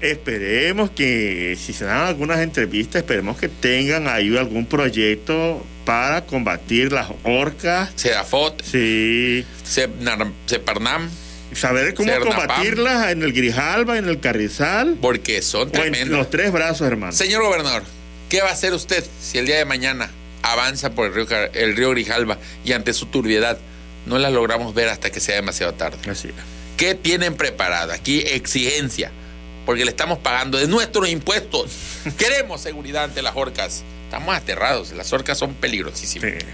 Esperemos 0.00 0.90
que 0.90 1.56
si 1.60 1.72
se 1.72 1.84
dan 1.84 2.06
algunas 2.06 2.40
entrevistas, 2.40 2.96
esperemos 3.02 3.36
que 3.38 3.48
tengan 3.48 4.08
ahí 4.08 4.36
algún 4.36 4.66
proyecto 4.66 5.64
para 5.84 6.24
combatir 6.26 6.92
las 6.92 7.08
orcas. 7.22 7.90
Sedafot, 7.94 8.62
Sí, 8.64 9.44
Separnam, 9.64 11.08
saber 11.54 11.94
cómo 11.94 12.10
Cernapam. 12.10 12.36
combatirlas 12.46 13.10
en 13.12 13.22
el 13.22 13.32
Grijalba, 13.32 13.96
en 13.98 14.08
el 14.08 14.20
Carrizal 14.20 14.96
porque 15.00 15.42
son 15.42 15.70
tremendos. 15.70 16.18
los 16.18 16.30
tres 16.30 16.50
brazos, 16.52 16.86
hermano. 16.86 17.12
Señor 17.12 17.42
gobernador, 17.42 17.84
¿qué 18.28 18.42
va 18.42 18.48
a 18.48 18.52
hacer 18.52 18.74
usted 18.74 19.04
si 19.20 19.38
el 19.38 19.46
día 19.46 19.56
de 19.56 19.64
mañana 19.64 20.10
avanza 20.42 20.90
por 20.90 21.06
el 21.06 21.14
río, 21.14 21.26
el 21.54 21.76
río 21.76 21.90
Grijalba 21.90 22.38
y 22.64 22.72
ante 22.72 22.92
su 22.92 23.06
turbiedad 23.06 23.58
no 24.06 24.18
la 24.18 24.30
logramos 24.30 24.74
ver 24.74 24.88
hasta 24.88 25.10
que 25.10 25.20
sea 25.20 25.34
demasiado 25.36 25.74
tarde? 25.74 25.98
Así 26.10 26.28
es. 26.28 26.34
¿Qué 26.76 26.94
tienen 26.94 27.34
preparado? 27.34 27.92
Aquí 27.92 28.20
exigencia, 28.20 29.10
porque 29.64 29.84
le 29.84 29.90
estamos 29.90 30.18
pagando 30.18 30.58
de 30.58 30.68
nuestros 30.68 31.08
impuestos. 31.08 31.72
Queremos 32.18 32.60
seguridad 32.60 33.04
ante 33.04 33.22
las 33.22 33.34
orcas. 33.34 33.82
Estamos 34.04 34.36
aterrados, 34.36 34.92
las 34.92 35.12
orcas 35.12 35.38
son 35.38 35.54
peligrosísimas. 35.54 36.30
Sí. 36.38 36.46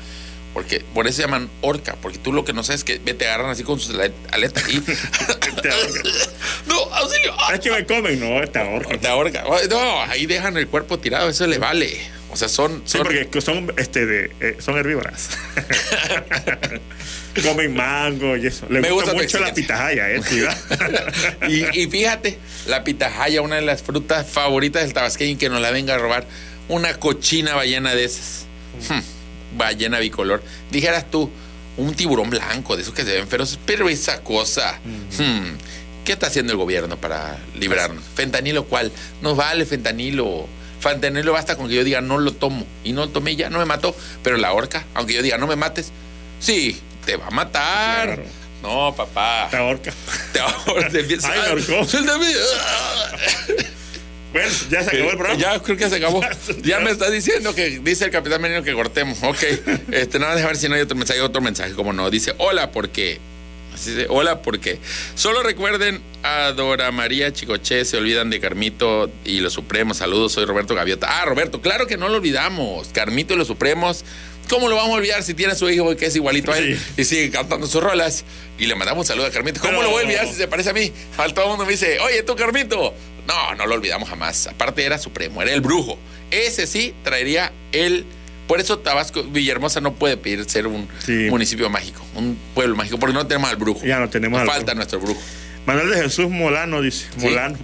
Porque 0.55 0.81
por 0.95 1.07
eso 1.07 1.17
se 1.17 1.23
llaman 1.23 1.49
orca, 1.63 1.97
porque 2.03 2.19
tú 2.19 2.31
lo 2.33 2.45
que 2.45 2.53
no 2.53 2.63
sabes 2.63 2.81
es 2.81 2.85
que 2.85 2.99
te 2.99 3.27
agarran 3.27 3.49
así 3.51 3.63
con 3.65 3.81
sus 3.81 3.95
ale- 3.95 4.13
aletas 4.31 4.63
y 4.69 4.77
no, 6.67 6.75
auxilio. 6.95 7.35
Es 7.55 7.61
que 7.61 7.71
me 7.71 7.85
comen, 7.87 8.21
no, 8.21 8.43
esta 8.43 8.63
orca. 8.65 8.99
Te 8.99 9.09
ahorca. 9.09 9.45
No, 9.71 10.03
ahí 10.03 10.27
dejan 10.27 10.57
el 10.57 10.69
cuerpo 10.69 10.99
tirado, 10.99 11.29
eso 11.29 11.47
le 11.47 11.59
vale. 11.59 11.99
O 12.33 12.37
sea, 12.37 12.49
son, 12.49 12.83
Sí, 12.87 12.99
porque 12.99 13.29
son, 13.41 13.73
este, 13.77 14.07
de, 14.07 14.33
eh, 14.41 14.57
son 14.59 14.79
herbívoras. 14.79 15.31
Comen 17.43 17.75
mango 17.75 18.37
y 18.37 18.47
eso. 18.47 18.67
Le 18.69 18.81
Me 18.81 18.91
gusta, 18.91 19.15
mucho 19.15 19.39
la 19.39 19.53
pitahaya, 19.53 20.11
¿eh? 20.11 20.21
y, 21.49 21.81
y 21.81 21.87
fíjate, 21.89 22.39
la 22.67 22.85
pitahaya, 22.85 23.43
una 23.43 23.57
de 23.57 23.63
las 23.63 23.83
frutas 23.83 24.27
favoritas 24.27 24.83
del 24.83 24.93
tabasqueño, 24.95 25.39
que 25.39 25.49
nos 25.49 25.61
la 25.61 25.71
venga 25.71 25.95
a 25.95 25.99
robar, 25.99 26.27
una 26.69 26.95
cochina 26.95 27.55
ballena 27.55 27.95
de 27.95 28.05
esas. 28.05 28.47
Hmm, 28.89 29.59
ballena 29.59 29.99
bicolor. 29.99 30.43
Dijeras 30.71 31.11
tú, 31.11 31.31
un 31.77 31.95
tiburón 31.95 32.31
blanco, 32.31 32.77
de 32.77 32.83
esos 32.83 32.95
que 32.95 33.05
se 33.05 33.13
ven 33.13 33.29
feroces, 33.29 33.59
pero 33.65 33.89
esa 33.89 34.23
cosa. 34.23 34.79
hmm, 34.85 36.05
¿Qué 36.05 36.13
está 36.13 36.27
haciendo 36.27 36.53
el 36.53 36.59
gobierno 36.59 36.97
para 36.97 37.39
librarnos? 37.55 38.03
¿Fentanilo 38.15 38.65
cuál? 38.65 38.91
No 39.21 39.37
vale 39.37 39.65
fentanilo. 39.67 40.49
Fentanilo 40.83 41.33
basta 41.33 41.57
con 41.57 41.69
que 41.69 41.77
yo 41.77 41.85
diga 41.85 42.01
no 42.01 42.19
lo 42.19 42.33
tomo. 42.33 42.67
Y 42.83 42.93
no 42.93 43.03
lo 43.03 43.09
tomé 43.11 43.37
ya, 43.37 43.51
no 43.51 43.59
me 43.59 43.65
mató. 43.65 43.95
Pero 44.23 44.37
la 44.37 44.53
horca, 44.53 44.85
aunque 44.95 45.15
yo 45.15 45.23
diga 45.23 45.39
no 45.39 45.47
me 45.47 45.55
mates, 45.55 45.93
sí, 46.41 46.81
te 47.07 47.17
va 47.17 47.29
a 47.29 47.31
matar. 47.31 48.07
Claro. 48.07 48.25
No, 48.63 48.95
papá. 48.95 49.49
Te 49.51 49.57
ahora 49.57 50.89
te 50.91 51.01
empieza 51.01 51.33
Ay, 51.33 51.41
me 51.41 51.47
ahorcó. 51.49 51.85
Suéltame. 51.85 52.27
Bueno, 54.33 54.49
ya 54.71 54.83
se 54.83 54.89
acabó 54.89 55.11
el 55.11 55.17
programa. 55.17 55.41
Ya 55.41 55.61
creo 55.61 55.77
que 55.77 55.89
se 55.89 55.97
acabó. 55.97 56.21
Ya 56.63 56.81
me 56.81 56.91
está 56.91 57.11
diciendo 57.11 57.55
que 57.55 57.81
dice 57.81 58.07
el 58.07 58.11
capitán 58.11 58.41
Menino 58.41 58.63
que 58.63 58.73
cortemos. 58.73 59.23
Ok. 59.23 59.43
Este, 59.91 60.19
nada, 60.19 60.35
déjame 60.35 60.53
ver 60.53 60.57
si 60.57 60.69
no 60.69 60.75
hay 60.75 60.81
otro 60.81 60.97
mensaje. 60.97 61.21
Otro 61.21 61.43
mensaje, 61.43 61.73
como 61.75 61.93
no. 61.93 62.11
Dice, 62.11 62.35
hola, 62.39 62.71
porque. 62.73 63.21
Así 63.75 63.95
hola, 64.09 64.43
porque. 64.43 64.79
Solo 65.15 65.43
recuerden 65.43 66.01
a 66.23 66.53
Dora 66.53 66.91
María 66.93 67.33
Chicoche, 67.33 67.85
se 67.85 67.97
olvidan 67.97 68.31
de 68.31 68.41
Carmito 68.41 69.11
y 69.25 69.41
los 69.41 69.53
Supremos. 69.53 69.99
Saludos, 69.99 70.33
soy 70.33 70.45
Roberto 70.45 70.75
Gaviota. 70.75 71.21
Ah, 71.21 71.25
Roberto, 71.25 71.61
claro 71.61 71.87
que 71.87 71.97
no 71.97 72.09
lo 72.09 72.17
olvidamos. 72.17 72.89
Carmito 72.89 73.35
y 73.35 73.37
los 73.37 73.47
Supremos. 73.47 74.05
¿Cómo 74.49 74.69
lo 74.69 74.77
vamos 74.77 74.91
a 74.93 74.97
olvidar 74.97 75.23
si 75.23 75.35
tiene 75.35 75.53
a 75.53 75.57
su 75.57 75.71
hijo 75.71 75.97
que 75.97 76.07
es 76.07 76.17
igualito 76.17 76.53
a 76.53 76.59
él 76.59 76.77
Sí. 76.79 76.93
y 77.01 77.05
sigue 77.05 77.31
cantando 77.31 77.67
sus 77.67 77.83
rolas? 77.83 78.25
Y 78.59 78.67
le 78.67 78.75
mandamos 78.75 79.03
un 79.05 79.07
saludo 79.07 79.27
a 79.27 79.31
Carmito. 79.31 79.61
¿Cómo 79.61 79.73
Pero- 79.79 79.83
lo 79.85 79.91
voy 79.91 80.03
a 80.03 80.05
olvidar 80.07 80.27
si 80.29 80.35
se 80.35 80.49
parece 80.49 80.71
a 80.71 80.73
mí? 80.75 80.93
Al 81.17 81.33
todo 81.33 81.45
el 81.45 81.51
mundo 81.51 81.65
me 81.65 81.73
dice, 81.73 81.99
oye, 82.01 82.23
tú, 82.23 82.37
Carmito. 82.37 82.93
No, 83.27 83.55
no 83.55 83.67
lo 83.67 83.77
olvidamos 83.77 84.09
jamás. 84.09 84.49
Aparte 84.49 84.85
era 84.85 84.99
supremo, 84.99 85.41
era 85.43 85.53
el 85.55 85.61
brujo. 85.61 85.97
Ese 86.31 86.67
sí 86.67 86.93
traería 87.05 87.53
el... 87.71 88.05
Por 88.53 88.61
eso 88.61 88.79
Tabasco, 88.81 89.23
Villahermosa 89.25 89.81
no 89.81 89.95
puede 89.95 90.19
pedir 90.19 90.45
ser 90.47 90.67
un 90.67 90.87
Sí. 91.07 91.29
municipio 91.31 91.71
mágico, 91.71 92.05
un 92.15 92.37
pueblo 92.55 92.77
mágico, 92.77 92.99
porque 92.99 93.15
no 93.15 93.27
tenemos 93.27 93.49
al 93.49 93.57
brujo. 93.57 93.81
Ya 93.83 93.99
no 93.99 94.11
tenemos 94.11 94.41
Nos 94.41 94.47
al 94.47 94.55
falta 94.57 94.73
brujo. 94.73 94.77
nuestro 94.77 95.01
brujo. 95.01 95.21
Manuel 95.65 95.89
de 95.89 96.03
Jesús 96.03 96.29
Molano 96.29 96.83
dice. 96.83 97.07
Sí. 97.17 97.25
Molano. 97.29 97.57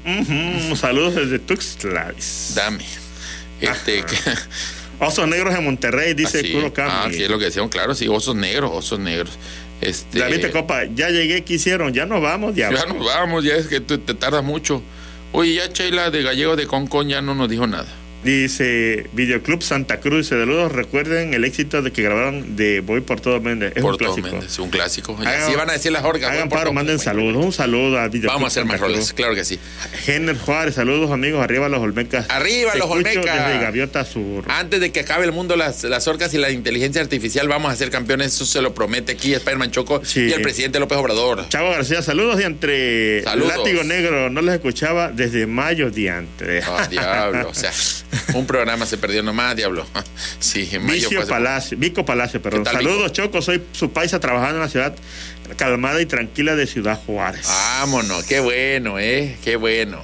Saludos 0.76 1.14
desde 1.16 1.40
Tuxtla. 1.40 2.14
Dame. 2.54 2.86
Este, 3.60 4.02
que- 4.02 4.16
Osos 5.04 5.28
Negros 5.28 5.54
en 5.54 5.62
Monterrey, 5.64 6.14
dice 6.14 6.38
así. 6.38 6.52
Kuro 6.52 6.68
Ah, 6.68 7.02
Cami. 7.02 7.14
sí, 7.14 7.22
es 7.22 7.28
lo 7.28 7.38
que 7.38 7.44
decíamos, 7.44 7.70
claro, 7.70 7.94
sí, 7.94 8.08
osos 8.08 8.34
negros, 8.34 8.70
osos 8.72 8.98
negros. 8.98 9.32
Este, 9.82 10.20
David 10.20 10.46
Copa, 10.52 10.84
ya 10.94 11.10
llegué, 11.10 11.44
¿qué 11.44 11.52
hicieron? 11.52 11.92
Ya 11.92 12.06
nos 12.06 12.22
vamos, 12.22 12.54
ya. 12.56 12.70
Ya 12.72 12.86
nos 12.86 13.04
vamos, 13.04 13.44
ya 13.44 13.56
es 13.56 13.66
que 13.66 13.80
tú 13.80 13.98
te 13.98 14.14
tardas 14.14 14.42
mucho. 14.42 14.82
Oye, 15.32 15.52
ya 15.52 15.66
Sheila 15.66 16.10
de 16.10 16.22
Gallego 16.22 16.56
de 16.56 16.66
Concon 16.66 17.10
ya 17.10 17.20
no 17.20 17.34
nos 17.34 17.50
dijo 17.50 17.66
nada. 17.66 17.86
Dice 18.24 19.06
Videoclub 19.12 19.62
Santa 19.62 20.00
Cruz, 20.00 20.28
dice 20.28 20.38
saludos, 20.40 20.72
recuerden 20.72 21.34
el 21.34 21.44
éxito 21.44 21.82
de 21.82 21.92
que 21.92 22.02
grabaron 22.02 22.56
de 22.56 22.80
Voy 22.80 23.00
por 23.00 23.20
todo 23.20 23.40
Méndez. 23.40 23.72
Es 23.76 23.82
Por 23.82 23.92
un 23.92 23.98
todo 23.98 24.14
clásico. 24.14 24.36
Méndez, 24.36 24.58
un 24.58 24.70
clásico. 24.70 25.16
Y 25.22 25.26
Hagan- 25.26 25.42
así 25.42 25.54
van 25.54 25.70
a 25.70 25.72
decir 25.74 25.92
las 25.92 26.04
orgas. 26.04 26.30
Hagan 26.32 26.48
paro, 26.48 26.72
manden 26.72 26.98
saludos. 26.98 27.44
Un 27.44 27.52
saludo 27.52 27.98
a 27.98 28.08
Videoclub 28.08 28.32
Vamos 28.32 28.44
a 28.44 28.48
hacer 28.48 28.64
más 28.64 28.78
Cruz. 28.78 28.90
roles, 28.90 29.12
claro 29.12 29.34
que 29.34 29.44
sí. 29.44 29.58
Jenner 30.04 30.36
Juárez, 30.36 30.74
saludos 30.74 31.10
amigos, 31.12 31.42
arriba 31.42 31.68
los 31.68 31.80
Olmecas. 31.80 32.26
Arriba 32.28 32.72
Te 32.72 32.78
los 32.80 32.90
Olmecas. 32.90 33.24
Desde 33.24 33.58
Gaviota 33.60 34.04
Sur. 34.04 34.44
Antes 34.48 34.80
de 34.80 34.90
que 34.90 35.00
acabe 35.00 35.24
el 35.24 35.32
mundo, 35.32 35.56
las, 35.56 35.84
las 35.84 36.08
orcas 36.08 36.34
y 36.34 36.38
la 36.38 36.50
inteligencia 36.50 37.00
artificial, 37.00 37.46
vamos 37.48 37.72
a 37.72 37.76
ser 37.76 37.90
campeones. 37.90 38.34
Eso 38.34 38.46
se 38.46 38.60
lo 38.60 38.74
promete 38.74 39.12
aquí 39.12 39.32
Spider-Man 39.34 39.70
Choco 39.70 40.04
Sí. 40.04 40.22
y 40.28 40.32
el 40.32 40.42
presidente 40.42 40.80
López 40.80 40.98
Obrador. 40.98 41.48
Chavo 41.48 41.70
García, 41.70 42.02
saludos 42.02 42.38
de 42.38 42.44
entre 42.44 43.22
Saludos. 43.22 43.56
Látigo 43.58 43.84
Negro, 43.84 44.28
no 44.28 44.42
les 44.42 44.54
escuchaba 44.56 45.12
desde 45.12 45.46
mayo 45.46 45.90
de 45.90 46.10
antes. 46.10 46.64
Ah, 46.66 46.86
diablo, 46.90 47.48
o 47.50 47.54
sea, 47.54 47.70
un 48.34 48.46
programa 48.46 48.86
se 48.86 48.98
perdió 48.98 49.22
nomás, 49.22 49.56
diablo. 49.56 49.86
Sí, 50.38 50.68
en 50.72 50.84
mayo 50.86 51.08
Vicio 51.08 51.26
Palacio, 51.26 51.76
Vico 51.78 52.04
Palacio, 52.04 52.40
perdón. 52.40 52.64
¿Qué 52.64 52.70
tal, 52.70 52.82
Saludos, 52.82 53.12
Choco, 53.12 53.42
soy 53.42 53.62
su 53.72 53.92
paisa 53.92 54.20
trabajando 54.20 54.56
en 54.56 54.62
la 54.62 54.68
ciudad 54.68 54.94
calmada 55.56 56.00
y 56.00 56.06
tranquila 56.06 56.56
de 56.56 56.66
Ciudad 56.66 56.98
Juárez. 57.06 57.46
Vámonos, 57.46 58.24
qué 58.24 58.40
bueno, 58.40 58.98
eh, 58.98 59.36
qué 59.42 59.56
bueno. 59.56 60.02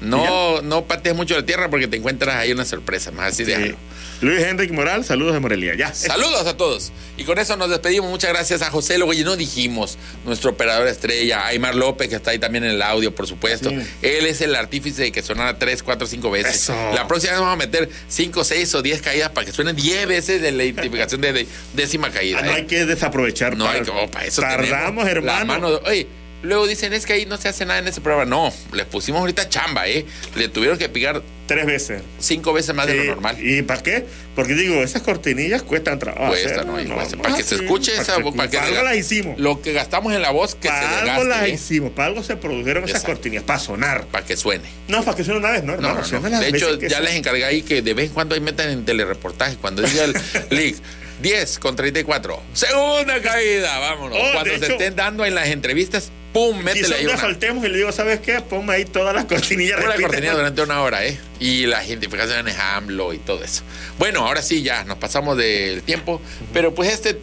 No, 0.00 0.62
no 0.62 0.84
patees 0.86 1.14
mucho 1.14 1.36
la 1.36 1.46
tierra 1.46 1.70
porque 1.70 1.86
te 1.86 1.96
encuentras 1.96 2.36
ahí 2.36 2.52
una 2.52 2.64
sorpresa, 2.64 3.12
más 3.12 3.32
así 3.32 3.44
de 3.44 3.56
Sí. 3.56 3.74
Luis 4.22 4.40
Enrique 4.44 4.72
Moral, 4.72 5.04
saludos 5.04 5.34
de 5.34 5.40
Morelia. 5.40 5.74
Ya. 5.74 5.92
Saludos 5.92 6.46
a 6.46 6.56
todos. 6.56 6.92
Y 7.16 7.24
con 7.24 7.38
eso 7.40 7.56
nos 7.56 7.68
despedimos. 7.68 8.08
Muchas 8.08 8.30
gracias 8.30 8.62
a 8.62 8.70
José 8.70 8.96
Luego 8.96 9.12
y 9.12 9.24
no 9.24 9.36
dijimos, 9.36 9.98
nuestro 10.24 10.50
operador 10.52 10.86
estrella, 10.86 11.44
Aymar 11.46 11.74
López, 11.74 12.08
que 12.08 12.14
está 12.14 12.30
ahí 12.30 12.38
también 12.38 12.62
en 12.62 12.70
el 12.70 12.82
audio, 12.82 13.12
por 13.12 13.26
supuesto. 13.26 13.70
Sí. 13.70 13.76
Él 14.02 14.26
es 14.26 14.40
el 14.40 14.54
artífice 14.54 15.02
de 15.02 15.12
que 15.12 15.22
sonara 15.22 15.58
3, 15.58 15.82
4, 15.82 16.06
5 16.06 16.30
veces. 16.30 16.54
Eso. 16.54 16.72
La 16.94 17.08
próxima 17.08 17.32
vez 17.32 17.40
vamos 17.40 17.54
a 17.54 17.56
meter 17.58 17.90
5, 18.06 18.44
6 18.44 18.74
o 18.76 18.82
10 18.82 19.02
caídas 19.02 19.30
para 19.30 19.44
que 19.44 19.52
suenen 19.52 19.74
10 19.74 20.06
veces 20.06 20.40
de 20.40 20.52
la 20.52 20.64
identificación 20.64 21.20
de, 21.20 21.46
décima 21.74 22.10
caída. 22.10 22.38
Ah, 22.40 22.46
no 22.46 22.52
¿eh? 22.52 22.54
hay 22.58 22.66
que 22.66 22.86
desaprovechar. 22.86 23.56
No 23.56 23.64
para- 23.64 23.78
hay 23.80 23.84
que, 23.84 23.90
oh, 23.90 24.08
para 24.08 24.24
eso 24.26 24.40
Tardamos, 24.40 25.04
la 25.04 25.10
hermano. 25.10 25.44
mano 25.46 25.70
de- 25.72 25.90
oye, 25.90 26.06
luego 26.42 26.66
dicen, 26.66 26.92
es 26.92 27.06
que 27.06 27.12
ahí 27.14 27.26
no 27.26 27.36
se 27.36 27.48
hace 27.48 27.64
nada 27.64 27.78
en 27.80 27.88
ese 27.88 28.00
programa. 28.00 28.24
No, 28.28 28.52
les 28.72 28.86
pusimos 28.86 29.20
ahorita 29.20 29.48
chamba, 29.48 29.88
¿eh? 29.88 30.04
Le 30.36 30.48
tuvieron 30.48 30.78
que 30.78 30.88
picar 30.88 31.22
Tres 31.46 31.66
veces. 31.66 32.02
cinco 32.18 32.52
veces 32.52 32.74
más 32.74 32.86
de 32.86 32.94
lo 32.94 33.04
normal. 33.04 33.36
¿Y 33.44 33.62
para 33.62 33.82
qué? 33.82 34.06
Porque 34.34 34.54
digo, 34.54 34.76
esas 34.82 35.02
cortinillas 35.02 35.62
cuestan 35.62 35.98
trabajo. 35.98 36.28
Cuesta, 36.28 36.60
hacer, 36.62 36.66
¿no? 36.66 37.22
Para 37.22 37.36
que 37.36 37.42
se 37.42 37.56
escuche 37.56 37.90
para 37.92 38.02
esa 38.02 38.16
que- 38.16 38.32
para 38.32 38.48
que 38.50 38.56
para 38.56 38.68
algo 38.68 38.82
las 38.82 38.96
hicimos. 38.96 39.38
Lo 39.38 39.60
que 39.60 39.72
gastamos 39.72 40.14
en 40.14 40.22
la 40.22 40.30
voz, 40.30 40.54
que 40.54 40.68
para 40.68 40.80
se 40.80 40.86
algo 40.86 41.24
desgaste, 41.24 41.28
las 41.28 41.42
¿eh? 41.48 41.50
hicimos, 41.54 41.90
para 41.92 42.06
algo 42.08 42.22
se 42.22 42.36
produjeron 42.36 42.84
esas 42.88 43.02
cortinillas, 43.04 43.44
para 43.44 43.58
sonar. 43.58 44.06
para 44.06 44.24
que 44.24 44.36
suene. 44.36 44.64
No, 44.88 45.02
para 45.04 45.16
que 45.16 45.24
suene 45.24 45.40
una 45.40 45.50
vez, 45.50 45.62
no, 45.64 45.76
No, 45.76 45.88
hermano. 45.90 46.20
no, 46.20 46.28
no. 46.30 46.40
De 46.40 46.48
hecho, 46.48 46.78
ya 46.80 47.00
les 47.00 47.14
encargué 47.14 47.44
ahí 47.44 47.62
que 47.62 47.82
de 47.82 47.92
vez 47.94 48.06
en 48.06 48.12
cuando 48.14 48.34
ahí 48.34 48.40
metan 48.40 48.70
en 48.70 48.84
telereportaje. 48.84 49.56
Cuando 49.56 49.82
diga 49.82 50.04
el 50.04 50.14
league 50.50 50.76
10 51.20 51.58
con 51.58 51.76
34. 51.76 52.40
Segunda 52.54 53.20
caída, 53.20 53.78
vámonos. 53.78 54.16
Oh, 54.20 54.32
cuando 54.32 54.50
se 54.50 54.56
hecho- 54.56 54.72
estén 54.72 54.96
dando 54.96 55.24
en 55.26 55.34
las 55.34 55.48
entrevistas, 55.48 56.10
¡pum! 56.32 56.58
Métele 56.62 56.94
ahí 56.94 57.06
una. 57.06 57.16
faltemos 57.16 57.64
y 57.64 57.68
le 57.68 57.78
digo, 57.78 57.92
¿sabes 57.92 58.20
qué? 58.20 58.40
Ponme 58.40 58.74
ahí 58.74 58.84
todas 58.84 59.14
las 59.14 59.24
cortinillas. 59.26 59.78
Una 59.78 59.86
repite, 59.88 60.02
cortinilla 60.02 60.32
¿no? 60.32 60.38
durante 60.38 60.62
una 60.62 60.82
hora, 60.82 61.04
¿eh? 61.04 61.18
Y 61.40 61.66
la 61.66 61.84
identificación 61.84 62.48
es 62.48 62.58
AMLO 62.58 63.12
y 63.12 63.18
todo 63.18 63.42
eso. 63.44 63.62
Bueno, 63.98 64.26
ahora 64.26 64.42
sí, 64.42 64.62
ya 64.62 64.84
nos 64.84 64.98
pasamos 64.98 65.36
del 65.36 65.82
tiempo, 65.82 66.20
pero 66.52 66.74
pues 66.74 66.92
este, 66.92 67.18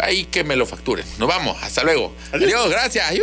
ahí 0.00 0.24
que 0.24 0.44
me 0.44 0.56
lo 0.56 0.66
facturen. 0.66 1.04
Nos 1.18 1.28
vamos, 1.28 1.62
hasta 1.62 1.82
luego. 1.82 2.14
Adiós. 2.32 2.44
Adiós, 2.44 2.70
gracias. 2.70 3.14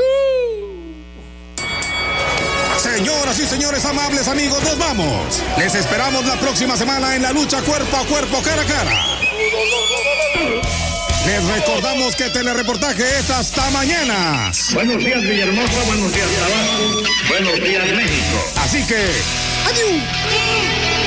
Señoras 2.77 3.37
y 3.39 3.45
señores 3.45 3.85
amables 3.85 4.27
amigos, 4.27 4.63
nos 4.63 4.77
vamos. 4.79 5.41
Les 5.57 5.75
esperamos 5.75 6.25
la 6.25 6.35
próxima 6.39 6.75
semana 6.75 7.15
en 7.15 7.21
la 7.21 7.31
lucha 7.31 7.61
cuerpo 7.61 7.95
a 7.95 8.05
cuerpo, 8.05 8.41
cara 8.41 8.61
a 8.61 8.65
cara. 8.65 9.05
Les 11.25 11.43
recordamos 11.45 12.15
que 12.15 12.29
telereportaje 12.29 13.03
es 13.19 13.29
hasta 13.29 13.69
mañana. 13.69 14.51
Buenos 14.73 15.03
días, 15.03 15.21
Villahermosa. 15.21 15.83
Buenos 15.85 16.13
días, 16.13 16.27
Tabasco. 16.39 17.03
Buenos 17.29 17.63
días, 17.63 17.85
México. 17.93 18.51
Así 18.57 18.83
que, 18.87 19.05
adiós. 19.69 21.00